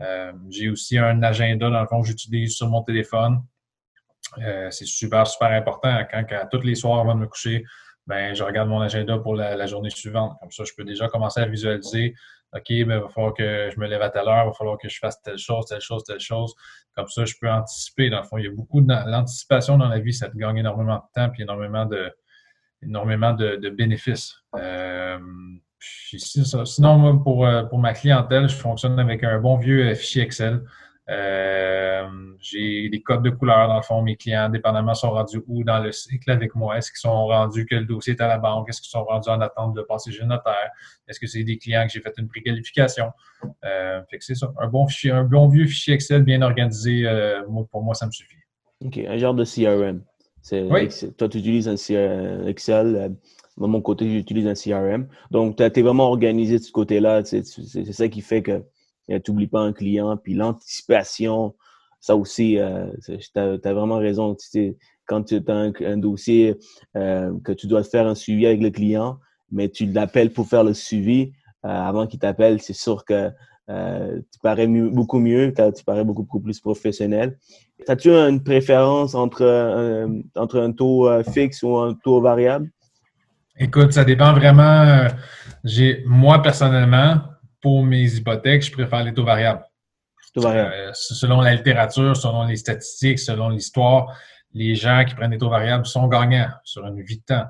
Euh, 0.00 0.32
j'ai 0.48 0.70
aussi 0.70 0.98
un 0.98 1.22
agenda, 1.22 1.70
dans 1.70 1.82
le 1.82 1.86
fond, 1.86 2.00
que 2.02 2.08
j'utilise 2.08 2.56
sur 2.56 2.68
mon 2.68 2.82
téléphone. 2.82 3.42
c'est 4.70 4.86
super, 4.86 5.26
super 5.26 5.52
important. 5.52 6.04
Quand, 6.10 6.24
quand 6.28 6.48
tous 6.50 6.62
les 6.62 6.74
soirs 6.74 7.00
avant 7.00 7.14
de 7.14 7.20
me 7.20 7.26
coucher, 7.26 7.64
ben, 8.06 8.34
je 8.34 8.42
regarde 8.42 8.68
mon 8.68 8.80
agenda 8.80 9.18
pour 9.18 9.36
la, 9.36 9.66
journée 9.66 9.90
suivante. 9.90 10.36
Comme 10.40 10.50
ça, 10.50 10.64
je 10.64 10.72
peux 10.76 10.84
déjà 10.84 11.08
commencer 11.08 11.40
à 11.40 11.46
visualiser. 11.46 12.14
OK, 12.52 12.64
ben, 12.68 12.78
il 12.78 12.86
va 12.86 13.08
falloir 13.08 13.34
que 13.34 13.70
je 13.72 13.78
me 13.78 13.86
lève 13.86 14.02
à 14.02 14.10
telle 14.10 14.28
heure, 14.28 14.44
il 14.44 14.48
va 14.48 14.52
falloir 14.52 14.78
que 14.78 14.88
je 14.88 14.98
fasse 14.98 15.20
telle 15.22 15.38
chose, 15.38 15.66
telle 15.66 15.80
chose, 15.80 16.02
telle 16.04 16.20
chose. 16.20 16.54
Comme 16.96 17.06
ça, 17.06 17.24
je 17.24 17.34
peux 17.40 17.48
anticiper. 17.48 18.10
Dans 18.10 18.18
le 18.18 18.24
fond, 18.24 18.38
il 18.38 18.44
y 18.44 18.48
a 18.48 18.52
beaucoup 18.52 18.80
d'anticipation 18.80 19.78
dans 19.78 19.88
la 19.88 20.00
vie, 20.00 20.12
ça 20.12 20.28
te 20.28 20.36
gagne 20.36 20.58
énormément 20.58 20.96
de 20.96 21.02
temps 21.14 21.32
et 21.38 21.42
énormément 21.42 21.86
de, 21.86 22.12
énormément 22.82 23.32
de, 23.32 23.70
bénéfices. 23.70 24.34
Euh, 24.56 25.18
sinon, 25.78 27.18
pour, 27.18 27.46
euh, 27.46 27.62
pour 27.64 27.78
ma 27.78 27.94
clientèle, 27.94 28.48
je 28.48 28.56
fonctionne 28.56 28.98
avec 28.98 29.22
un 29.22 29.38
bon 29.38 29.56
vieux 29.56 29.94
fichier 29.94 30.22
Excel. 30.22 30.62
Euh, 31.10 32.06
j'ai 32.38 32.88
des 32.88 33.02
codes 33.02 33.22
de 33.22 33.30
couleur, 33.30 33.66
dans 33.66 33.76
le 33.76 33.82
fond, 33.82 34.00
mes 34.00 34.16
clients, 34.16 34.48
dépendamment, 34.48 34.94
sont 34.94 35.10
rendus 35.10 35.42
où 35.48 35.64
dans 35.64 35.80
le 35.80 35.90
cycle 35.90 36.30
avec 36.30 36.54
moi. 36.54 36.78
Est-ce 36.78 36.92
qu'ils 36.92 37.00
sont 37.00 37.26
rendus 37.26 37.66
que 37.66 37.74
le 37.74 37.84
dossier 37.84 38.14
est 38.14 38.20
à 38.20 38.28
la 38.28 38.38
banque? 38.38 38.68
Est-ce 38.68 38.80
qu'ils 38.80 38.90
sont 38.90 39.04
rendus 39.04 39.28
en 39.28 39.40
attente 39.40 39.74
de 39.74 39.82
passer 39.82 40.12
chez 40.12 40.22
le 40.22 40.28
notaire? 40.28 40.70
Est-ce 41.08 41.18
que 41.18 41.26
c'est 41.26 41.42
des 41.42 41.58
clients 41.58 41.84
que 41.84 41.92
j'ai 41.92 42.00
fait 42.00 42.14
une 42.16 42.28
préqualification? 42.28 43.10
Euh, 43.64 44.00
fait 44.08 44.18
que 44.18 44.24
c'est 44.24 44.36
ça. 44.36 44.52
Un 44.58 44.68
bon 44.68 44.86
fichier, 44.86 45.10
un 45.10 45.24
bon 45.24 45.48
vieux 45.48 45.66
fichier 45.66 45.94
Excel 45.94 46.22
bien 46.22 46.42
organisé, 46.42 47.06
euh, 47.06 47.42
pour 47.70 47.82
moi, 47.82 47.94
ça 47.94 48.06
me 48.06 48.12
suffit. 48.12 48.36
OK. 48.84 48.98
Un 48.98 49.18
genre 49.18 49.34
de 49.34 49.44
CRM. 49.44 50.02
Oui. 50.52 50.88
Toi, 51.18 51.28
tu 51.28 51.38
utilises 51.38 51.68
un 51.68 52.46
Excel. 52.46 52.96
Euh, 52.96 53.08
de 53.58 53.66
mon 53.66 53.82
côté, 53.82 54.08
j'utilise 54.08 54.46
un 54.46 54.54
CRM. 54.54 55.08
Donc, 55.30 55.56
tu 55.56 55.62
es 55.62 55.82
vraiment 55.82 56.08
organisé 56.08 56.58
de 56.58 56.62
ce 56.62 56.72
côté-là. 56.72 57.24
C'est 57.24 57.44
ça 57.44 58.08
qui 58.08 58.20
fait 58.22 58.42
que 58.42 58.62
tu 59.08 59.30
n'oublies 59.30 59.46
pas 59.46 59.60
un 59.60 59.72
client. 59.72 60.16
Puis 60.16 60.34
l'anticipation, 60.34 61.54
ça 62.00 62.16
aussi, 62.16 62.58
euh, 62.58 62.86
tu 63.04 63.38
as, 63.38 63.72
vraiment 63.72 63.98
raison. 63.98 64.36
quand 65.06 65.22
tu 65.24 65.36
as 65.46 65.52
un, 65.52 65.96
dossier 65.98 66.56
euh, 66.96 67.32
que 67.44 67.52
tu 67.52 67.66
dois 67.66 67.84
faire 67.84 68.06
un 68.06 68.14
suivi 68.14 68.46
avec 68.46 68.60
le 68.60 68.70
client, 68.70 69.18
mais 69.52 69.68
tu 69.68 69.86
l'appelles 69.86 70.32
pour 70.32 70.48
faire 70.48 70.64
le 70.64 70.74
suivi 70.74 71.32
euh, 71.66 71.68
avant 71.68 72.06
qu'il 72.06 72.18
t'appelle, 72.18 72.60
c'est 72.60 72.72
sûr 72.72 73.04
que 73.04 73.30
tu 73.68 74.38
parais 74.42 74.66
beaucoup 74.66 75.20
mieux, 75.20 75.52
tu 75.54 75.84
parais 75.84 76.02
beaucoup, 76.02 76.40
plus 76.40 76.58
professionnel. 76.58 77.38
As-tu 77.86 78.10
une 78.10 78.42
préférence 78.42 79.14
entre, 79.14 80.08
entre 80.34 80.58
un 80.58 80.72
taux 80.72 81.08
fixe 81.22 81.62
ou 81.62 81.76
un 81.76 81.94
taux 81.94 82.20
variable? 82.20 82.68
Écoute, 83.56 83.92
ça 83.92 84.04
dépend 84.04 84.32
vraiment. 84.32 85.06
J'ai 85.62 86.02
moi 86.04 86.42
personnellement, 86.42 87.20
pour 87.60 87.84
mes 87.84 88.14
hypothèques, 88.14 88.62
je 88.62 88.72
préfère 88.72 89.04
les 89.04 89.14
taux 89.14 89.24
variables. 89.24 89.64
Euh, 90.36 90.90
selon 90.92 91.40
la 91.40 91.54
littérature, 91.54 92.16
selon 92.16 92.44
les 92.44 92.56
statistiques, 92.56 93.18
selon 93.18 93.48
l'histoire, 93.48 94.16
les 94.52 94.74
gens 94.74 95.04
qui 95.04 95.14
prennent 95.14 95.30
des 95.30 95.38
taux 95.38 95.50
variables 95.50 95.86
sont 95.86 96.06
gagnants 96.06 96.50
sur 96.64 96.86
une 96.86 97.02
vie 97.02 97.18
de 97.18 97.24
temps. 97.24 97.46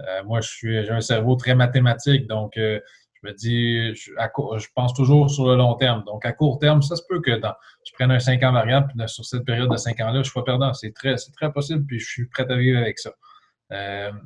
Euh, 0.00 0.24
moi, 0.24 0.40
j'ai 0.40 0.90
un 0.90 1.00
cerveau 1.00 1.36
très 1.36 1.54
mathématique, 1.54 2.26
donc 2.26 2.56
euh, 2.56 2.80
je 3.14 3.28
me 3.28 3.34
dis, 3.34 3.94
je, 3.94 4.12
je, 4.12 4.68
pense 4.74 4.94
toujours 4.94 5.30
sur 5.30 5.46
le 5.46 5.56
long 5.56 5.74
terme. 5.74 6.02
Donc, 6.04 6.24
à 6.24 6.32
court 6.32 6.58
terme, 6.58 6.82
ça 6.82 6.96
se 6.96 7.02
peut 7.08 7.20
que 7.20 7.38
dans, 7.38 7.54
je 7.86 7.92
prenne 7.92 8.10
un 8.10 8.18
5 8.18 8.42
ans 8.42 8.52
variable, 8.52 8.88
puis 8.88 9.08
sur 9.08 9.24
cette 9.24 9.44
période 9.44 9.70
de 9.70 9.76
5 9.76 10.00
ans-là, 10.00 10.22
je 10.22 10.30
sois 10.30 10.44
perdant. 10.44 10.72
C'est 10.72 10.92
très, 10.92 11.16
très 11.36 11.52
possible, 11.52 11.84
puis 11.84 12.00
je 12.00 12.06
suis 12.06 12.26
prêt 12.26 12.50
à 12.50 12.56
vivre 12.56 12.78
avec 12.78 12.98
ça. 12.98 13.12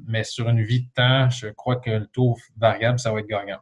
mais 0.07 0.25
sur 0.25 0.49
une 0.49 0.63
vie 0.63 0.83
de 0.83 0.93
temps, 0.95 1.29
je 1.29 1.49
crois 1.49 1.77
que 1.77 1.91
le 1.91 2.07
taux 2.07 2.37
variable, 2.57 2.99
ça 2.99 3.13
va 3.13 3.21
être 3.21 3.27
gagnant. 3.27 3.59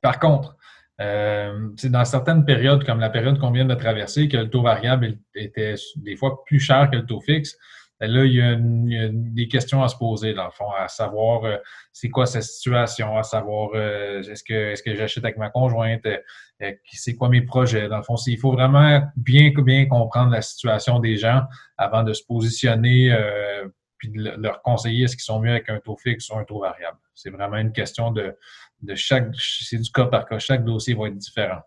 Par 0.00 0.18
contre, 0.18 0.56
euh, 1.00 1.70
dans 1.84 2.04
certaines 2.04 2.44
périodes, 2.44 2.84
comme 2.84 3.00
la 3.00 3.10
période 3.10 3.38
qu'on 3.38 3.50
vient 3.50 3.64
de 3.64 3.74
traverser, 3.74 4.28
que 4.28 4.36
le 4.36 4.50
taux 4.50 4.62
variable 4.62 5.18
était 5.34 5.74
des 5.96 6.16
fois 6.16 6.44
plus 6.44 6.60
cher 6.60 6.90
que 6.90 6.96
le 6.96 7.06
taux 7.06 7.20
fixe, 7.20 7.56
ben 8.00 8.10
là, 8.10 8.24
il 8.24 8.32
y, 8.32 8.98
a 8.98 9.08
des 9.12 9.46
questions 9.46 9.82
à 9.82 9.88
se 9.88 9.96
poser, 9.96 10.32
dans 10.32 10.46
le 10.46 10.50
fond, 10.50 10.70
à 10.70 10.88
savoir 10.88 11.44
euh, 11.44 11.56
c'est 11.92 12.08
quoi 12.08 12.24
cette 12.24 12.44
situation, 12.44 13.18
à 13.18 13.22
savoir 13.22 13.70
euh, 13.74 14.22
est-ce 14.22 14.42
que 14.42 14.54
est-ce 14.54 14.82
que 14.82 14.94
j'achète 14.94 15.22
avec 15.22 15.36
ma 15.36 15.50
conjointe, 15.50 16.06
euh, 16.06 16.72
c'est 16.90 17.14
quoi 17.14 17.28
mes 17.28 17.42
projets? 17.42 17.88
Dans 17.88 17.98
le 17.98 18.02
fond, 18.02 18.16
il 18.26 18.38
faut 18.38 18.52
vraiment 18.52 19.02
bien, 19.16 19.50
bien 19.54 19.86
comprendre 19.86 20.32
la 20.32 20.40
situation 20.40 20.98
des 20.98 21.16
gens 21.16 21.42
avant 21.76 22.02
de 22.02 22.14
se 22.14 22.24
positionner 22.24 23.14
puis 23.98 24.08
de 24.08 24.30
leur 24.38 24.62
conseiller 24.62 25.04
est-ce 25.04 25.14
qu'ils 25.14 25.24
sont 25.24 25.40
mieux 25.40 25.50
avec 25.50 25.68
un 25.68 25.78
taux 25.78 25.96
fixe 25.96 26.30
ou 26.30 26.36
un 26.36 26.44
taux 26.44 26.60
variable. 26.60 26.96
C'est 27.14 27.30
vraiment 27.30 27.58
une 27.58 27.72
question 27.72 28.10
de, 28.10 28.34
de 28.82 28.94
chaque, 28.94 29.28
c'est 29.36 29.78
du 29.78 29.90
cas 29.90 30.06
par 30.06 30.26
cas. 30.26 30.38
Chaque 30.38 30.64
dossier 30.64 30.94
va 30.94 31.08
être 31.08 31.16
différent. 31.16 31.60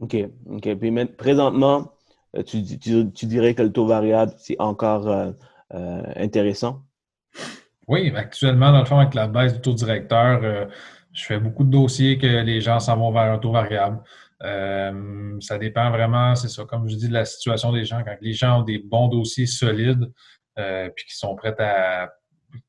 OK. 0.00 0.16
OK. 0.46 0.74
Puis 0.74 1.06
présentement, 1.06 1.92
euh, 2.36 2.42
tu, 2.42 2.62
tu, 2.62 3.26
dirais 3.26 3.54
que 3.54 3.62
le 3.62 3.72
taux 3.72 3.86
variable, 3.86 4.32
c'est 4.38 4.56
encore 4.58 5.08
euh, 5.08 5.32
euh, 5.74 6.02
intéressant? 6.16 6.82
Oui, 7.88 8.12
actuellement, 8.14 8.72
dans 8.72 8.80
le 8.80 8.84
fond, 8.84 8.98
avec 8.98 9.14
la 9.14 9.26
baisse 9.26 9.54
du 9.54 9.60
taux 9.60 9.74
directeur, 9.74 10.68
je 11.12 11.24
fais 11.24 11.40
beaucoup 11.40 11.64
de 11.64 11.70
dossiers 11.70 12.18
que 12.18 12.26
les 12.26 12.60
gens 12.60 12.78
s'en 12.78 12.96
vont 12.96 13.10
vers 13.10 13.32
un 13.32 13.38
taux 13.38 13.50
variable. 13.50 14.00
ça 14.40 15.58
dépend 15.58 15.90
vraiment, 15.90 16.36
c'est 16.36 16.48
ça, 16.48 16.64
comme 16.66 16.88
je 16.88 16.94
dis, 16.94 17.08
de 17.08 17.12
la 17.12 17.24
situation 17.24 17.72
des 17.72 17.84
gens. 17.84 18.00
Quand 18.04 18.14
les 18.20 18.32
gens 18.32 18.60
ont 18.60 18.62
des 18.62 18.78
bons 18.78 19.08
dossiers 19.08 19.46
solides, 19.46 20.08
puis 20.54 21.04
qui 21.08 21.16
sont 21.16 21.34
prêts 21.34 21.54
à 21.58 22.12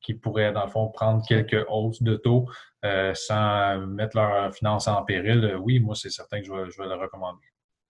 qui 0.00 0.14
pourraient, 0.14 0.52
dans 0.52 0.64
le 0.64 0.70
fond, 0.70 0.88
prendre 0.88 1.24
quelques 1.26 1.64
hausses 1.68 2.02
de 2.02 2.16
taux 2.16 2.46
euh, 2.84 3.12
sans 3.14 3.86
mettre 3.86 4.16
leurs 4.16 4.54
finances 4.54 4.88
en 4.88 5.02
péril, 5.04 5.44
euh, 5.44 5.56
oui, 5.56 5.78
moi, 5.78 5.94
c'est 5.94 6.10
certain 6.10 6.40
que 6.40 6.46
je 6.46 6.52
vais, 6.52 6.88
le 6.88 7.00
recommander. 7.00 7.38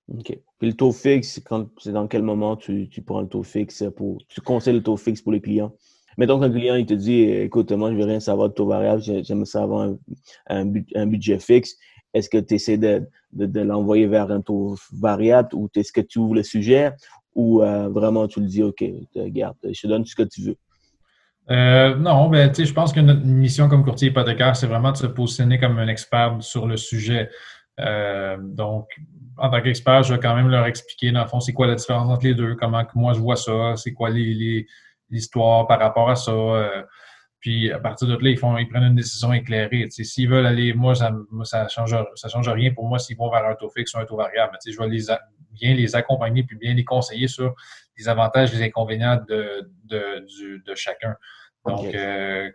OK. 0.08 0.38
Puis 0.58 0.68
le 0.68 0.74
taux 0.74 0.92
fixe, 0.92 1.40
c'est 1.78 1.92
dans 1.92 2.08
quel 2.08 2.22
moment 2.22 2.56
tu, 2.56 2.88
prends 3.06 3.22
le 3.22 3.28
taux 3.28 3.42
fixe 3.42 3.84
pour. 3.96 4.18
Tu 4.28 4.40
conseilles 4.40 4.74
le 4.74 4.82
taux 4.82 4.96
fixe 4.96 5.22
pour 5.22 5.32
les 5.32 5.40
clients? 5.40 5.74
Mettons 6.18 6.38
qu'un 6.38 6.50
client, 6.50 6.74
il 6.74 6.84
te 6.84 6.94
dit 6.94 7.22
écoute, 7.22 7.72
moi, 7.72 7.88
je 7.90 7.94
ne 7.94 8.00
veux 8.00 8.06
rien 8.06 8.20
savoir 8.20 8.50
de 8.50 8.54
taux 8.54 8.66
variable, 8.66 9.02
j'aime 9.02 9.46
savoir 9.46 9.88
un, 10.48 10.72
un, 10.94 11.06
budget 11.06 11.38
fixe. 11.38 11.76
Est-ce 12.12 12.28
que 12.28 12.36
tu 12.36 12.54
essaies 12.54 12.76
de, 12.76 13.08
de, 13.32 13.60
l'envoyer 13.60 14.06
vers 14.06 14.30
un 14.30 14.42
taux 14.42 14.76
variable 14.92 15.48
ou 15.54 15.70
est-ce 15.74 15.92
que 15.92 16.02
tu 16.02 16.18
ouvres 16.18 16.34
le 16.34 16.42
sujet 16.42 16.92
ou 17.34 17.62
euh, 17.62 17.88
vraiment 17.88 18.28
tu 18.28 18.40
le 18.40 18.46
dis 18.46 18.62
OK, 18.62 18.84
regarde, 19.14 19.56
je 19.62 19.80
te 19.80 19.86
donne 19.86 20.04
ce 20.04 20.14
que 20.14 20.24
tu 20.24 20.42
veux? 20.42 20.56
Euh, 21.50 21.96
non, 21.96 22.28
ben, 22.28 22.52
je 22.54 22.72
pense 22.72 22.92
que 22.92 23.00
notre 23.00 23.24
mission 23.24 23.68
comme 23.68 23.84
courtier 23.84 24.08
hypothécaire, 24.08 24.54
c'est 24.56 24.66
vraiment 24.66 24.92
de 24.92 24.96
se 24.96 25.06
positionner 25.06 25.58
comme 25.58 25.78
un 25.78 25.88
expert 25.88 26.36
sur 26.40 26.66
le 26.66 26.76
sujet. 26.76 27.30
Euh, 27.80 28.36
donc, 28.40 28.88
en 29.36 29.50
tant 29.50 29.60
qu'expert, 29.60 30.02
je 30.02 30.14
vais 30.14 30.20
quand 30.20 30.36
même 30.36 30.48
leur 30.48 30.66
expliquer, 30.66 31.10
dans 31.10 31.22
le 31.22 31.28
fond, 31.28 31.40
c'est 31.40 31.52
quoi 31.52 31.66
la 31.66 31.74
différence 31.74 32.08
entre 32.08 32.24
les 32.26 32.34
deux, 32.34 32.54
comment 32.54 32.84
moi 32.94 33.12
je 33.14 33.18
vois 33.18 33.36
ça, 33.36 33.74
c'est 33.76 33.92
quoi 33.92 34.10
l'histoire 35.10 35.66
par 35.66 35.80
rapport 35.80 36.10
à 36.10 36.16
ça. 36.16 36.32
Euh, 36.32 36.82
puis 37.40 37.72
à 37.72 37.80
partir 37.80 38.06
de 38.06 38.14
là, 38.14 38.30
ils 38.30 38.38
font, 38.38 38.56
ils 38.56 38.68
prennent 38.68 38.84
une 38.84 38.94
décision 38.94 39.32
éclairée. 39.32 39.88
S'ils 39.90 40.28
veulent 40.28 40.46
aller, 40.46 40.74
moi, 40.74 40.94
ça, 40.94 41.12
ça 41.42 41.66
change, 41.66 41.96
ça 42.14 42.28
change 42.28 42.48
rien 42.48 42.72
pour 42.72 42.86
moi 42.86 43.00
s'ils 43.00 43.16
vont 43.16 43.30
vers 43.30 43.44
un 43.44 43.56
taux 43.56 43.68
fixe 43.70 43.92
ou 43.94 43.98
un 43.98 44.04
taux 44.04 44.16
variable. 44.16 44.56
je 44.64 44.78
vais 44.78 44.88
les, 44.88 45.10
bien 45.52 45.74
les 45.74 45.94
accompagner 45.94 46.42
puis 46.42 46.56
bien 46.56 46.74
les 46.74 46.84
conseiller 46.84 47.28
sur 47.28 47.54
les 47.98 48.08
avantages 48.08 48.52
et 48.52 48.58
les 48.58 48.64
inconvénients 48.64 49.20
de, 49.28 49.70
de, 49.84 50.62
de 50.64 50.74
chacun. 50.74 51.16
Donc, 51.64 51.94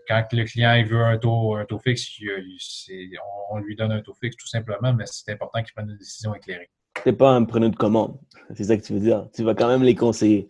quand 0.08 0.28
le 0.34 0.44
client 0.44 0.74
il 0.74 0.86
veut 0.86 1.04
un 1.04 1.18
taux, 1.18 1.56
un 1.56 1.66
taux 1.66 1.80
fixe, 1.80 2.10
on, 3.52 3.58
lui 3.60 3.76
donne 3.76 3.92
un 3.94 4.02
taux 4.02 4.14
fixe 4.14 4.36
tout 4.36 4.48
simplement, 4.48 4.94
mais 4.94 5.06
c'est 5.06 5.32
important 5.32 5.64
qu'il 5.64 5.74
prenne 5.74 5.90
une 5.90 5.98
décision 5.98 6.36
éclairée. 6.36 6.70
Tu 7.04 7.14
pas 7.14 7.32
un 7.32 7.46
preneur 7.46 7.70
de 7.70 7.76
commande. 7.76 8.18
C'est 8.54 8.66
ça 8.66 8.76
que 8.76 8.82
tu 8.82 8.94
veux 8.94 9.00
dire. 9.00 9.28
Tu 9.34 9.44
vas 9.44 9.54
quand 9.54 9.68
même 9.68 9.84
les 9.84 9.96
conseiller. 9.96 10.48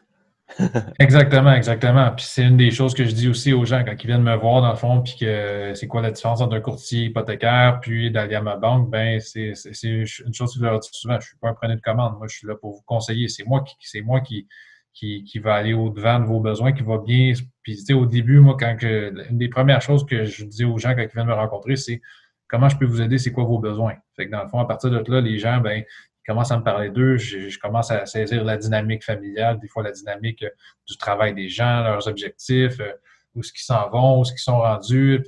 Exactement, 0.99 1.53
exactement. 1.53 2.11
Puis 2.11 2.25
c'est 2.25 2.43
une 2.43 2.57
des 2.57 2.71
choses 2.71 2.93
que 2.93 3.05
je 3.05 3.11
dis 3.11 3.27
aussi 3.27 3.53
aux 3.53 3.65
gens 3.65 3.83
quand 3.83 3.95
ils 4.01 4.07
viennent 4.07 4.23
me 4.23 4.35
voir 4.35 4.61
dans 4.61 4.69
le 4.69 4.77
fond, 4.77 5.01
puis 5.01 5.15
que 5.19 5.73
c'est 5.75 5.87
quoi 5.87 6.01
la 6.01 6.11
différence 6.11 6.41
entre 6.41 6.55
un 6.55 6.61
courtier 6.61 7.05
hypothécaire 7.05 7.79
puis 7.81 8.11
d'aller 8.11 8.35
à 8.35 8.41
ma 8.41 8.55
banque, 8.55 8.89
ben 8.89 9.19
c'est 9.19 9.53
une 9.83 10.33
chose 10.33 10.53
que 10.53 10.59
je 10.59 10.63
leur 10.63 10.79
dis 10.79 10.89
souvent. 10.91 11.19
Je 11.19 11.27
suis 11.27 11.37
pas 11.37 11.49
un 11.49 11.53
preneur 11.53 11.75
de 11.75 11.81
commande. 11.81 12.17
Moi, 12.17 12.27
je 12.29 12.37
suis 12.37 12.47
là 12.47 12.55
pour 12.55 12.71
vous 12.71 12.83
conseiller. 12.85 13.27
C'est 13.27 13.45
moi 13.45 13.61
qui 13.61 13.75
c'est 13.81 14.01
moi 14.01 14.21
qui, 14.21 14.47
qui, 14.93 15.23
qui 15.23 15.39
va 15.39 15.53
aller 15.53 15.73
au-devant 15.73 16.19
de 16.19 16.25
vos 16.25 16.39
besoins, 16.39 16.71
qui 16.71 16.83
va 16.83 16.97
bien. 16.97 17.33
Puis 17.61 17.75
tu 17.75 17.83
sais, 17.83 17.93
au 17.93 18.05
début, 18.05 18.39
moi, 18.39 18.55
quand 18.59 18.77
une 18.81 19.37
des 19.37 19.49
premières 19.49 19.81
choses 19.81 20.05
que 20.05 20.25
je 20.25 20.45
dis 20.45 20.65
aux 20.65 20.77
gens 20.77 20.95
quand 20.95 21.01
ils 21.01 21.09
viennent 21.13 21.27
me 21.27 21.33
rencontrer, 21.33 21.75
c'est 21.75 22.01
comment 22.47 22.69
je 22.69 22.77
peux 22.77 22.85
vous 22.85 23.01
aider, 23.01 23.17
c'est 23.17 23.31
quoi 23.31 23.43
vos 23.43 23.59
besoins? 23.59 23.95
Fait 24.15 24.25
que 24.25 24.31
dans 24.31 24.41
le 24.43 24.49
fond, 24.49 24.59
à 24.59 24.65
partir 24.65 24.89
de 24.89 25.03
là, 25.11 25.21
les 25.21 25.37
gens, 25.37 25.59
ben, 25.59 25.83
commence 26.27 26.51
à 26.51 26.57
me 26.57 26.63
parler 26.63 26.89
d'eux, 26.89 27.17
je, 27.17 27.57
commence 27.59 27.89
à 27.89 28.05
saisir 28.05 28.43
la 28.43 28.57
dynamique 28.57 29.03
familiale, 29.03 29.59
des 29.59 29.67
fois 29.67 29.83
la 29.83 29.91
dynamique 29.91 30.43
euh, 30.43 30.49
du 30.87 30.97
travail 30.97 31.33
des 31.33 31.47
gens, 31.47 31.81
leurs 31.83 32.07
objectifs, 32.07 32.79
euh, 32.79 32.91
où 33.33 33.43
ce 33.43 33.51
qu'ils 33.51 33.61
s'en 33.61 33.89
vont, 33.89 34.19
où 34.19 34.25
ce 34.25 34.31
qu'ils 34.31 34.41
sont 34.41 34.59
rendus. 34.59 35.23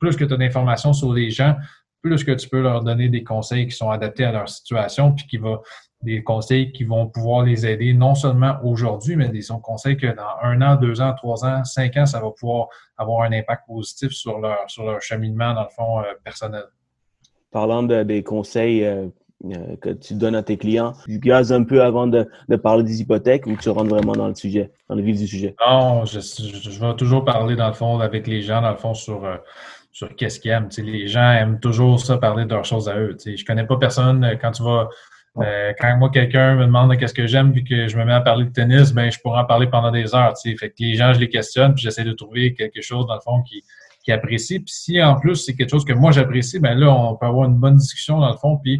plus 0.00 0.16
que 0.16 0.24
tu 0.24 0.34
as 0.34 0.36
d'informations 0.36 0.92
sur 0.92 1.12
les 1.12 1.30
gens, 1.30 1.54
plus 2.02 2.24
que 2.24 2.32
tu 2.32 2.48
peux 2.48 2.60
leur 2.60 2.82
donner 2.82 3.08
des 3.08 3.22
conseils 3.22 3.68
qui 3.68 3.76
sont 3.76 3.90
adaptés 3.90 4.24
à 4.24 4.32
leur 4.32 4.48
situation, 4.48 5.12
puis 5.12 5.26
qui 5.26 5.36
va 5.36 5.60
des 6.02 6.22
conseils 6.22 6.72
qui 6.72 6.84
vont 6.84 7.08
pouvoir 7.08 7.44
les 7.44 7.66
aider 7.66 7.92
non 7.92 8.14
seulement 8.14 8.58
aujourd'hui, 8.64 9.16
mais 9.16 9.28
des 9.28 9.42
conseils 9.62 9.98
que 9.98 10.06
dans 10.06 10.38
un 10.42 10.62
an, 10.62 10.76
deux 10.76 11.00
ans, 11.02 11.12
trois 11.14 11.44
ans, 11.44 11.62
cinq 11.64 11.96
ans, 11.98 12.06
ça 12.06 12.20
va 12.20 12.30
pouvoir 12.30 12.68
avoir 12.96 13.22
un 13.22 13.32
impact 13.32 13.66
positif 13.66 14.10
sur 14.12 14.38
leur, 14.38 14.58
sur 14.70 14.84
leur 14.84 15.02
cheminement, 15.02 15.52
dans 15.52 15.64
le 15.64 15.68
fond, 15.68 16.00
euh, 16.00 16.04
personnel. 16.24 16.64
Parlant 17.50 17.82
de, 17.82 18.02
des 18.02 18.22
conseils 18.22 18.82
que 19.80 19.90
tu 19.90 20.14
donnes 20.14 20.34
à 20.34 20.42
tes 20.42 20.56
clients. 20.56 20.92
Tu 21.06 21.18
gazes 21.18 21.52
un 21.52 21.64
peu 21.64 21.82
avant 21.82 22.06
de, 22.06 22.28
de 22.48 22.56
parler 22.56 22.82
des 22.82 23.00
hypothèques 23.00 23.46
ou 23.46 23.56
tu 23.56 23.70
rentres 23.70 23.90
vraiment 23.90 24.12
dans 24.12 24.28
le 24.28 24.34
sujet, 24.34 24.70
dans 24.88 24.94
le 24.94 25.02
vif 25.02 25.18
du 25.18 25.26
sujet? 25.26 25.54
Non, 25.66 26.04
je, 26.04 26.20
je, 26.20 26.80
vais 26.80 26.94
toujours 26.94 27.24
parler 27.24 27.56
dans 27.56 27.68
le 27.68 27.72
fond 27.72 27.98
avec 28.00 28.26
les 28.26 28.42
gens, 28.42 28.60
dans 28.60 28.70
le 28.70 28.76
fond, 28.76 28.94
sur, 28.94 29.24
euh, 29.24 29.36
sur 29.92 30.14
qu'est-ce 30.14 30.40
qu'ils 30.40 30.50
aiment. 30.50 30.68
les 30.78 31.08
gens 31.08 31.32
aiment 31.32 31.60
toujours 31.60 32.00
ça, 32.00 32.18
parler 32.18 32.44
de 32.44 32.50
leurs 32.50 32.66
choses 32.66 32.88
à 32.88 32.98
eux. 32.98 33.16
Je 33.24 33.36
je 33.36 33.44
connais 33.44 33.64
pas 33.64 33.76
personne 33.76 34.24
euh, 34.24 34.34
quand 34.36 34.52
tu 34.52 34.62
vas. 34.62 34.88
quand 35.36 35.96
moi, 35.96 36.10
quelqu'un 36.10 36.56
me 36.56 36.66
demande 36.66 36.94
qu'est-ce 36.98 37.14
que 37.14 37.26
j'aime 37.26 37.52
puis 37.52 37.64
que 37.64 37.88
je 37.88 37.96
me 37.96 38.04
mets 38.04 38.12
à 38.12 38.20
parler 38.20 38.44
de 38.44 38.52
tennis, 38.52 38.92
ben 38.92 39.10
je 39.10 39.18
pourrais 39.20 39.40
en 39.40 39.44
parler 39.46 39.68
pendant 39.68 39.90
des 39.90 40.14
heures. 40.14 40.34
Fait 40.36 40.68
que 40.68 40.74
les 40.80 40.94
gens, 40.96 41.14
je 41.14 41.20
les 41.20 41.30
questionne 41.30 41.74
puis 41.74 41.82
j'essaie 41.82 42.04
de 42.04 42.12
trouver 42.12 42.52
quelque 42.52 42.82
chose, 42.82 43.06
dans 43.06 43.14
le 43.14 43.20
fond, 43.20 43.42
qui, 43.42 43.64
qui 44.02 44.12
apprécie. 44.12 44.60
Puis 44.60 44.72
si 44.72 45.02
en 45.02 45.18
plus 45.18 45.36
c'est 45.36 45.54
quelque 45.54 45.70
chose 45.70 45.84
que 45.84 45.92
moi 45.92 46.10
j'apprécie, 46.12 46.58
ben 46.58 46.74
là, 46.74 46.90
on 46.90 47.16
peut 47.16 47.26
avoir 47.26 47.48
une 47.48 47.56
bonne 47.56 47.76
discussion 47.76 48.18
dans 48.18 48.30
le 48.30 48.36
fond. 48.36 48.58
Puis 48.58 48.78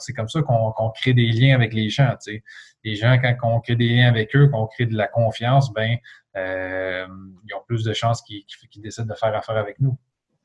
c'est 0.00 0.12
comme 0.12 0.28
ça 0.28 0.42
qu'on 0.42 0.90
crée 0.90 1.14
des 1.14 1.28
liens 1.28 1.54
avec 1.54 1.72
les 1.72 1.88
gens. 1.88 2.10
Tu 2.22 2.32
sais. 2.32 2.42
Les 2.84 2.94
gens, 2.94 3.18
quand 3.20 3.34
on 3.42 3.60
crée 3.60 3.74
des 3.74 3.88
liens 3.88 4.08
avec 4.08 4.34
eux, 4.36 4.48
qu'on 4.48 4.66
crée 4.66 4.86
de 4.86 4.96
la 4.96 5.08
confiance, 5.08 5.72
ben 5.72 5.96
euh, 6.36 7.06
ils 7.48 7.54
ont 7.54 7.62
plus 7.66 7.82
de 7.84 7.92
chances 7.92 8.22
qu'ils 8.22 8.82
décident 8.82 9.06
de 9.06 9.14
faire 9.14 9.34
affaire 9.34 9.56
avec 9.56 9.80
nous. 9.80 9.96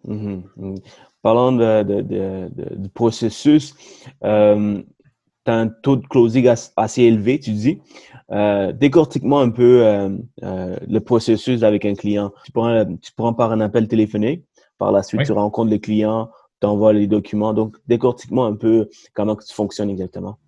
Mm-hmm. 0.08 0.44
Mm-hmm. 0.58 0.84
Parlant 1.22 1.52
de, 1.52 1.84
de, 1.84 2.02
de, 2.02 2.76
du 2.76 2.90
processus, 2.90 3.76
euh, 4.24 4.82
tu 5.46 5.52
as 5.52 5.56
un 5.56 5.68
taux 5.68 5.96
de 5.96 6.06
closing 6.08 6.48
assez 6.78 7.04
élevé, 7.04 7.40
tu 7.40 7.52
dis. 7.52 7.82
Euh, 8.32 8.72
décortique-moi 8.72 9.42
un 9.42 9.50
peu 9.50 9.86
euh, 9.86 10.10
euh, 10.44 10.78
le 10.88 11.00
processus 11.00 11.64
avec 11.64 11.86
un 11.86 11.96
client. 11.96 12.32
Tu 12.46 12.52
prends, 12.52 12.86
tu 12.86 13.12
prends 13.16 13.34
par 13.34 13.52
un 13.52 13.60
appel 13.62 13.88
téléphonique. 13.88 14.46
Par 14.78 14.92
la 14.92 15.04
suite, 15.04 15.24
tu 15.24 15.32
rencontres 15.32 15.70
le 15.70 15.78
client, 15.78 16.32
tu 16.60 16.68
envoies 16.68 16.94
les 16.94 17.08
documents. 17.08 17.54
Donc, 17.54 17.78
décortique-moi 17.88 18.48
un 18.48 18.56
peu 18.56 18.90
comment 19.14 19.36
tu 19.36 19.54
fonctionnes 19.54 19.92
exactement. 19.92 20.40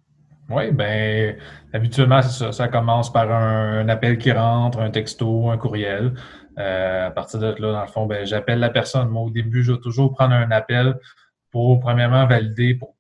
Oui, 0.50 0.72
ben 0.72 1.36
habituellement, 1.72 2.22
ça. 2.22 2.52
Ça 2.52 2.68
commence 2.68 3.14
par 3.14 3.32
un, 3.32 3.88
appel 3.90 4.18
qui 4.18 4.32
rentre, 4.32 4.80
un 4.80 4.90
texto, 4.90 5.50
un 5.50 5.58
courriel. 5.58 6.14
à 6.58 7.12
partir 7.12 7.40
de 7.40 7.56
là, 7.60 7.72
dans 7.74 7.82
le 7.82 7.88
fond, 7.88 8.06
ben, 8.08 8.26
j'appelle 8.26 8.60
la 8.60 8.70
personne. 8.70 9.10
Moi, 9.10 9.24
au 9.24 9.30
début, 9.30 9.64
je 9.64 9.74
vais 9.74 9.80
toujours 9.80 10.14
prendre 10.14 10.34
un 10.34 10.50
appel 10.52 10.96
pour, 11.52 11.80
premièrement, 11.80 12.26
valider, 12.26 12.74
pour 12.74 12.93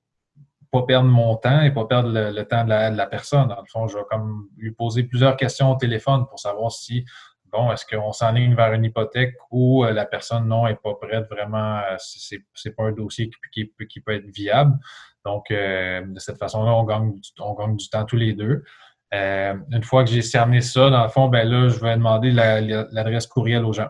pas 0.73 0.81
perdre 0.81 1.07
mon 1.07 1.35
temps 1.35 1.61
et 1.61 1.69
pas 1.69 1.85
perdre 1.85 2.09
le, 2.09 2.43
temps 2.45 2.63
de 2.63 2.69
la, 2.69 3.05
personne. 3.05 3.47
Dans 3.47 3.61
le 3.61 3.67
fond, 3.71 3.87
je 3.87 3.95
vais 3.95 4.03
comme 4.09 4.49
lui 4.57 4.71
poser 4.71 5.03
plusieurs 5.03 5.37
questions 5.37 5.71
au 5.71 5.75
téléphone 5.75 6.25
pour 6.27 6.39
savoir 6.39 6.71
si, 6.71 7.05
bon, 7.51 7.71
est-ce 7.71 7.85
qu'on 7.85 8.11
s'enligne 8.11 8.55
vers 8.55 8.73
une 8.73 8.83
hypothèque 8.83 9.35
ou 9.51 9.85
euh, 9.85 9.91
la 9.91 10.05
personne, 10.05 10.47
non, 10.47 10.65
est 10.65 10.81
pas 10.81 10.95
prête 10.95 11.29
vraiment, 11.29 11.77
euh, 11.77 11.95
c'est, 11.99 12.43
c'est 12.55 12.75
pas 12.75 12.85
un 12.85 12.91
dossier 12.91 13.29
qui, 13.51 13.71
qui, 13.87 13.99
peut 14.01 14.13
être 14.13 14.25
viable. 14.25 14.75
Donc, 15.23 15.51
euh, 15.51 16.01
de 16.07 16.19
cette 16.19 16.39
façon-là, 16.39 16.73
on 16.73 16.85
gagne, 16.85 17.13
on 17.39 17.53
gagne 17.53 17.77
du 17.77 17.87
temps 17.89 18.05
tous 18.05 18.17
les 18.17 18.33
deux. 18.33 18.63
une 19.11 19.83
fois 19.83 20.03
que 20.03 20.09
j'ai 20.09 20.23
cerné 20.23 20.61
ça, 20.61 20.89
dans 20.89 21.03
le 21.03 21.09
fond, 21.09 21.27
ben 21.27 21.47
là, 21.47 21.69
je 21.69 21.79
vais 21.79 21.95
demander 21.95 22.31
l'adresse 22.31 23.27
courriel 23.27 23.63
aux 23.63 23.73
gens. 23.73 23.89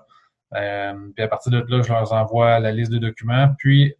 puis 0.52 1.24
à 1.24 1.28
partir 1.30 1.50
de 1.54 1.65
là, 1.69 1.82
je 1.82 1.93
leur 1.93 2.12
envoie 2.12 2.60
la 2.60 2.74
liste 2.74 2.91
de 2.91 2.98
documents. 2.98 3.56
Puis 3.58 3.96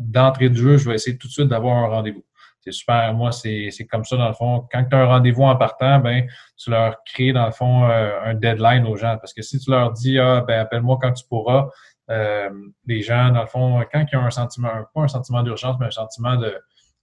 d'entrée 0.00 0.50
de 0.50 0.54
jeu, 0.54 0.76
je 0.76 0.88
vais 0.88 0.94
essayer 0.96 1.16
tout 1.16 1.28
de 1.28 1.32
suite 1.32 1.48
d'avoir 1.48 1.76
un 1.76 1.88
rendez-vous. 1.88 2.24
C'est 2.60 2.72
super. 2.72 3.14
Moi, 3.14 3.32
c'est 3.32 3.70
comme 3.90 4.04
ça, 4.04 4.16
dans 4.16 4.28
le 4.28 4.34
fond. 4.34 4.66
Quand 4.70 4.84
tu 4.84 4.94
as 4.94 5.00
un 5.00 5.06
rendez-vous 5.06 5.44
en 5.44 5.56
partant, 5.56 6.00
ben, 6.00 6.26
tu 6.56 6.70
leur 6.70 7.02
crées, 7.04 7.32
dans 7.32 7.46
le 7.46 7.52
fond, 7.52 7.88
euh, 7.88 8.18
un 8.24 8.34
deadline 8.34 8.86
aux 8.86 8.96
gens. 8.96 9.16
Parce 9.18 9.32
que 9.32 9.42
si 9.42 9.58
tu 9.58 9.70
leur 9.70 9.92
dis, 9.92 10.18
ah, 10.18 10.42
ben, 10.46 10.60
appelle-moi 10.60 10.98
quand 11.00 11.12
tu 11.12 11.24
pourras, 11.26 11.68
euh, 12.10 12.50
les 12.86 13.00
gens, 13.02 13.30
dans 13.30 13.42
le 13.42 13.46
fond, 13.46 13.84
quand 13.92 14.04
ils 14.12 14.16
ont 14.16 14.24
un 14.24 14.30
sentiment, 14.30 14.70
pas 14.94 15.02
un 15.02 15.08
sentiment 15.08 15.42
d'urgence, 15.42 15.76
mais 15.78 15.86
un 15.86 15.90
sentiment 15.90 16.36
de 16.36 16.54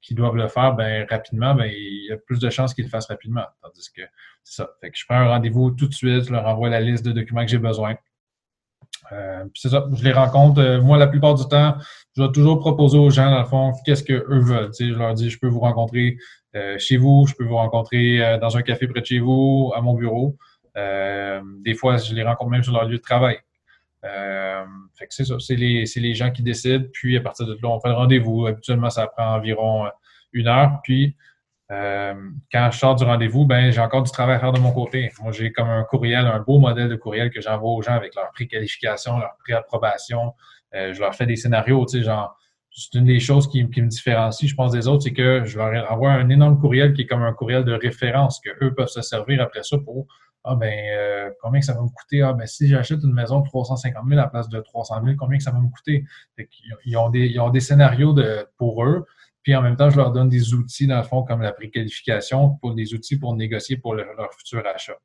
qu'ils 0.05 0.15
doivent 0.15 0.35
le 0.35 0.47
faire 0.47 0.73
ben, 0.73 1.05
rapidement, 1.09 1.55
ben, 1.55 1.65
il 1.65 2.07
y 2.09 2.13
a 2.13 2.17
plus 2.17 2.39
de 2.39 2.49
chances 2.51 2.75
qu'ils 2.75 2.85
le 2.85 2.89
fassent 2.91 3.07
rapidement. 3.07 3.45
Tandis 3.63 3.91
que 3.91 4.03
c'est 4.43 4.61
ça. 4.61 4.69
Fait 4.79 4.91
que 4.91 4.97
je 4.97 5.03
prends 5.07 5.17
un 5.17 5.27
rendez-vous 5.29 5.71
tout 5.71 5.87
de 5.87 5.93
suite, 5.93 6.25
je 6.25 6.31
leur 6.31 6.45
envoie 6.45 6.69
la 6.69 6.79
liste 6.79 7.03
de 7.03 7.11
documents 7.11 7.43
que 7.43 7.49
j'ai 7.49 7.57
besoin. 7.57 7.95
Euh, 9.11 9.45
c'est 9.53 9.69
ça, 9.69 9.85
je 9.93 10.03
les 10.03 10.11
rencontre. 10.11 10.61
Euh, 10.61 10.81
moi, 10.81 10.97
la 10.97 11.07
plupart 11.07 11.35
du 11.35 11.47
temps, 11.47 11.75
je 12.15 12.23
vais 12.23 12.31
toujours 12.31 12.59
proposer 12.59 12.97
aux 12.97 13.09
gens, 13.09 13.29
dans 13.29 13.39
le 13.39 13.45
fond, 13.45 13.73
qu'est-ce 13.85 14.03
qu'eux 14.03 14.39
veulent. 14.39 14.71
je 14.77 14.93
leur 14.93 15.13
dis, 15.13 15.29
je 15.29 15.39
peux 15.39 15.47
vous 15.47 15.59
rencontrer 15.59 16.17
euh, 16.55 16.77
chez 16.79 16.97
vous, 16.97 17.25
je 17.27 17.35
peux 17.35 17.45
vous 17.45 17.55
rencontrer 17.55 18.37
dans 18.39 18.57
un 18.57 18.61
café 18.61 18.87
près 18.87 19.01
de 19.01 19.05
chez 19.05 19.19
vous, 19.19 19.71
à 19.75 19.81
mon 19.81 19.93
bureau. 19.93 20.37
des 20.75 21.75
fois, 21.75 21.97
je 21.97 22.13
les 22.13 22.23
rencontre 22.23 22.51
même 22.51 22.63
sur 22.63 22.73
leur 22.73 22.85
lieu 22.85 22.97
de 22.97 23.01
travail. 23.01 23.37
fait 24.01 25.07
que 25.07 25.13
c'est 25.13 25.25
ça, 25.25 25.35
c'est 25.39 25.55
les, 25.55 25.85
les, 25.95 26.13
gens 26.13 26.31
qui 26.31 26.43
décident. 26.43 26.85
Puis, 26.93 27.17
à 27.17 27.21
partir 27.21 27.45
de 27.45 27.53
là, 27.53 27.69
on 27.69 27.79
fait 27.79 27.89
le 27.89 27.95
rendez-vous. 27.95 28.45
Habituellement, 28.47 28.89
ça 28.89 29.07
prend 29.07 29.35
environ 29.35 29.87
une 30.33 30.47
heure. 30.47 30.79
Puis, 30.83 31.15
euh, 31.71 32.13
quand 32.51 32.69
je 32.71 32.77
sors 32.77 32.95
du 32.95 33.03
rendez-vous, 33.03 33.45
ben 33.45 33.71
j'ai 33.71 33.81
encore 33.81 34.03
du 34.03 34.11
travail 34.11 34.35
à 34.35 34.39
faire 34.39 34.51
de 34.51 34.59
mon 34.59 34.71
côté. 34.71 35.11
Moi, 35.21 35.31
j'ai 35.31 35.51
comme 35.51 35.67
un 35.67 35.83
courriel, 35.83 36.27
un 36.27 36.39
beau 36.39 36.59
modèle 36.59 36.89
de 36.89 36.95
courriel 36.95 37.31
que 37.31 37.41
j'envoie 37.41 37.71
aux 37.71 37.81
gens 37.81 37.93
avec 37.93 38.13
leur 38.15 38.31
préqualification, 38.31 39.17
leur 39.17 39.35
préapprobation. 39.43 40.33
Euh, 40.75 40.93
je 40.93 40.99
leur 40.99 41.15
fais 41.15 41.25
des 41.25 41.35
scénarios, 41.35 41.85
tu 41.85 41.97
sais, 41.97 42.03
genre, 42.03 42.37
c'est 42.69 42.99
une 42.99 43.05
des 43.05 43.19
choses 43.19 43.47
qui, 43.47 43.63
me 43.63 43.87
différencie, 43.87 44.49
je 44.49 44.55
pense, 44.55 44.73
des 44.73 44.87
autres, 44.87 45.03
c'est 45.03 45.13
que 45.13 45.45
je 45.45 45.57
leur 45.57 45.91
envoie 45.91 46.11
un 46.11 46.29
énorme 46.29 46.59
courriel 46.59 46.93
qui 46.93 47.03
est 47.03 47.05
comme 47.05 47.23
un 47.23 47.33
courriel 47.33 47.63
de 47.63 47.73
référence 47.73 48.41
que 48.41 48.49
eux 48.63 48.73
peuvent 48.75 48.89
se 48.89 49.01
servir 49.01 49.41
après 49.41 49.63
ça 49.63 49.77
pour 49.77 50.07
ah 50.47 50.55
ben 50.55 50.71
euh, 50.95 51.31
combien 51.41 51.59
ça 51.61 51.73
va 51.73 51.81
me 51.81 51.87
coûter? 51.87 52.21
Ah 52.21 52.33
ben 52.33 52.45
si 52.45 52.67
j'achète 52.67 52.99
une 53.03 53.13
maison 53.13 53.39
de 53.39 53.45
350 53.47 54.03
000 54.07 54.19
à 54.19 54.23
la 54.23 54.29
place 54.29 54.47
de 54.47 54.59
300 54.59 55.01
000, 55.03 55.15
combien 55.17 55.39
ça 55.39 55.49
va 55.49 55.59
me 55.59 55.69
coûter? 55.69 56.05
ils, 56.85 56.97
ont 56.97 57.09
des, 57.09 57.25
ils 57.25 57.39
ont 57.39 57.49
des 57.49 57.59
scénarios 57.59 58.13
de, 58.13 58.47
pour 58.57 58.85
eux 58.85 59.07
puis 59.45 59.55
en 59.55 59.61
même 59.61 59.75
temps, 59.75 59.91
je 59.91 59.97
leur 59.97 60.11
donne 60.11 60.27
des 60.27 60.55
outils, 60.55 60.87
dans 60.87 60.97
le 60.97 61.03
fond, 61.03 61.21
comme 61.21 61.43
la 61.43 61.53
préqualification, 61.53 62.57
pour 62.57 62.73
des 62.73 62.95
outils 62.95 63.19
pour 63.19 63.35
négocier 63.35 63.77
pour 63.77 63.93
leur 63.93 64.33
futur 64.33 64.65
achat. 64.65 64.97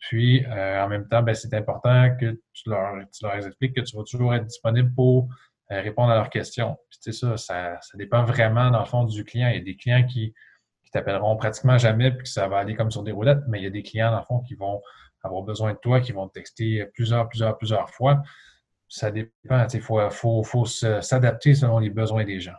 Puis, 0.00 0.44
euh, 0.44 0.82
en 0.82 0.88
même 0.88 1.06
temps, 1.06 1.22
ben, 1.22 1.36
c'est 1.36 1.54
important 1.54 2.10
que 2.20 2.32
tu 2.52 2.68
leur, 2.68 2.96
tu 3.12 3.24
leur, 3.24 3.36
expliques 3.36 3.76
que 3.76 3.82
tu 3.82 3.96
vas 3.96 4.02
toujours 4.02 4.34
être 4.34 4.44
disponible 4.44 4.92
pour 4.92 5.28
euh, 5.70 5.80
répondre 5.82 6.10
à 6.10 6.16
leurs 6.16 6.30
questions. 6.30 6.76
Puis, 6.90 6.98
tu 6.98 7.12
sais, 7.12 7.36
ça, 7.36 7.78
ça, 7.80 7.96
dépend 7.96 8.24
vraiment, 8.24 8.72
dans 8.72 8.80
le 8.80 8.86
fond, 8.86 9.04
du 9.04 9.24
client. 9.24 9.50
Il 9.50 9.58
y 9.58 9.60
a 9.60 9.64
des 9.64 9.76
clients 9.76 10.04
qui, 10.04 10.34
qui 10.82 10.90
t'appelleront 10.90 11.36
pratiquement 11.36 11.78
jamais, 11.78 12.10
puis 12.10 12.24
que 12.24 12.28
ça 12.28 12.48
va 12.48 12.58
aller 12.58 12.74
comme 12.74 12.90
sur 12.90 13.04
des 13.04 13.12
roulettes, 13.12 13.44
mais 13.46 13.60
il 13.60 13.62
y 13.62 13.68
a 13.68 13.70
des 13.70 13.84
clients, 13.84 14.10
dans 14.10 14.18
le 14.18 14.24
fond, 14.24 14.40
qui 14.40 14.56
vont 14.56 14.82
avoir 15.22 15.42
besoin 15.42 15.74
de 15.74 15.78
toi, 15.78 16.00
qui 16.00 16.10
vont 16.10 16.26
te 16.26 16.32
texter 16.32 16.86
plusieurs, 16.92 17.28
plusieurs, 17.28 17.56
plusieurs 17.56 17.88
fois. 17.90 18.20
Ça 18.88 19.12
dépend. 19.12 19.64
Il 19.72 19.80
faut, 19.80 20.10
faut, 20.10 20.42
faut 20.42 20.64
s'adapter 20.66 21.54
selon 21.54 21.78
les 21.78 21.90
besoins 21.90 22.24
des 22.24 22.40
gens. 22.40 22.56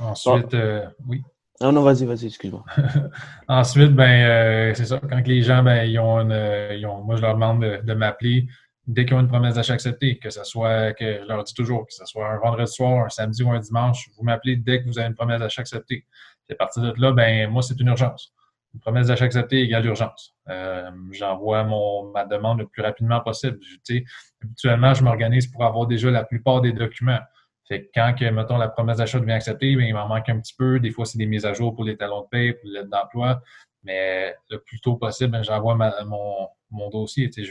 Ensuite, 0.00 0.54
euh, 0.54 0.86
oui. 1.06 1.22
Non, 1.60 1.72
non, 1.72 1.82
vas-y, 1.82 2.04
vas-y, 2.04 2.26
excuse-moi. 2.26 2.64
Ensuite, 3.48 3.92
ben, 3.92 4.28
euh, 4.28 4.74
c'est 4.74 4.86
ça. 4.86 5.00
Quand 5.08 5.24
les 5.26 5.42
gens, 5.42 5.62
ben, 5.62 5.84
ils 5.84 5.98
ont, 5.98 6.20
une, 6.20 6.32
euh, 6.32 6.74
ils 6.74 6.84
ont 6.86 7.02
moi, 7.02 7.16
je 7.16 7.22
leur 7.22 7.34
demande 7.34 7.60
de, 7.60 7.94
m'appeler 7.94 8.46
dès 8.86 9.06
qu'ils 9.06 9.14
ont 9.14 9.20
une 9.20 9.28
promesse 9.28 9.54
d'achat 9.54 9.74
acceptée, 9.74 10.18
que 10.18 10.30
ce 10.30 10.42
soit, 10.42 10.92
que 10.94 11.20
je 11.22 11.28
leur 11.28 11.44
dis 11.44 11.54
toujours, 11.54 11.86
que 11.86 11.94
ce 11.94 12.04
soit 12.06 12.28
un 12.28 12.38
vendredi 12.38 12.70
soir, 12.70 13.06
un 13.06 13.08
samedi 13.08 13.42
ou 13.44 13.50
un 13.50 13.60
dimanche, 13.60 14.10
vous 14.16 14.24
m'appelez 14.24 14.56
dès 14.56 14.82
que 14.82 14.88
vous 14.88 14.98
avez 14.98 15.08
une 15.08 15.14
promesse 15.14 15.40
d'achat 15.40 15.62
acceptée. 15.62 16.04
à 16.50 16.54
partir 16.56 16.82
de 16.82 17.00
là, 17.00 17.12
ben, 17.12 17.48
moi, 17.48 17.62
c'est 17.62 17.78
une 17.80 17.88
urgence. 17.88 18.34
une 18.74 18.80
promesse 18.80 19.06
d'achat 19.06 19.24
acceptée 19.24 19.62
égale 19.62 19.86
urgence. 19.86 20.34
Euh, 20.50 20.90
J'envoie 21.12 21.62
mon 21.62 22.10
ma 22.10 22.24
demande 22.24 22.58
le 22.58 22.66
plus 22.66 22.82
rapidement 22.82 23.20
possible. 23.20 23.58
Tu 23.86 24.04
habituellement, 24.42 24.92
je 24.92 25.04
m'organise 25.04 25.46
pour 25.46 25.64
avoir 25.64 25.86
déjà 25.86 26.10
la 26.10 26.24
plupart 26.24 26.60
des 26.60 26.72
documents. 26.72 27.20
Fait 27.66 27.84
que 27.84 27.88
quand, 27.94 28.14
que, 28.18 28.28
mettons, 28.30 28.58
la 28.58 28.68
promesse 28.68 28.98
d'achat 28.98 29.18
devient 29.18 29.32
acceptée, 29.32 29.74
bien, 29.74 29.86
il 29.86 29.94
m'en 29.94 30.06
manque 30.06 30.28
un 30.28 30.38
petit 30.38 30.54
peu. 30.56 30.80
Des 30.80 30.90
fois, 30.90 31.06
c'est 31.06 31.18
des 31.18 31.26
mises 31.26 31.46
à 31.46 31.54
jour 31.54 31.74
pour 31.74 31.84
les 31.84 31.96
talons 31.96 32.22
de 32.22 32.26
paie, 32.30 32.52
pour 32.52 32.68
l'aide 32.68 32.88
d'emploi. 32.88 33.42
Mais 33.82 34.34
le 34.50 34.58
plus 34.58 34.80
tôt 34.80 34.96
possible, 34.96 35.32
ben, 35.32 35.42
j'envoie 35.42 35.74
mon, 36.04 36.48
mon 36.70 36.90
dossier. 36.90 37.30
C'est 37.32 37.44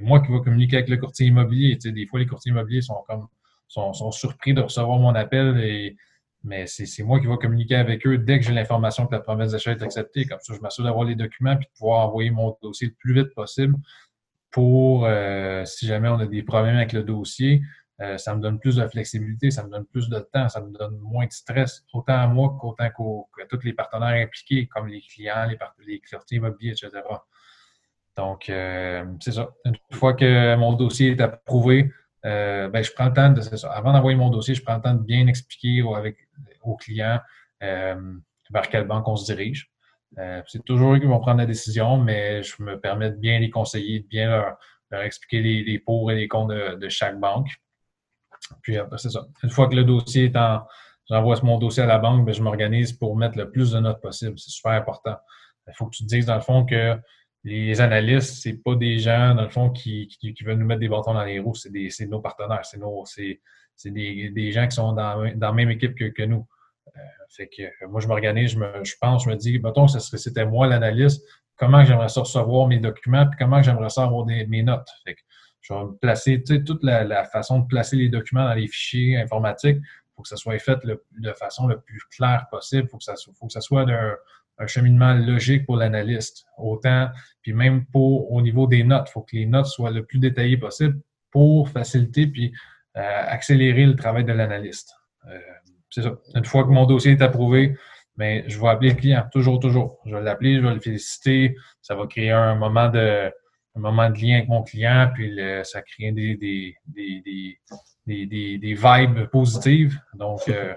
moi 0.00 0.20
qui 0.20 0.32
vais 0.32 0.40
communiquer 0.40 0.76
avec 0.76 0.88
le 0.88 0.96
courtier 0.98 1.26
immobilier. 1.26 1.76
Des 1.76 2.06
fois, 2.06 2.18
les 2.18 2.26
courtiers 2.26 2.50
immobiliers 2.50 2.82
sont 2.82 3.02
comme 3.08 3.28
sont, 3.68 3.92
sont 3.92 4.10
surpris 4.10 4.54
de 4.54 4.60
recevoir 4.60 4.98
mon 4.98 5.14
appel 5.14 5.58
et 5.58 5.96
mais 6.44 6.68
c'est 6.68 7.02
moi 7.02 7.18
qui 7.18 7.26
vais 7.26 7.36
communiquer 7.38 7.74
avec 7.74 8.06
eux 8.06 8.18
dès 8.18 8.38
que 8.38 8.44
j'ai 8.44 8.52
l'information 8.52 9.08
que 9.08 9.12
la 9.12 9.20
promesse 9.20 9.50
d'achat 9.50 9.72
est 9.72 9.82
acceptée. 9.82 10.26
Comme 10.26 10.38
ça, 10.40 10.54
je 10.54 10.60
m'assure 10.60 10.84
d'avoir 10.84 11.04
les 11.04 11.16
documents 11.16 11.54
et 11.54 11.56
de 11.56 11.64
pouvoir 11.76 12.06
envoyer 12.06 12.30
mon 12.30 12.56
dossier 12.62 12.86
le 12.86 12.94
plus 12.94 13.14
vite 13.14 13.34
possible 13.34 13.74
pour, 14.52 15.06
euh, 15.06 15.64
si 15.64 15.88
jamais 15.88 16.08
on 16.08 16.20
a 16.20 16.26
des 16.26 16.44
problèmes 16.44 16.76
avec 16.76 16.92
le 16.92 17.02
dossier, 17.02 17.62
euh, 18.00 18.18
ça 18.18 18.34
me 18.34 18.40
donne 18.40 18.58
plus 18.58 18.76
de 18.76 18.86
flexibilité, 18.88 19.50
ça 19.50 19.64
me 19.64 19.70
donne 19.70 19.86
plus 19.86 20.08
de 20.08 20.18
temps, 20.18 20.48
ça 20.48 20.60
me 20.60 20.70
donne 20.70 20.98
moins 20.98 21.26
de 21.26 21.32
stress, 21.32 21.84
autant 21.92 22.18
à 22.18 22.26
moi 22.26 22.56
qu'autant 22.60 22.88
qu'à 22.88 23.46
tous 23.46 23.64
les 23.64 23.72
partenaires 23.72 24.22
impliqués, 24.22 24.66
comme 24.66 24.88
les 24.88 25.00
clients, 25.00 25.46
les, 25.48 25.58
les 25.86 26.00
courtiers 26.00 26.38
immobiliers, 26.38 26.72
etc. 26.72 26.90
Donc, 28.16 28.48
euh, 28.48 29.04
c'est 29.20 29.32
ça. 29.32 29.50
Une 29.64 29.76
fois 29.92 30.14
que 30.14 30.56
mon 30.56 30.72
dossier 30.72 31.12
est 31.12 31.20
approuvé, 31.20 31.90
euh, 32.26 32.68
ben, 32.68 32.82
je 32.82 32.92
prends 32.92 33.06
le 33.06 33.12
temps 33.12 33.30
de, 33.30 33.40
ça. 33.40 33.70
Avant 33.70 33.92
d'envoyer 33.92 34.16
mon 34.16 34.30
dossier, 34.30 34.54
je 34.54 34.62
prends 34.62 34.76
le 34.76 34.82
temps 34.82 34.94
de 34.94 35.02
bien 35.02 35.26
expliquer 35.28 35.82
avec, 35.94 36.16
aux 36.62 36.76
clients 36.76 37.20
euh, 37.62 38.14
vers 38.50 38.68
quelle 38.68 38.86
banque 38.86 39.06
on 39.06 39.16
se 39.16 39.32
dirige. 39.32 39.70
Euh, 40.18 40.42
c'est 40.46 40.64
toujours 40.64 40.94
eux 40.94 40.98
qui 40.98 41.06
vont 41.06 41.20
prendre 41.20 41.38
la 41.38 41.46
décision, 41.46 41.98
mais 41.98 42.42
je 42.42 42.62
me 42.62 42.80
permets 42.80 43.10
de 43.10 43.16
bien 43.16 43.38
les 43.38 43.50
conseiller, 43.50 44.00
de 44.00 44.06
bien 44.06 44.28
leur, 44.28 45.02
expliquer 45.02 45.42
les, 45.42 45.62
les, 45.62 45.78
pour 45.78 46.10
et 46.10 46.14
les 46.14 46.28
contre 46.28 46.76
de, 46.76 46.88
chaque 46.88 47.18
banque. 47.20 47.48
Puis 48.62 48.76
après, 48.76 48.98
c'est 48.98 49.10
ça. 49.10 49.26
Une 49.42 49.50
fois 49.50 49.68
que 49.68 49.74
le 49.74 49.84
dossier 49.84 50.26
est 50.26 50.36
en. 50.36 50.62
J'envoie 51.08 51.36
mon 51.44 51.58
dossier 51.58 51.84
à 51.84 51.86
la 51.86 51.98
banque, 51.98 52.26
ben, 52.26 52.34
je 52.34 52.42
m'organise 52.42 52.92
pour 52.92 53.16
mettre 53.16 53.38
le 53.38 53.50
plus 53.50 53.70
de 53.70 53.78
notes 53.78 54.00
possible. 54.00 54.36
C'est 54.38 54.50
super 54.50 54.72
important. 54.72 55.16
Il 55.68 55.74
faut 55.74 55.86
que 55.86 55.94
tu 55.94 56.02
te 56.02 56.08
dises, 56.08 56.26
dans 56.26 56.34
le 56.34 56.40
fond, 56.40 56.64
que 56.64 56.96
les 57.44 57.80
analystes, 57.80 58.42
c'est 58.42 58.60
pas 58.60 58.74
des 58.74 58.98
gens, 58.98 59.34
dans 59.36 59.42
le 59.42 59.48
fond, 59.48 59.70
qui, 59.70 60.08
qui, 60.08 60.34
veulent 60.42 60.58
nous 60.58 60.66
mettre 60.66 60.80
des 60.80 60.88
bâtons 60.88 61.14
dans 61.14 61.24
les 61.24 61.38
roues. 61.38 61.54
C'est 61.54 62.06
nos 62.06 62.20
partenaires. 62.20 62.64
C'est 62.64 62.78
nos, 62.78 63.04
c'est, 63.04 63.40
des, 63.84 64.30
des, 64.30 64.50
gens 64.50 64.66
qui 64.66 64.74
sont 64.74 64.92
dans, 64.94 65.32
dans 65.36 65.46
la 65.46 65.52
même 65.52 65.70
équipe 65.70 65.94
que, 65.94 66.06
que 66.06 66.24
nous. 66.24 66.44
Euh, 66.96 67.00
fait 67.30 67.48
que 67.48 67.62
euh, 67.62 67.88
moi, 67.88 68.00
je 68.00 68.08
m'organise, 68.08 68.50
je, 68.50 68.58
me, 68.58 68.84
je 68.84 68.94
pense, 69.00 69.24
je 69.24 69.30
me 69.30 69.36
dis, 69.36 69.60
mettons 69.60 69.86
que 69.86 69.98
c'était 69.98 70.44
moi 70.44 70.66
l'analyste, 70.66 71.24
comment 71.56 71.84
j'aimerais 71.84 72.08
ça 72.08 72.20
recevoir 72.20 72.66
mes 72.66 72.78
documents, 72.78 73.26
puis 73.28 73.38
comment 73.38 73.62
j'aimerais 73.62 73.90
ça 73.90 74.04
avoir 74.04 74.26
mes 74.26 74.62
notes? 74.62 74.88
Fait 75.04 75.14
que 75.14 75.20
je 75.68 75.74
vais 75.74 75.80
placer, 76.00 76.42
toute 76.42 76.82
la, 76.82 77.04
la, 77.04 77.24
façon 77.24 77.60
de 77.60 77.66
placer 77.66 77.96
les 77.96 78.08
documents 78.08 78.44
dans 78.44 78.54
les 78.54 78.68
fichiers 78.68 79.16
informatiques, 79.16 79.78
faut 80.14 80.22
que 80.22 80.28
ça 80.28 80.36
soit 80.36 80.58
fait 80.58 80.78
de 80.84 81.32
façon 81.32 81.68
la 81.68 81.76
plus 81.76 82.00
claire 82.10 82.46
possible. 82.50 82.84
Il 82.84 82.88
faut 82.88 82.98
que 82.98 83.04
ça, 83.04 83.14
faut 83.38 83.46
que 83.46 83.52
ça 83.52 83.60
soit 83.60 83.84
d'un 83.84 84.14
un 84.58 84.66
cheminement 84.66 85.14
logique 85.14 85.66
pour 85.66 85.76
l'analyste. 85.76 86.46
Autant, 86.56 87.10
puis 87.42 87.52
même 87.52 87.84
pour 87.86 88.32
au 88.32 88.40
niveau 88.40 88.66
des 88.66 88.84
notes, 88.84 89.08
il 89.08 89.12
faut 89.12 89.22
que 89.22 89.36
les 89.36 89.46
notes 89.46 89.66
soient 89.66 89.90
le 89.90 90.04
plus 90.04 90.18
détaillées 90.18 90.56
possible 90.56 91.00
pour 91.30 91.68
faciliter 91.68 92.26
puis 92.26 92.52
euh, 92.96 93.22
accélérer 93.26 93.84
le 93.84 93.94
travail 93.94 94.24
de 94.24 94.32
l'analyste. 94.32 94.94
Euh, 95.28 95.38
c'est 95.90 96.02
ça. 96.02 96.16
Une 96.34 96.44
fois 96.44 96.64
que 96.64 96.70
mon 96.70 96.86
dossier 96.86 97.12
est 97.12 97.22
approuvé, 97.22 97.76
mais 98.16 98.42
ben, 98.42 98.50
je 98.50 98.58
vais 98.58 98.68
appeler 98.68 98.90
le 98.90 98.96
client, 98.96 99.26
toujours, 99.30 99.60
toujours. 99.60 100.00
Je 100.06 100.14
vais 100.14 100.22
l'appeler, 100.22 100.56
je 100.56 100.60
vais 100.62 100.72
le 100.72 100.80
féliciter. 100.80 101.54
Ça 101.82 101.94
va 101.94 102.06
créer 102.06 102.30
un 102.30 102.54
moment 102.54 102.88
de, 102.88 103.30
un 103.76 103.80
moment 103.80 104.08
de 104.10 104.18
lien 104.18 104.36
avec 104.36 104.48
mon 104.48 104.62
client, 104.62 105.10
puis 105.14 105.38
ça 105.64 105.82
crée 105.82 106.12
des, 106.12 106.36
des, 106.36 106.76
des, 106.86 107.58
des, 108.06 108.58
des, 108.58 108.74
vibes 108.74 109.26
positives. 109.26 110.00
Donc, 110.14 110.48
euh, 110.48 110.74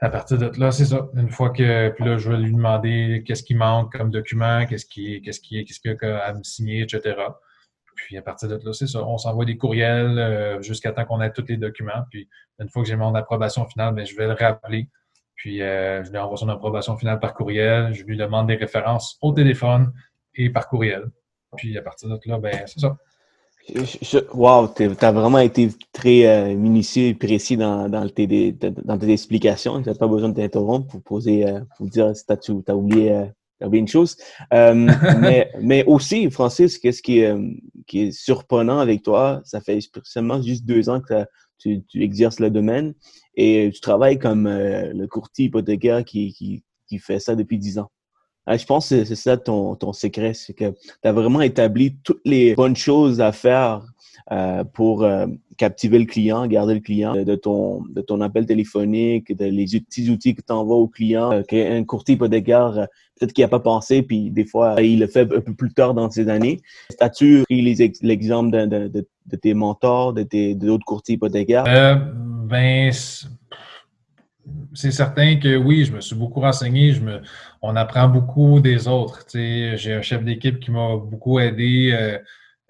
à 0.00 0.10
partir 0.10 0.38
de 0.38 0.50
là, 0.58 0.72
c'est 0.72 0.86
ça. 0.86 1.08
Une 1.14 1.30
fois 1.30 1.50
que, 1.50 1.90
puis 1.90 2.04
là, 2.04 2.18
je 2.18 2.30
vais 2.30 2.38
lui 2.38 2.52
demander 2.52 3.22
qu'est-ce 3.26 3.42
qui 3.42 3.54
manque 3.54 3.92
comme 3.96 4.10
document, 4.10 4.66
qu'est-ce 4.66 4.86
qui, 4.86 5.22
qu'est-ce 5.22 5.40
qui, 5.40 5.64
qu'est-ce 5.64 5.80
qu'il 5.80 5.96
y 6.00 6.06
a 6.06 6.18
à 6.18 6.34
me 6.34 6.42
signer, 6.42 6.82
etc. 6.82 7.14
Puis 7.94 8.16
à 8.16 8.22
partir 8.22 8.48
de 8.48 8.58
là, 8.64 8.72
c'est 8.72 8.88
ça. 8.88 9.04
On 9.04 9.18
s'envoie 9.18 9.44
des 9.44 9.56
courriels 9.56 10.18
euh, 10.18 10.60
jusqu'à 10.62 10.92
temps 10.92 11.04
qu'on 11.04 11.20
ait 11.20 11.30
tous 11.30 11.44
les 11.48 11.56
documents. 11.56 12.04
Puis 12.10 12.28
une 12.58 12.68
fois 12.68 12.82
que 12.82 12.88
j'ai 12.88 12.96
mon 12.96 13.14
approbation 13.14 13.66
finale, 13.66 13.94
bien, 13.94 14.04
je 14.04 14.16
vais 14.16 14.26
le 14.26 14.32
rappeler. 14.32 14.88
Puis 15.36 15.62
euh, 15.62 16.02
je 16.02 16.10
lui 16.10 16.18
envoie 16.18 16.36
son 16.36 16.48
approbation 16.48 16.96
finale 16.96 17.20
par 17.20 17.34
courriel. 17.34 17.92
Je 17.94 18.02
lui 18.02 18.16
demande 18.16 18.48
des 18.48 18.56
références 18.56 19.18
au 19.20 19.32
téléphone 19.32 19.92
et 20.34 20.50
par 20.50 20.68
courriel. 20.68 21.04
Puis 21.56 21.76
à 21.76 21.82
partir 21.82 22.08
de 22.08 22.18
là, 22.26 22.38
ben 22.38 22.64
c'est 22.66 22.80
ça. 22.80 22.96
Wow, 24.34 24.68
tu 24.74 24.90
as 25.00 25.12
vraiment 25.12 25.38
été 25.38 25.68
très 25.92 26.26
euh, 26.26 26.54
minutieux 26.56 27.08
et 27.08 27.14
précis 27.14 27.56
dans, 27.56 27.88
dans, 27.88 28.08
tes, 28.08 28.52
dans 28.52 28.98
tes 28.98 29.10
explications. 29.10 29.80
Tu 29.80 29.88
n'as 29.88 29.94
pas 29.94 30.08
besoin 30.08 30.30
de 30.30 30.34
t'interrompre 30.34 30.88
pour 30.88 31.02
poser, 31.02 31.46
euh, 31.46 31.60
pour 31.76 31.86
dire 31.86 32.14
si 32.16 32.24
tu 32.26 32.32
as, 32.66 32.76
oublié, 32.76 33.12
euh, 33.12 33.26
oublié 33.64 33.80
une 33.80 33.88
chose. 33.88 34.16
mais, 34.50 35.52
mais 35.60 35.84
aussi, 35.84 36.28
Francis, 36.30 36.78
qu'est-ce 36.78 37.02
qui, 37.02 37.20
est, 37.20 37.34
qui 37.86 38.00
est 38.00 38.12
surprenant 38.12 38.80
avec 38.80 39.02
toi, 39.02 39.40
ça 39.44 39.60
fait 39.60 39.78
seulement 40.02 40.42
juste 40.42 40.66
deux 40.66 40.88
ans 40.88 41.00
que 41.00 41.24
tu, 41.58 41.84
tu, 41.84 42.02
exerces 42.02 42.40
le 42.40 42.50
domaine 42.50 42.94
et 43.36 43.70
tu 43.72 43.80
travailles 43.80 44.18
comme 44.18 44.48
le 44.48 45.06
courtier 45.06 45.46
hypothécaire 45.46 46.04
qui, 46.04 46.32
qui, 46.32 46.64
qui 46.88 46.98
fait 46.98 47.20
ça 47.20 47.36
depuis 47.36 47.58
dix 47.58 47.78
ans. 47.78 47.90
Ah, 48.46 48.56
je 48.56 48.66
pense 48.66 48.88
que 48.88 49.04
c'est 49.04 49.14
ça 49.14 49.36
ton, 49.36 49.92
secret, 49.92 50.34
c'est 50.34 50.54
que 50.54 50.70
tu 50.70 51.08
as 51.08 51.12
vraiment 51.12 51.40
établi 51.40 51.96
toutes 52.02 52.22
les 52.24 52.54
bonnes 52.54 52.76
choses 52.76 53.20
à 53.20 53.32
faire 53.32 53.82
euh, 54.30 54.64
pour 54.64 55.04
euh, 55.04 55.26
captiver 55.56 55.98
le 55.98 56.06
client, 56.06 56.46
garder 56.46 56.74
le 56.74 56.80
client 56.80 57.14
de 57.24 57.34
ton, 57.34 57.82
de 57.88 58.00
ton 58.00 58.20
appel 58.20 58.46
téléphonique, 58.46 59.36
de 59.36 59.44
les 59.44 59.66
petits 59.66 60.10
outils 60.10 60.34
que 60.34 60.42
tu 60.42 60.52
envoies 60.52 60.76
au 60.76 60.88
client, 60.88 61.32
euh, 61.32 61.42
qu'un 61.42 61.84
courtier 61.84 62.16
hypothécaire, 62.16 62.78
euh, 62.78 62.86
peut-être 63.18 63.32
qu'il 63.32 63.44
n'a 63.44 63.48
pas 63.48 63.60
pensé, 63.60 64.02
puis 64.02 64.30
des 64.30 64.44
fois, 64.44 64.82
il 64.82 64.98
le 64.98 65.06
fait 65.06 65.32
un 65.32 65.40
peu 65.40 65.54
plus 65.54 65.72
tard 65.72 65.94
dans 65.94 66.10
ses 66.10 66.28
années. 66.28 66.60
As-tu 67.00 67.44
pris 67.44 67.62
l'exemple 68.02 68.50
de, 68.50 69.36
tes 69.36 69.54
mentors, 69.54 70.12
de 70.14 70.54
d'autres 70.54 70.84
courtiers 70.84 71.14
hypothécaires? 71.14 71.64
Euh, 71.68 71.94
ben, 71.94 72.92
c'est 74.74 74.90
certain 74.90 75.36
que 75.36 75.56
oui, 75.56 75.84
je 75.84 75.92
me 75.92 76.00
suis 76.00 76.16
beaucoup 76.16 76.40
renseigné. 76.40 76.92
Je 76.92 77.00
me, 77.00 77.20
on 77.60 77.76
apprend 77.76 78.08
beaucoup 78.08 78.60
des 78.60 78.88
autres. 78.88 79.24
J'ai 79.32 79.92
un 79.92 80.02
chef 80.02 80.24
d'équipe 80.24 80.60
qui 80.60 80.70
m'a 80.70 80.96
beaucoup 80.96 81.38
aidé 81.38 81.92
euh, 81.92 82.18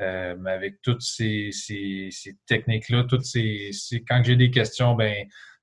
euh, 0.01 0.45
avec 0.47 0.83
toutes 0.83 1.03
ces, 1.03 1.51
ces, 1.53 2.09
ces 2.11 2.37
techniques-là. 2.47 3.05
Toutes 3.05 3.25
ces, 3.25 3.71
quand 4.09 4.23
j'ai 4.25 4.37
des 4.37 4.51
questions, 4.51 4.95
ben 4.95 5.15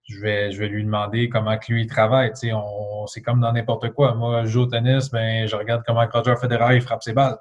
je 0.04 0.20
vais, 0.20 0.52
je 0.52 0.60
vais 0.60 0.70
lui 0.70 0.84
demander 0.84 1.30
comment 1.30 1.58
que 1.58 1.72
lui 1.72 1.84
il 1.84 1.88
travaille. 1.88 2.32
c'est 2.34 3.22
comme 3.22 3.42
dans 3.42 3.54
n'importe 3.54 3.92
quoi. 3.92 4.16
Moi, 4.16 4.44
je 4.46 4.50
joue 4.50 4.62
au 4.62 4.66
tennis, 4.66 5.12
ben 5.12 5.48
je 5.48 5.56
regarde 5.56 5.84
comment 5.86 6.06
Roger 6.12 6.36
Federer 6.42 6.80
frappe 6.80 7.04
ses 7.04 7.14
balles. 7.14 7.38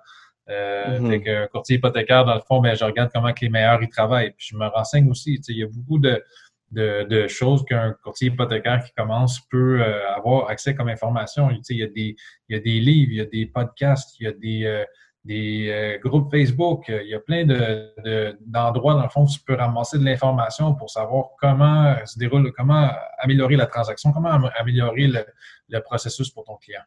Euh, 0.51 0.99
mm-hmm. 0.99 1.45
Un 1.45 1.47
courtier 1.49 1.77
hypothécaire, 1.77 2.25
dans 2.25 2.35
le 2.35 2.41
fond, 2.41 2.61
ben, 2.61 2.75
je 2.75 2.85
regarde 2.85 3.11
comment 3.13 3.33
que 3.33 3.41
les 3.43 3.51
meilleurs 3.51 3.83
ils 3.83 3.89
travaillent. 3.89 4.33
Puis 4.37 4.49
je 4.53 4.57
me 4.57 4.67
renseigne 4.67 5.11
aussi. 5.11 5.41
Il 5.49 5.57
y 5.57 5.63
a 5.63 5.67
beaucoup 5.67 5.99
de 5.99 6.23
de, 6.71 7.27
choses 7.29 7.65
qu'un 7.65 7.95
courtier 8.03 8.29
hypothécaire 8.29 8.85
qui 8.85 8.93
commence 8.93 9.41
peut 9.51 9.81
euh, 9.81 10.15
avoir 10.15 10.49
accès 10.49 10.75
comme 10.75 10.89
information. 10.89 11.51
Il 11.51 11.77
y, 11.77 11.83
a 11.83 11.87
des, 11.87 12.17
il 12.49 12.57
y 12.57 12.59
a 12.59 12.61
des 12.61 12.81
livres, 12.81 13.13
il 13.13 13.19
y 13.19 13.21
a 13.21 13.27
des 13.27 13.47
podcasts, 13.47 14.19
il 14.21 14.25
y 14.25 14.27
a 14.27 14.33
des, 14.33 14.65
euh, 14.65 14.85
des 15.25 15.69
euh, 15.71 15.99
groupes 15.99 16.31
Facebook, 16.31 16.85
il 16.89 17.09
y 17.09 17.15
a 17.15 17.21
plein 17.21 17.45
d'endroits, 17.45 18.95
de, 18.95 18.99
dans 18.99 19.03
le 19.03 19.09
fond, 19.09 19.25
où 19.25 19.29
tu 19.29 19.41
peux 19.41 19.55
ramasser 19.55 19.99
de 19.99 20.05
l'information 20.05 20.75
pour 20.75 20.91
savoir 20.91 21.27
comment 21.41 21.95
se 22.05 22.19
déroule, 22.19 22.53
comment 22.53 22.91
améliorer 23.19 23.57
la 23.57 23.67
transaction, 23.67 24.13
comment 24.13 24.31
améliorer 24.31 25.07
le, 25.07 25.25
le 25.69 25.81
processus 25.81 26.31
pour 26.31 26.45
ton 26.45 26.57
client. 26.57 26.83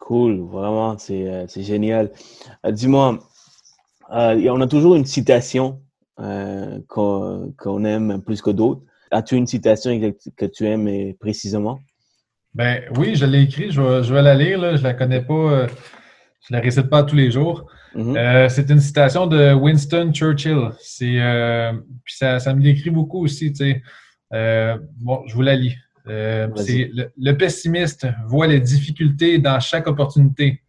Cool, 0.00 0.40
vraiment, 0.40 0.98
c'est 0.98 1.62
génial. 1.62 2.10
Dis-moi, 2.68 3.18
on 4.10 4.60
a 4.60 4.66
toujours 4.66 4.96
une 4.96 5.06
citation 5.06 5.83
euh, 6.20 6.78
qu'on 6.86 7.84
aime 7.84 8.22
plus 8.22 8.40
que 8.40 8.50
d'autres. 8.50 8.82
As-tu 9.10 9.34
une 9.34 9.48
citation 9.48 9.98
que 10.36 10.46
tu 10.46 10.64
aimes 10.64 11.12
précisément? 11.14 11.80
Ben 12.54 12.82
oui, 12.96 13.16
je 13.16 13.26
l'ai 13.26 13.42
écrit, 13.42 13.72
je 13.72 13.80
vais, 13.80 14.22
la 14.22 14.36
lire, 14.36 14.60
là. 14.60 14.76
je 14.76 14.82
la 14.84 14.94
connais 14.94 15.22
pas, 15.22 15.34
euh, 15.34 15.66
je 16.48 16.54
la 16.54 16.60
récite 16.60 16.88
pas 16.88 17.02
tous 17.02 17.16
les 17.16 17.32
jours. 17.32 17.68
Mm-hmm. 17.96 18.16
Euh, 18.16 18.48
c'est 18.48 18.70
une 18.70 18.78
citation 18.78 19.26
de 19.26 19.54
Winston 19.54 20.12
Churchill. 20.12 20.70
C'est 20.78 21.18
puis 22.04 22.14
ça, 22.14 22.38
ça, 22.38 22.54
me 22.54 22.62
décrit 22.62 22.90
beaucoup 22.90 23.24
aussi, 23.24 23.52
tu 23.52 23.64
sais. 23.64 23.82
bon, 25.00 25.26
je 25.26 25.34
vous 25.34 25.42
la 25.42 25.56
lis. 25.56 25.76
c'est 26.06 26.90
le, 27.16 27.32
pessimiste 27.32 28.06
voit 28.28 28.46
les 28.46 28.60
difficultés 28.60 29.38
dans 29.38 29.58
chaque 29.58 29.88
opportunité. 29.88 30.62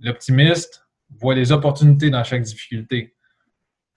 L'optimiste 0.00 0.84
voit 1.16 1.36
les 1.36 1.52
opportunités 1.52 2.10
dans 2.10 2.24
chaque 2.24 2.42
difficulté. 2.42 3.14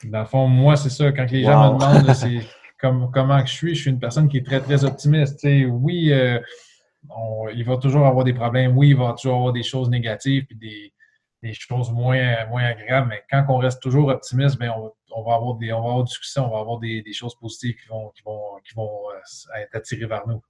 Dans 0.04 0.20
le 0.20 0.26
fond, 0.26 0.48
moi, 0.48 0.76
c'est 0.76 0.90
ça. 0.90 1.12
Quand 1.12 1.30
les 1.32 1.44
gens 1.44 1.74
me 1.74 1.80
demandent 1.80 2.14
c'est 2.14 2.42
comme, 2.80 3.12
comment 3.12 3.46
je 3.46 3.54
suis, 3.54 3.76
je 3.76 3.82
suis 3.82 3.92
une 3.92 4.00
personne 4.00 4.28
qui 4.28 4.38
est 4.38 4.46
très, 4.46 4.60
très 4.60 4.84
optimiste. 4.84 5.40
oui, 5.44 6.12
euh, 6.12 6.40
il 7.54 7.64
va 7.64 7.78
toujours 7.78 8.06
avoir 8.08 8.24
des 8.24 8.34
problèmes. 8.34 8.76
Oui, 8.78 8.90
il 8.90 8.98
va 8.98 9.14
toujours 9.14 9.38
avoir 9.38 9.54
des 9.54 9.64
choses 9.64 9.90
négatives 9.90 10.46
et 10.50 10.56
des, 10.56 11.54
choses 11.54 11.92
moins, 11.92 12.46
moins 12.48 12.64
agréables, 12.64 13.10
mais 13.10 13.24
quand 13.30 13.46
on 13.50 13.58
reste 13.58 13.82
toujours 13.82 14.10
optimiste, 14.10 14.60
bien, 14.60 14.74
on, 15.16 15.24
va 15.24 15.36
avoir 15.36 15.56
des, 15.56 15.74
on 15.74 15.82
va 15.82 15.90
avoir 15.90 16.04
du 16.04 16.14
succès, 16.14 16.40
on 16.40 16.50
va 16.50 16.60
avoir 16.60 16.80
des, 16.80 17.04
choses 17.14 17.36
positives 17.36 17.76
qui 17.82 17.88
vont, 17.88 18.10
qui 18.10 18.22
vont, 18.24 18.42
qui 18.68 18.76
vont 18.76 19.00
euh, 19.10 19.60
être 19.62 19.76
attirées 19.76 20.06
vers 20.06 20.28
nous. 20.28 20.42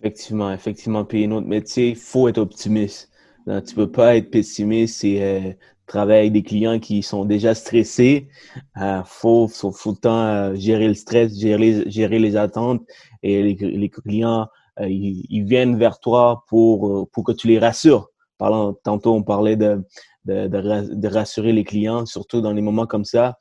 Effectivement, 0.00 0.52
effectivement. 0.52 1.04
Puis 1.04 1.26
notre 1.26 1.46
métier, 1.46 1.90
il 1.90 1.96
faut 1.96 2.28
être 2.28 2.38
optimiste. 2.38 3.10
Tu 3.46 3.50
ne 3.50 3.74
peux 3.74 3.90
pas 3.90 4.16
être 4.16 4.30
pessimiste 4.30 5.04
et 5.04 5.22
euh, 5.22 5.52
travailler 5.86 6.20
avec 6.20 6.32
des 6.32 6.42
clients 6.42 6.78
qui 6.78 7.02
sont 7.02 7.24
déjà 7.24 7.54
stressés. 7.54 8.28
Il 8.76 8.82
euh, 8.82 9.02
faut, 9.04 9.48
faut, 9.48 9.72
tout 9.72 9.90
le 9.90 9.96
temps 9.96 10.54
gérer 10.54 10.88
le 10.88 10.94
stress, 10.94 11.38
gérer, 11.38 11.88
gérer 11.90 12.18
les 12.18 12.36
attentes 12.36 12.82
et 13.22 13.42
les, 13.42 13.54
les 13.54 13.88
clients 13.88 14.46
euh, 14.80 14.88
ils, 14.88 15.44
viennent 15.44 15.78
vers 15.78 16.00
toi 16.00 16.44
pour, 16.48 16.88
euh, 16.88 17.06
pour 17.12 17.24
que 17.24 17.32
tu 17.32 17.46
les 17.46 17.58
rassures. 17.58 18.10
Parlant, 18.38 18.74
tantôt, 18.82 19.14
on 19.14 19.22
parlait 19.22 19.56
de, 19.56 19.84
de, 20.24 20.48
de, 20.48 21.08
rassurer 21.08 21.52
les 21.52 21.62
clients, 21.62 22.06
surtout 22.06 22.40
dans 22.40 22.52
les 22.52 22.62
moments 22.62 22.86
comme 22.86 23.04
ça. 23.04 23.38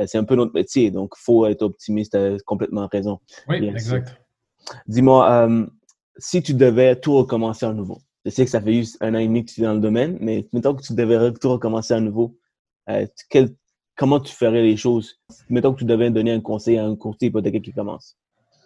Euh, 0.00 0.06
c'est 0.08 0.18
un 0.18 0.24
peu 0.24 0.34
notre 0.34 0.54
métier, 0.54 0.90
donc 0.90 1.14
il 1.16 1.22
faut 1.22 1.46
être 1.46 1.62
optimiste, 1.62 2.18
tu 2.18 2.42
complètement 2.44 2.88
raison. 2.90 3.20
Oui, 3.48 3.64
exact. 3.68 4.16
Dis-moi, 4.86 5.48
si 6.18 6.42
tu 6.42 6.54
devais 6.54 6.96
tout 6.96 7.14
recommencer 7.14 7.66
à 7.66 7.72
nouveau, 7.72 7.98
je 8.24 8.30
sais 8.30 8.44
que 8.44 8.50
ça 8.50 8.60
fait 8.60 8.74
juste 8.74 8.96
un 9.00 9.14
an 9.14 9.18
et 9.18 9.26
demi 9.26 9.44
que 9.44 9.52
tu 9.52 9.60
es 9.60 9.64
dans 9.64 9.74
le 9.74 9.80
domaine, 9.80 10.18
mais 10.20 10.46
mettons 10.52 10.74
que 10.74 10.82
tu 10.82 10.94
devais 10.94 11.32
tout 11.32 11.50
recommencer 11.50 11.94
à 11.94 12.00
nouveau, 12.00 12.36
comment 13.96 14.20
tu 14.20 14.32
ferais 14.32 14.62
les 14.62 14.76
choses? 14.76 15.20
Mettons 15.48 15.72
que 15.72 15.80
tu 15.80 15.84
devais 15.84 16.10
donner 16.10 16.32
un 16.32 16.40
conseil 16.40 16.78
à 16.78 16.84
un 16.84 16.96
courtier 16.96 17.28
hypothécaire 17.28 17.62
qui 17.62 17.72
commence. 17.72 18.16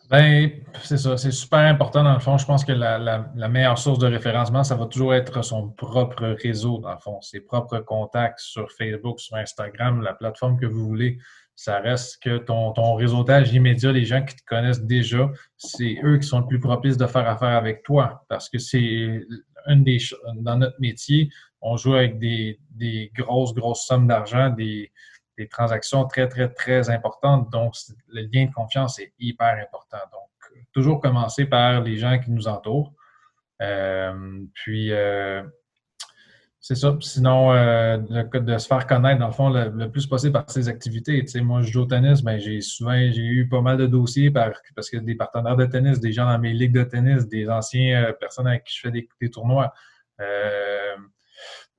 Ben, 0.09 0.50
c'est 0.84 0.98
ça, 0.98 1.16
c'est 1.16 1.32
super 1.32 1.59
important 1.59 2.04
dans 2.04 2.12
le 2.12 2.20
fond. 2.20 2.38
Je 2.38 2.46
pense 2.46 2.64
que 2.64 2.70
la, 2.70 2.96
la, 2.98 3.48
meilleure 3.48 3.76
source 3.76 3.98
de 3.98 4.07
référencement, 4.07 4.62
ça 4.62 4.76
va 4.76 4.86
toujours 4.86 5.14
être 5.14 5.42
son 5.42 5.70
propre 5.70 6.36
réseau, 6.40 6.78
dans 6.78 6.92
le 6.92 6.98
fond, 6.98 7.20
ses 7.22 7.40
propres 7.40 7.80
contacts 7.80 8.38
sur 8.38 8.70
Facebook, 8.70 9.18
sur 9.18 9.36
Instagram, 9.36 10.02
la 10.02 10.14
plateforme 10.14 10.61
que 10.61 10.66
vous 10.66 10.86
voulez. 10.86 11.18
Ça 11.57 11.80
reste 11.80 12.22
que 12.22 12.38
ton, 12.38 12.72
ton 12.72 12.94
réseautage 12.94 13.52
immédiat, 13.52 13.90
les 13.90 14.04
gens 14.04 14.22
qui 14.22 14.36
te 14.36 14.44
connaissent 14.46 14.82
déjà, 14.82 15.30
c'est 15.57 15.98
eux 16.04 16.18
qui 16.18 16.26
sont 16.26 16.40
le 16.40 16.46
plus 16.46 16.61
propices 16.61 16.98
de 16.98 17.07
faire 17.07 17.28
affaire 17.28 17.57
avec 17.57 17.82
toi. 17.82 18.24
Parce 18.28 18.48
que 18.48 18.59
c'est 18.59 19.24
une 19.66 19.82
des 19.82 19.98
dans 20.36 20.59
notre 20.59 20.80
métier, 20.80 21.30
on 21.61 21.76
joue 21.76 21.94
avec 21.94 22.18
des, 22.18 22.61
des 22.70 23.11
grosses, 23.16 23.54
grosses 23.54 23.86
sommes 23.86 24.07
d'argent, 24.07 24.50
des 24.50 24.92
des 25.36 25.48
transactions 25.48 26.07
très, 26.07 26.28
très, 26.28 26.48
très 26.48 26.90
importantes. 26.90 27.50
Donc, 27.50 27.74
le 28.09 28.22
lien 28.32 28.46
de 28.46 28.52
confiance 28.52 28.98
est 28.98 29.12
hyper 29.18 29.59
important. 29.62 29.98
Donc, 30.12 30.62
toujours 30.72 31.00
commencer 31.00 31.44
par 31.46 31.82
les 31.82 31.96
gens 31.96 32.18
qui 32.18 32.30
nous 32.30 32.48
entourent. 32.48 32.92
Euh, 33.62 34.44
puis, 34.54 34.92
euh, 34.92 35.42
c'est 36.66 36.74
ça. 36.74 36.96
Sinon, 37.00 37.52
euh, 37.52 37.96
de, 37.96 38.58
se 38.58 38.66
faire 38.66 38.86
connaître, 38.86 39.20
dans 39.20 39.26
le 39.26 39.32
fond, 39.32 39.50
le, 39.50 39.90
plus 39.90 40.06
possible 40.06 40.32
par 40.32 40.50
ses 40.50 40.68
activités. 40.68 41.24
Moi, 41.40 41.62
je 41.62 41.70
joue 41.70 41.82
au 41.82 41.86
tennis, 41.86 42.22
ben, 42.22 42.38
j'ai 42.38 42.60
souvent 42.60 42.94
j'ai 42.94 43.22
eu 43.22 43.48
pas 43.48 43.60
mal 43.60 43.76
de 43.76 43.86
dossiers 43.86 44.30
par, 44.30 44.50
parce 44.74 44.90
que 44.90 44.96
des 44.96 45.14
partenaires 45.14 45.56
de 45.56 45.66
tennis, 45.66 46.00
des 46.00 46.12
gens 46.12 46.26
dans 46.26 46.38
mes 46.38 46.52
ligues 46.52 46.74
de 46.74 46.82
tennis, 46.82 47.28
des 47.28 47.48
anciens 47.48 48.12
personnes 48.18 48.46
avec 48.46 48.64
qui 48.64 48.74
je 48.74 48.80
fais 48.80 48.90
des, 48.90 49.30
tournois. 49.30 49.72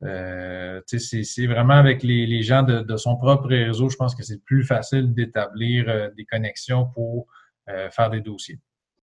Euh, 0.03 0.81
c'est 0.85 1.47
vraiment 1.47 1.73
avec 1.73 2.03
les, 2.03 2.41
gens 2.43 2.63
de, 2.63 2.97
son 2.97 3.15
propre 3.15 3.47
réseau, 3.47 3.89
je 3.89 3.97
pense 3.97 4.15
que 4.15 4.23
c'est 4.23 4.43
plus 4.43 4.63
facile 4.63 5.13
d'établir 5.13 5.85
euh, 5.87 6.09
des 6.15 6.25
connexions 6.25 6.85
pour 6.93 7.27
euh, 7.69 7.89
faire 7.89 8.09
des 8.09 8.21
dossiers. 8.21 8.59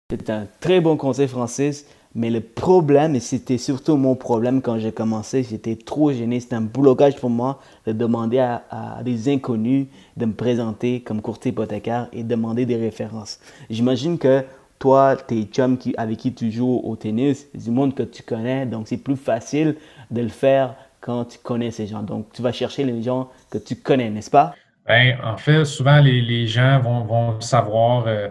C'est 0.10 0.30
un 0.30 0.48
très 0.60 0.80
bon 0.80 0.96
conseil, 0.96 1.28
Francis. 1.28 1.86
Mais 2.16 2.30
le 2.30 2.42
problème, 2.42 3.16
et 3.16 3.20
c'était 3.20 3.58
surtout 3.58 3.98
mon 3.98 4.16
problème 4.16 4.62
quand 4.62 4.78
j'ai 4.78 4.92
commencé, 4.92 5.44
j'étais 5.44 5.76
trop 5.76 6.12
gêné. 6.12 6.40
C'était 6.40 6.56
un 6.56 6.62
blocage 6.62 7.16
pour 7.16 7.32
moi 7.32 7.60
de 7.88 7.92
demander 7.92 8.38
à, 8.38 9.02
des 9.04 9.34
inconnus 9.34 9.88
de 10.16 10.26
me 10.26 10.34
présenter 10.34 11.02
comme 11.02 11.22
courtier 11.22 11.52
hypothécaire 11.52 12.08
et 12.14 12.24
demander 12.24 12.66
des 12.68 12.76
références. 12.76 13.40
J'imagine 13.70 14.20
que 14.20 14.44
toi, 14.78 15.16
tes 15.16 15.44
chums 15.46 15.78
qui, 15.78 15.96
avec 15.98 16.18
qui 16.18 16.34
tu 16.34 16.52
joues 16.52 16.82
au 16.84 16.96
tennis, 16.96 17.48
du 17.56 17.72
monde 17.72 17.96
que 17.96 18.04
tu 18.04 18.22
connais, 18.22 18.66
donc 18.66 18.88
c'est 18.88 18.98
plus 18.98 19.16
facile 19.16 19.78
de 20.12 20.22
le 20.22 20.30
faire 20.30 20.76
quand 21.02 21.26
tu 21.26 21.40
connais 21.40 21.72
ces 21.72 21.88
gens. 21.88 22.04
Donc, 22.04 22.28
tu 22.34 22.42
vas 22.42 22.52
chercher 22.52 22.84
les 22.84 23.02
gens 23.02 23.30
que 23.50 23.58
tu 23.58 23.76
connais, 23.76 24.10
n'est-ce 24.10 24.30
pas? 24.30 24.56
Bien, 24.88 25.18
en 25.24 25.38
fait, 25.38 25.66
souvent, 25.66 26.00
les, 26.00 26.48
gens 26.48 26.80
vont, 26.80 27.06
vont 27.06 27.42
savoir 27.42 28.06
euh, 28.08 28.30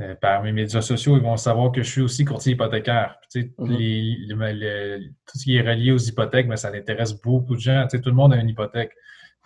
euh, 0.00 0.14
par 0.14 0.42
mes 0.42 0.52
médias 0.52 0.80
sociaux, 0.80 1.16
ils 1.16 1.22
vont 1.22 1.36
savoir 1.36 1.72
que 1.72 1.82
je 1.82 1.90
suis 1.90 2.00
aussi 2.00 2.24
courtier 2.24 2.52
hypothécaire. 2.52 3.16
Tu 3.30 3.42
sais, 3.42 3.52
mm-hmm. 3.58 5.10
tout 5.26 5.38
ce 5.38 5.44
qui 5.44 5.56
est 5.56 5.60
relié 5.60 5.92
aux 5.92 5.98
hypothèques, 5.98 6.46
mais 6.46 6.56
ça 6.56 6.68
intéresse 6.68 7.12
beaucoup 7.20 7.54
de 7.54 7.60
gens. 7.60 7.82
Tu 7.82 7.96
sais, 7.96 8.02
tout 8.02 8.10
le 8.10 8.16
monde 8.16 8.32
a 8.32 8.36
une 8.36 8.48
hypothèque. 8.48 8.92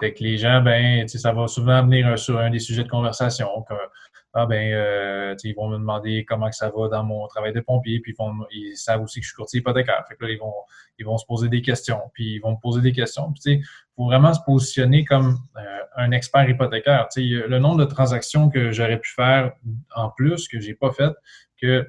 Fait 0.00 0.12
que 0.12 0.22
les 0.22 0.36
gens, 0.36 0.61
ben, 0.61 1.07
ça 1.07 1.32
va 1.32 1.46
souvent 1.46 1.82
venir 1.84 2.18
sur 2.18 2.38
un 2.38 2.50
des 2.50 2.59
sujets 2.59 2.84
de 2.84 2.88
conversation. 2.88 3.48
Ah 4.35 4.47
ben, 4.47 4.72
euh, 4.72 5.35
ils 5.45 5.55
vont 5.55 5.68
me 5.68 5.78
demander 5.78 6.24
comment 6.24 6.51
que 6.51 6.57
ça 6.57 6.70
va 6.76 6.89
dans 6.89 7.05
mon 7.05 7.26
travail 7.28 7.53
de 7.53 7.61
pompier, 7.61 8.01
puis 8.01 8.12
ils, 8.12 8.16
vont, 8.16 8.32
ils 8.51 8.76
savent 8.76 9.03
aussi 9.03 9.20
que 9.20 9.24
je 9.24 9.30
suis 9.30 9.37
courtier 9.37 9.61
hypothécaire. 9.61 10.05
Fait 10.09 10.16
que 10.16 10.24
là, 10.24 10.32
ils 10.32 10.39
vont, 10.39 10.55
ils 10.99 11.07
vont 11.07 11.16
se 11.18 11.24
poser 11.24 11.49
des 11.49 11.62
questions, 11.62 12.01
puis 12.12 12.35
ils 12.35 12.39
vont 12.41 12.53
me 12.53 12.61
poser 12.61 12.80
des 12.80 12.93
questions. 12.93 13.32
Puis, 13.32 13.62
faut 13.97 14.07
vraiment 14.07 14.35
se 14.35 14.41
positionner 14.45 15.05
comme 15.05 15.39
euh, 15.57 15.61
un 15.97 16.11
expert 16.11 16.49
hypothécaire. 16.49 17.09
Tu 17.12 17.22
sais, 17.22 17.47
le 17.47 17.59
nombre 17.61 17.78
de 17.78 17.85
transactions 17.85 18.51
que 18.51 18.72
j'aurais 18.72 18.99
pu 18.99 19.12
faire 19.12 19.53
en 19.95 20.11
plus, 20.11 20.49
que 20.49 20.59
j'ai 20.59 20.74
pas 20.74 20.91
fait, 20.91 21.12
que 21.61 21.87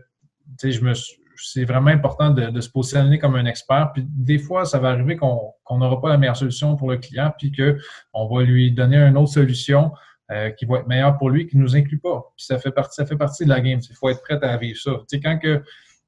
je 0.63 0.81
me 0.81 0.93
c'est 1.37 1.65
vraiment 1.65 1.89
important 1.89 2.29
de, 2.29 2.61
se 2.61 2.69
positionner 2.69 3.19
comme 3.19 3.35
un 3.35 3.45
expert. 3.45 3.91
Puis 3.93 4.05
des 4.07 4.37
fois, 4.37 4.65
ça 4.65 4.79
va 4.79 4.89
arriver 4.89 5.17
qu'on 5.17 5.53
n'aura 5.71 6.01
pas 6.01 6.09
la 6.09 6.17
meilleure 6.17 6.37
solution 6.37 6.75
pour 6.75 6.89
le 6.89 6.97
client, 6.97 7.33
puis 7.37 7.51
qu'on 7.51 8.27
va 8.27 8.43
lui 8.43 8.71
donner 8.71 8.97
une 8.97 9.17
autre 9.17 9.33
solution 9.33 9.91
euh, 10.31 10.49
qui 10.51 10.65
va 10.65 10.79
être 10.79 10.87
meilleure 10.87 11.17
pour 11.17 11.29
lui, 11.29 11.47
qui 11.47 11.57
ne 11.57 11.61
nous 11.61 11.75
inclut 11.75 11.99
pas. 11.99 12.33
Puis 12.35 12.45
ça 12.45 12.57
fait 12.57 12.71
partie, 12.71 12.95
ça 12.95 13.05
fait 13.05 13.17
partie 13.17 13.43
de 13.43 13.49
la 13.49 13.61
game. 13.61 13.79
Il 13.87 13.95
faut 13.95 14.09
être 14.09 14.21
prêt 14.21 14.43
à 14.43 14.57
vivre 14.57 14.79
ça. 14.79 14.91
Tu 14.91 15.17
sais, 15.17 15.19
quand 15.19 15.37
que 15.37 15.63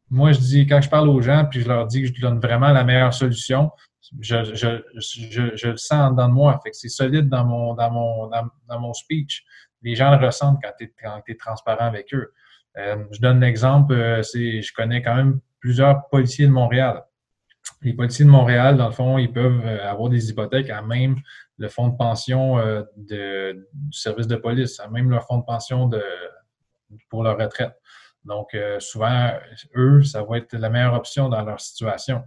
moi 0.10 0.32
je 0.32 0.40
dis, 0.40 0.66
quand 0.68 0.82
je 0.82 0.90
parle 0.90 1.10
aux 1.10 1.22
gens, 1.22 1.46
puis 1.50 1.62
je 1.62 1.68
leur 1.68 1.86
dis 1.88 2.02
que 2.02 2.08
je 2.08 2.22
donne 2.22 2.40
vraiment 2.40 2.72
la 2.72 2.84
meilleure 2.84 3.14
solution, 3.14 3.72
je, 4.22 4.56
je, 4.56 4.82
je, 4.96 5.56
je 5.56 5.68
le 5.68 5.78
sens 5.78 6.16
dans 6.16 6.30
moi. 6.30 6.60
Fait 6.64 6.72
que 6.72 6.78
c'est 6.78 6.90
solide 6.90 7.30
dans 7.30 7.46
mon, 7.46 7.74
dans 7.74 7.92
mon, 7.92 8.28
dans, 8.28 8.80
mon 8.80 8.94
speech. 8.94 9.44
Les 9.82 9.96
gens 9.96 10.12
le 10.18 10.26
ressentent 10.26 10.60
quand 10.64 10.72
tu 10.78 10.86
es, 10.86 10.94
es, 11.28 11.36
transparent 11.36 11.86
avec 11.86 12.14
eux. 12.14 12.34
Euh, 12.78 13.04
je 13.12 13.20
donne 13.20 13.40
l'exemple, 13.40 13.94
euh, 13.94 14.22
je 14.24 14.74
connais 14.74 15.02
quand 15.02 15.16
même 15.16 15.40
plusieurs 15.60 16.08
policiers 16.10 16.48
de 16.48 16.52
Montréal. 16.52 17.04
Les 17.82 17.94
policiers 17.94 18.26
de 18.26 18.30
Montréal, 18.30 18.78
dans 18.78 18.88
le 18.88 18.94
fond, 18.94 19.18
ils 19.18 19.32
peuvent 19.32 19.62
euh, 19.66 19.90
avoir 19.90 20.10
des 20.10 20.30
hypothèques 20.30 20.70
à 20.70 20.82
même 20.82 21.18
le 21.58 21.70
fonds 21.70 21.88
de 21.88 21.98
pension 21.98 22.58
de, 22.96 23.68
du 23.74 23.98
service 23.98 24.28
de 24.28 24.36
police, 24.36 24.80
à 24.80 24.88
même 24.88 25.10
leur 25.10 25.26
fonds 25.26 25.40
de 25.40 25.46
pension 25.46 25.90
pour 27.10 27.24
leur 27.24 27.38
retraite. 27.38 27.74
Donc, 28.26 28.56
souvent, 28.80 29.32
eux, 29.76 30.04
ça 30.04 30.24
va 30.24 30.38
être 30.38 30.54
la 30.54 30.70
meilleure 30.70 30.94
option 30.94 31.30
dans 31.30 31.42
leur 31.44 31.60
situation. 31.60 32.24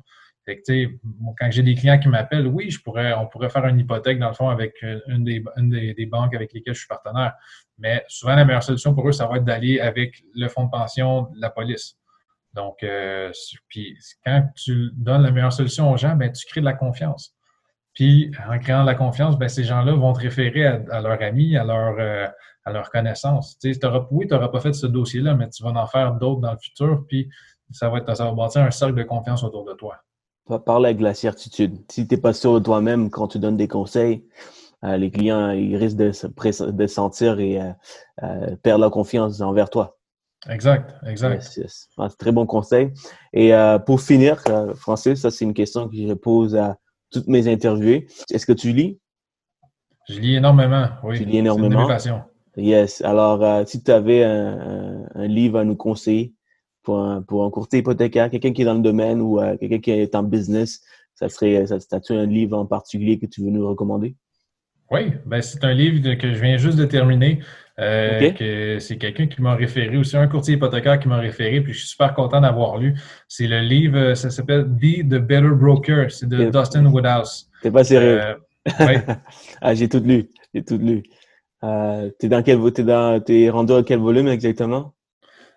Quand 0.46 1.50
j'ai 1.50 1.62
des 1.62 1.74
clients 1.74 1.98
qui 1.98 2.08
m'appellent, 2.08 2.46
oui, 2.46 2.74
on 2.86 3.26
pourrait 3.26 3.50
faire 3.50 3.66
une 3.66 3.78
hypothèque, 3.78 4.18
dans 4.18 4.28
le 4.28 4.34
fond, 4.34 4.48
avec 4.48 4.82
une 5.06 5.22
des, 5.22 5.44
une 5.56 5.68
des 5.68 6.06
banques 6.06 6.34
avec 6.34 6.52
lesquelles 6.52 6.74
je 6.74 6.80
suis 6.80 6.88
partenaire. 6.88 7.34
Mais 7.78 8.04
souvent, 8.08 8.34
la 8.34 8.44
meilleure 8.44 8.62
solution 8.62 8.94
pour 8.94 9.08
eux, 9.08 9.12
ça 9.12 9.26
va 9.26 9.36
être 9.36 9.44
d'aller 9.44 9.78
avec 9.78 10.24
le 10.34 10.48
fonds 10.48 10.64
de 10.64 10.70
pension 10.70 11.22
de 11.22 11.40
la 11.40 11.50
police. 11.50 11.96
Donc, 12.52 12.82
euh, 12.82 13.30
puis 13.68 13.96
quand 14.26 14.48
tu 14.56 14.90
donnes 14.94 15.22
la 15.22 15.30
meilleure 15.30 15.52
solution 15.52 15.92
aux 15.92 15.96
gens, 15.96 16.16
ben, 16.16 16.32
tu 16.32 16.44
crées 16.46 16.60
de 16.60 16.66
la 16.66 16.74
confiance. 16.74 17.36
Puis, 17.94 18.30
en 18.48 18.58
créant 18.58 18.84
la 18.84 18.94
confiance, 18.94 19.38
ben, 19.38 19.48
ces 19.48 19.64
gens-là 19.64 19.92
vont 19.92 20.12
te 20.12 20.20
référer 20.20 20.66
à, 20.66 21.00
leurs 21.00 21.20
amis, 21.22 21.56
à 21.56 21.64
leur, 21.64 21.96
euh, 21.98 22.26
à 22.64 22.72
leur 22.72 22.90
connaissance. 22.90 23.58
Tu 23.58 23.74
sais, 23.74 23.80
oui, 24.10 24.26
tu 24.26 24.34
n'auras 24.34 24.48
pas 24.48 24.60
fait 24.60 24.72
ce 24.72 24.86
dossier-là, 24.86 25.34
mais 25.34 25.48
tu 25.50 25.62
vas 25.62 25.70
en 25.70 25.86
faire 25.86 26.14
d'autres 26.14 26.40
dans 26.40 26.52
le 26.52 26.58
futur, 26.58 27.04
puis 27.08 27.28
ça 27.72 27.88
va, 27.88 27.98
être, 27.98 28.16
ça 28.16 28.24
va 28.24 28.32
bâtir 28.32 28.62
un 28.62 28.70
cercle 28.70 28.94
de 28.94 29.02
confiance 29.02 29.42
autour 29.42 29.64
de 29.64 29.74
toi. 29.74 29.96
Parler 30.66 30.90
avec 30.90 31.00
la 31.00 31.14
certitude. 31.14 31.76
Si 31.88 32.06
tu 32.08 32.14
n'es 32.14 32.20
pas 32.20 32.32
sûr 32.32 32.54
de 32.54 32.58
toi-même 32.58 33.10
quand 33.10 33.28
tu 33.28 33.38
donnes 33.38 33.56
des 33.56 33.68
conseils, 33.68 34.24
euh, 34.82 34.96
les 34.96 35.10
clients 35.10 35.50
ils 35.50 35.76
risquent 35.76 35.98
de 35.98 36.10
se 36.10 36.26
de 36.70 36.86
sentir 36.86 37.38
et 37.38 37.60
euh, 37.60 38.56
perdre 38.62 38.80
leur 38.80 38.90
confiance 38.90 39.40
envers 39.40 39.70
toi. 39.70 39.96
Exact, 40.48 40.92
exact. 41.06 41.42
C'est 41.42 42.18
très 42.18 42.32
bon 42.32 42.46
conseil. 42.46 42.90
Et 43.32 43.52
pour 43.86 44.00
finir, 44.00 44.42
Francis, 44.74 45.20
ça 45.20 45.30
c'est 45.30 45.44
une 45.44 45.54
question 45.54 45.88
que 45.88 45.94
je 45.94 46.14
pose 46.14 46.56
à 46.56 46.78
toutes 47.10 47.28
mes 47.28 47.48
interviewées. 47.48 48.06
Est-ce 48.30 48.46
que 48.46 48.52
tu 48.52 48.72
lis? 48.72 48.98
Je 50.08 50.18
lis 50.18 50.36
énormément, 50.36 50.88
oui. 51.04 51.18
Tu 51.18 51.24
lis 51.24 51.38
énormément? 51.38 51.88
Yes. 52.56 53.00
Alors, 53.02 53.66
si 53.68 53.82
tu 53.82 53.90
avais 53.90 54.24
un, 54.24 55.06
livre 55.14 55.58
à 55.58 55.64
nous 55.64 55.76
conseiller 55.76 56.34
pour 56.82 56.98
un, 56.98 57.22
pour 57.22 57.44
un 57.44 57.50
courtier 57.50 57.80
hypothécaire, 57.80 58.30
quelqu'un 58.30 58.52
qui 58.52 58.62
est 58.62 58.64
dans 58.64 58.74
le 58.74 58.80
domaine 58.80 59.20
ou 59.20 59.38
quelqu'un 59.60 59.78
qui 59.78 59.90
est 59.90 60.14
en 60.14 60.22
business, 60.22 60.80
ça 61.14 61.28
serait, 61.28 61.66
ça, 61.66 61.76
as-tu 61.92 62.12
un 62.12 62.26
livre 62.26 62.56
en 62.56 62.66
particulier 62.66 63.18
que 63.18 63.26
tu 63.26 63.42
veux 63.42 63.50
nous 63.50 63.66
recommander? 63.68 64.16
Oui, 64.90 65.12
ben 65.26 65.40
c'est 65.40 65.62
un 65.64 65.72
livre 65.72 66.14
que 66.14 66.34
je 66.34 66.40
viens 66.40 66.56
juste 66.56 66.76
de 66.76 66.84
terminer. 66.84 67.40
Que 67.80 68.78
c'est 68.78 68.98
quelqu'un 68.98 69.26
qui 69.26 69.40
m'a 69.40 69.54
référé 69.54 69.96
aussi, 69.96 70.16
un 70.16 70.26
courtier 70.26 70.54
hypothécaire 70.54 70.98
qui 70.98 71.08
m'a 71.08 71.18
référé, 71.18 71.60
puis 71.60 71.72
je 71.72 71.78
suis 71.78 71.88
super 71.88 72.14
content 72.14 72.40
d'avoir 72.40 72.78
lu. 72.78 72.94
C'est 73.28 73.46
le 73.46 73.60
livre, 73.60 74.14
ça 74.14 74.30
s'appelle 74.30 74.64
Be 74.64 75.08
the 75.08 75.18
Better 75.18 75.54
Broker, 75.54 76.10
c'est 76.10 76.28
de 76.28 76.50
Dustin 76.50 76.86
Woodhouse. 76.86 77.48
T'es 77.62 77.70
pas 77.70 77.84
sérieux? 77.84 78.20
ah, 79.62 79.74
j'ai 79.74 79.88
tout 79.88 80.02
lu, 80.04 80.28
j'ai 80.54 80.62
tout 80.62 80.78
lu. 80.78 81.02
t'es 82.18 82.28
dans 82.28 82.42
quel, 82.42 82.72
t'es 82.72 82.84
dans, 82.84 83.20
t'es 83.20 83.48
rendu 83.50 83.72
à 83.72 83.82
quel 83.82 83.98
volume 83.98 84.28
exactement? 84.28 84.94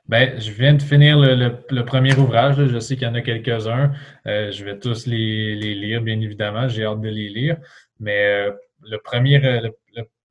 Ben, 0.10 0.38
je 0.38 0.52
viens 0.52 0.74
de 0.74 0.82
finir 0.82 1.18
le, 1.18 1.82
premier 1.86 2.14
ouvrage. 2.18 2.66
Je 2.66 2.80
sais 2.80 2.96
qu'il 2.96 3.08
y 3.08 3.10
en 3.10 3.16
a 3.16 3.22
quelques-uns. 3.22 3.94
Euh, 4.28 4.52
je 4.52 4.66
vais 4.66 4.78
tous 4.78 5.08
les, 5.08 5.56
lire, 5.56 6.02
bien 6.02 6.20
évidemment. 6.20 6.68
J'ai 6.68 6.84
hâte 6.84 7.00
de 7.00 7.08
les 7.08 7.30
lire. 7.30 7.58
Mais 8.00 8.26
euh, 8.26 8.52
le, 8.82 8.98
premier, 8.98 9.44
euh, 9.46 9.70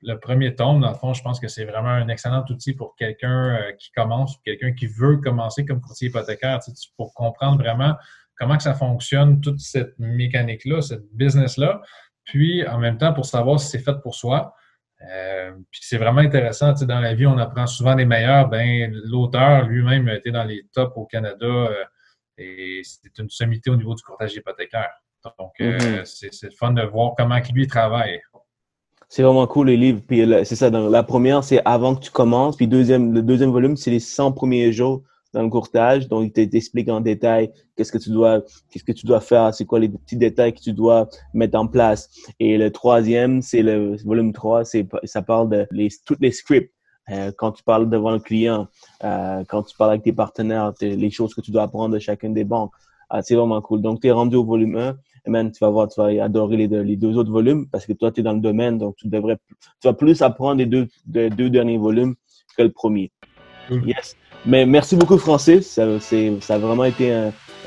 le, 0.03 0.19
premier 0.19 0.55
tome, 0.55 0.81
dans 0.81 0.91
le 0.91 0.97
fond, 0.97 1.15
je 1.15 1.23
pense 1.23 1.41
que 1.41 1.49
c'est 1.49 1.65
vraiment 1.65 1.91
un 1.91 2.09
excellent 2.09 2.45
outil 2.49 2.75
pour 2.75 2.97
quelqu'un 2.97 3.59
qui 3.79 3.91
commence, 3.93 4.39
quelqu'un 4.45 4.73
qui 4.73 4.87
veut 4.87 5.19
commencer 5.19 5.65
comme 5.65 5.81
courtier 5.81 6.09
hypothécaire, 6.09 6.61
pour 6.97 7.15
comprendre 7.15 7.59
vraiment 7.59 7.97
comment 8.37 8.57
que 8.57 8.63
ça 8.63 8.75
fonctionne, 8.75 9.41
toute 9.41 9.61
cette 9.61 9.99
mécanique-là, 9.99 10.83
cette 10.83 11.05
business-là. 11.13 11.81
Puis, 12.25 12.67
en 12.67 12.79
même 12.79 12.99
temps, 12.99 13.13
pour 13.13 13.27
savoir 13.27 13.61
si 13.61 13.69
c'est 13.69 13.79
fait 13.79 14.01
pour 14.03 14.15
soi. 14.15 14.55
Euh, 15.11 15.53
puis 15.71 15.81
c'est 15.83 15.99
vraiment 15.99 16.21
intéressant. 16.21 16.73
Dans 16.73 17.01
la 17.01 17.15
vie, 17.15 17.27
on 17.27 17.39
apprend 17.39 17.67
souvent 17.67 17.95
des 17.95 18.05
meilleurs. 18.05 18.49
Ben, 18.49 18.93
l'auteur 19.05 19.67
lui-même 19.67 20.09
a 20.09 20.15
été 20.15 20.31
dans 20.31 20.45
les 20.45 20.65
tops 20.73 20.93
au 20.97 21.07
Canada 21.07 21.47
euh, 21.47 21.85
et 22.39 22.83
c'est 22.85 23.19
une 23.19 23.31
sommité 23.31 23.71
au 23.71 23.77
niveau 23.77 23.95
du 23.95 24.03
courtage 24.03 24.35
hypothécaire. 24.35 24.91
Donc, 25.39 25.53
euh, 25.61 25.79
mm-hmm. 25.79 26.31
c'est 26.33 26.47
le 26.47 26.57
fun 26.57 26.73
de 26.73 26.83
voir 26.83 27.15
comment 27.17 27.39
lui 27.53 27.67
travaille. 27.67 28.21
C'est 29.15 29.23
vraiment 29.23 29.47
cool 29.47 29.67
les 29.67 29.77
livres. 29.77 30.01
Puis 30.09 30.25
c'est 30.45 30.57
ça, 30.57 30.71
dans 30.71 30.89
la 30.89 31.03
première, 31.03 31.45
c'est 31.45 31.61
avant 31.67 31.95
que 31.95 32.01
tu 32.01 32.11
commences. 32.11 32.57
Puis 32.57 32.67
deuxième, 32.67 33.13
le 33.13 33.21
deuxième 33.21 33.51
volume, 33.51 33.77
c'est 33.77 33.91
les 33.91 34.01
100 34.01 34.33
premiers 34.33 34.73
jours 34.73 35.03
dans 35.35 35.43
le 35.43 35.51
courtage. 35.51 36.09
Donc, 36.09 36.33
il 36.35 36.49
t'explique 36.49 36.89
en 36.89 37.03
détail 37.03 37.53
qu'est-ce 37.77 37.93
que 37.93 37.99
tu 37.99 38.09
dois, 38.09 38.41
qu'est-ce 38.71 38.85
que 38.85 38.93
tu 38.93 39.05
dois 39.05 39.21
faire, 39.21 39.53
c'est 39.53 39.67
quoi 39.67 39.81
les 39.81 39.91
petits 39.91 40.17
détails 40.17 40.55
que 40.55 40.63
tu 40.63 40.73
dois 40.73 41.11
mettre 41.35 41.59
en 41.59 41.67
place. 41.67 42.09
Et 42.41 42.57
le 42.57 42.71
troisième, 42.71 43.43
c'est 43.43 43.61
le 43.61 43.97
volume 44.03 44.33
3, 44.33 44.65
c'est, 44.65 44.89
ça 45.05 45.21
parle 45.21 45.51
de 45.51 45.67
les, 45.73 45.89
toutes 46.07 46.21
les 46.23 46.33
scripts. 46.33 46.73
Euh, 47.11 47.33
quand 47.37 47.53
tu 47.53 47.63
parles 47.65 47.91
devant 47.91 48.13
le 48.13 48.19
client, 48.19 48.67
euh, 49.05 49.45
quand 49.47 49.63
tu 49.65 49.77
parles 49.77 49.91
avec 49.91 50.05
tes 50.05 50.15
partenaires, 50.15 50.73
les 50.81 51.11
choses 51.11 51.35
que 51.35 51.43
tu 51.43 51.51
dois 51.51 51.65
apprendre 51.65 51.93
de 51.93 51.99
chacune 51.99 52.33
des 52.33 52.45
banques. 52.45 52.73
Ah, 53.11 53.21
c'est 53.21 53.35
vraiment 53.35 53.61
cool. 53.61 53.83
Donc, 53.83 54.01
tu 54.01 54.07
es 54.07 54.11
rendu 54.11 54.37
au 54.37 54.45
volume 54.45 54.79
1. 54.79 54.97
Et 55.27 55.31
man, 55.31 55.51
tu 55.53 55.59
vas 55.61 55.71
voir, 55.71 55.89
tu 55.89 56.01
vas 56.01 56.25
adorer 56.25 56.57
les 56.57 56.69
deux, 56.69 56.81
les 56.81 56.97
deux 56.97 57.17
autres 57.17 57.31
volumes 57.31 57.67
parce 57.71 57.87
que 57.87 57.93
toi, 57.93 58.11
tu 58.11 58.21
es 58.21 58.23
dans 58.23 58.33
le 58.33 58.41
domaine. 58.41 58.79
Donc, 58.79 58.97
tu 58.97 59.09
devrais, 59.09 59.37
tu 59.81 59.89
vas 59.89 59.93
plus 59.93 60.21
apprendre 60.23 60.57
les 60.57 60.67
deux, 60.67 60.89
les 61.13 61.31
deux 61.31 61.51
derniers 61.51 61.79
volumes 61.79 62.15
que 62.57 62.63
le 62.63 62.71
premier. 62.71 63.13
Yes. 63.71 64.17
Mais 64.45 64.67
merci 64.67 64.97
beaucoup, 64.97 65.19
Francis. 65.19 65.67
Ça, 65.67 65.87
ça 66.01 66.55
a 66.55 66.59
vraiment 66.59 66.85
été 66.85 67.13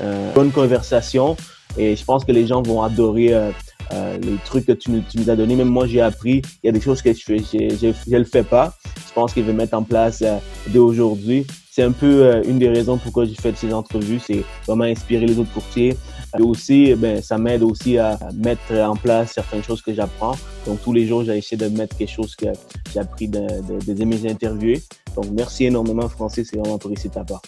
une 0.00 0.32
bonne 0.34 0.52
conversation. 0.52 1.36
Et 1.78 1.96
je 1.96 2.04
pense 2.04 2.24
que 2.24 2.32
les 2.32 2.46
gens 2.46 2.62
vont 2.62 2.82
adorer 2.82 3.34
euh, 3.34 3.50
euh, 3.92 4.18
les 4.18 4.36
trucs 4.44 4.66
que 4.66 4.72
tu, 4.72 4.90
tu 5.08 5.18
nous 5.18 5.30
as 5.30 5.36
donnés. 5.36 5.56
Même 5.56 5.68
moi, 5.68 5.86
j'ai 5.86 6.00
appris. 6.00 6.42
Il 6.62 6.66
y 6.66 6.68
a 6.68 6.72
des 6.72 6.80
choses 6.80 7.02
que 7.02 7.12
je 7.12 7.22
fais, 7.22 7.38
je 7.38 8.10
ne 8.10 8.18
le 8.18 8.24
fais 8.24 8.42
pas. 8.42 8.74
Je 9.06 9.12
pense 9.12 9.32
qu'il 9.32 9.44
veut 9.44 9.52
mettre 9.52 9.76
en 9.76 9.82
place 9.82 10.22
euh, 10.22 10.38
dès 10.68 10.78
aujourd'hui. 10.78 11.46
C'est 11.70 11.82
un 11.82 11.92
peu 11.92 12.24
euh, 12.24 12.42
une 12.44 12.58
des 12.58 12.68
raisons 12.68 12.96
pourquoi 12.96 13.26
j'ai 13.26 13.34
fait 13.34 13.56
ces 13.56 13.72
entrevues. 13.72 14.18
C'est 14.18 14.42
vraiment 14.66 14.84
inspirer 14.84 15.26
les 15.26 15.38
autres 15.38 15.52
courtiers. 15.52 15.96
Et 16.38 16.42
aussi, 16.42 16.94
ben, 16.94 17.22
ça 17.22 17.38
m'aide 17.38 17.62
aussi 17.62 17.98
à 17.98 18.18
mettre 18.34 18.72
en 18.72 18.96
place 18.96 19.32
certaines 19.32 19.62
choses 19.62 19.82
que 19.82 19.94
j'apprends. 19.94 20.36
Donc, 20.66 20.82
tous 20.82 20.92
les 20.92 21.06
jours, 21.06 21.24
j'ai 21.24 21.36
essayé 21.36 21.56
de 21.56 21.68
mettre 21.76 21.96
quelque 21.96 22.10
chose 22.10 22.34
que 22.34 22.46
j'ai 22.92 23.00
appris 23.00 23.28
de, 23.28 23.40
de, 23.40 23.92
de, 23.92 24.04
mes 24.04 24.30
interviewés. 24.30 24.82
Donc, 25.14 25.26
merci 25.32 25.66
énormément, 25.66 26.08
Francis. 26.08 26.48
C'est 26.50 26.58
vraiment 26.58 26.76
apprécié 26.76 27.08
de 27.08 27.14
ta 27.14 27.24
part. 27.24 27.42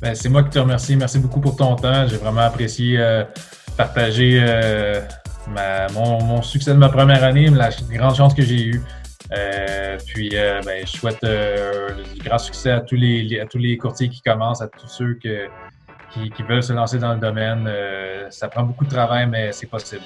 Ben, 0.00 0.16
c'est 0.16 0.28
moi 0.28 0.42
qui 0.42 0.50
te 0.50 0.58
remercie. 0.58 0.96
Merci 0.96 1.20
beaucoup 1.20 1.40
pour 1.40 1.54
ton 1.54 1.76
temps. 1.76 2.08
J'ai 2.08 2.16
vraiment 2.16 2.40
apprécié 2.40 2.98
euh, 2.98 3.22
partager 3.76 4.40
euh, 4.42 5.00
mon, 5.94 6.42
succès 6.42 6.72
de 6.72 6.78
ma 6.78 6.88
première 6.88 7.22
année, 7.22 7.48
la 7.50 7.70
grande 7.92 8.16
chance 8.16 8.34
que 8.34 8.42
j'ai 8.42 8.64
eue. 8.64 8.82
Euh, 9.32 9.96
puis, 10.06 10.30
ben, 10.30 10.84
je 10.84 10.90
souhaite 10.90 11.24
du 12.14 12.20
grand 12.20 12.38
succès 12.38 12.72
à 12.72 12.80
tous, 12.80 12.96
les, 12.96 13.38
à 13.40 13.46
tous 13.46 13.58
les 13.58 13.78
courtiers 13.78 14.08
qui 14.08 14.20
commencent, 14.22 14.60
à 14.60 14.66
tous 14.66 14.88
ceux 14.88 15.14
qui, 16.12 16.30
qui, 16.30 16.42
veulent 16.42 16.62
se 16.62 16.72
lancer 16.72 16.98
dans 16.98 17.14
le 17.14 17.20
domaine. 17.20 17.68
ça 18.30 18.48
prend 18.48 18.62
beaucoup 18.62 18.84
de 18.84 18.90
travail, 18.90 19.26
mais 19.26 19.52
c'est 19.52 19.66
possible. 19.66 20.04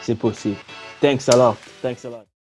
C'est 0.00 0.18
possible. 0.18 0.56
Thanks 1.00 1.28
a 1.28 1.36
lot. 1.36 1.56
Thanks 1.82 2.04
a 2.04 2.10
lot. 2.10 2.26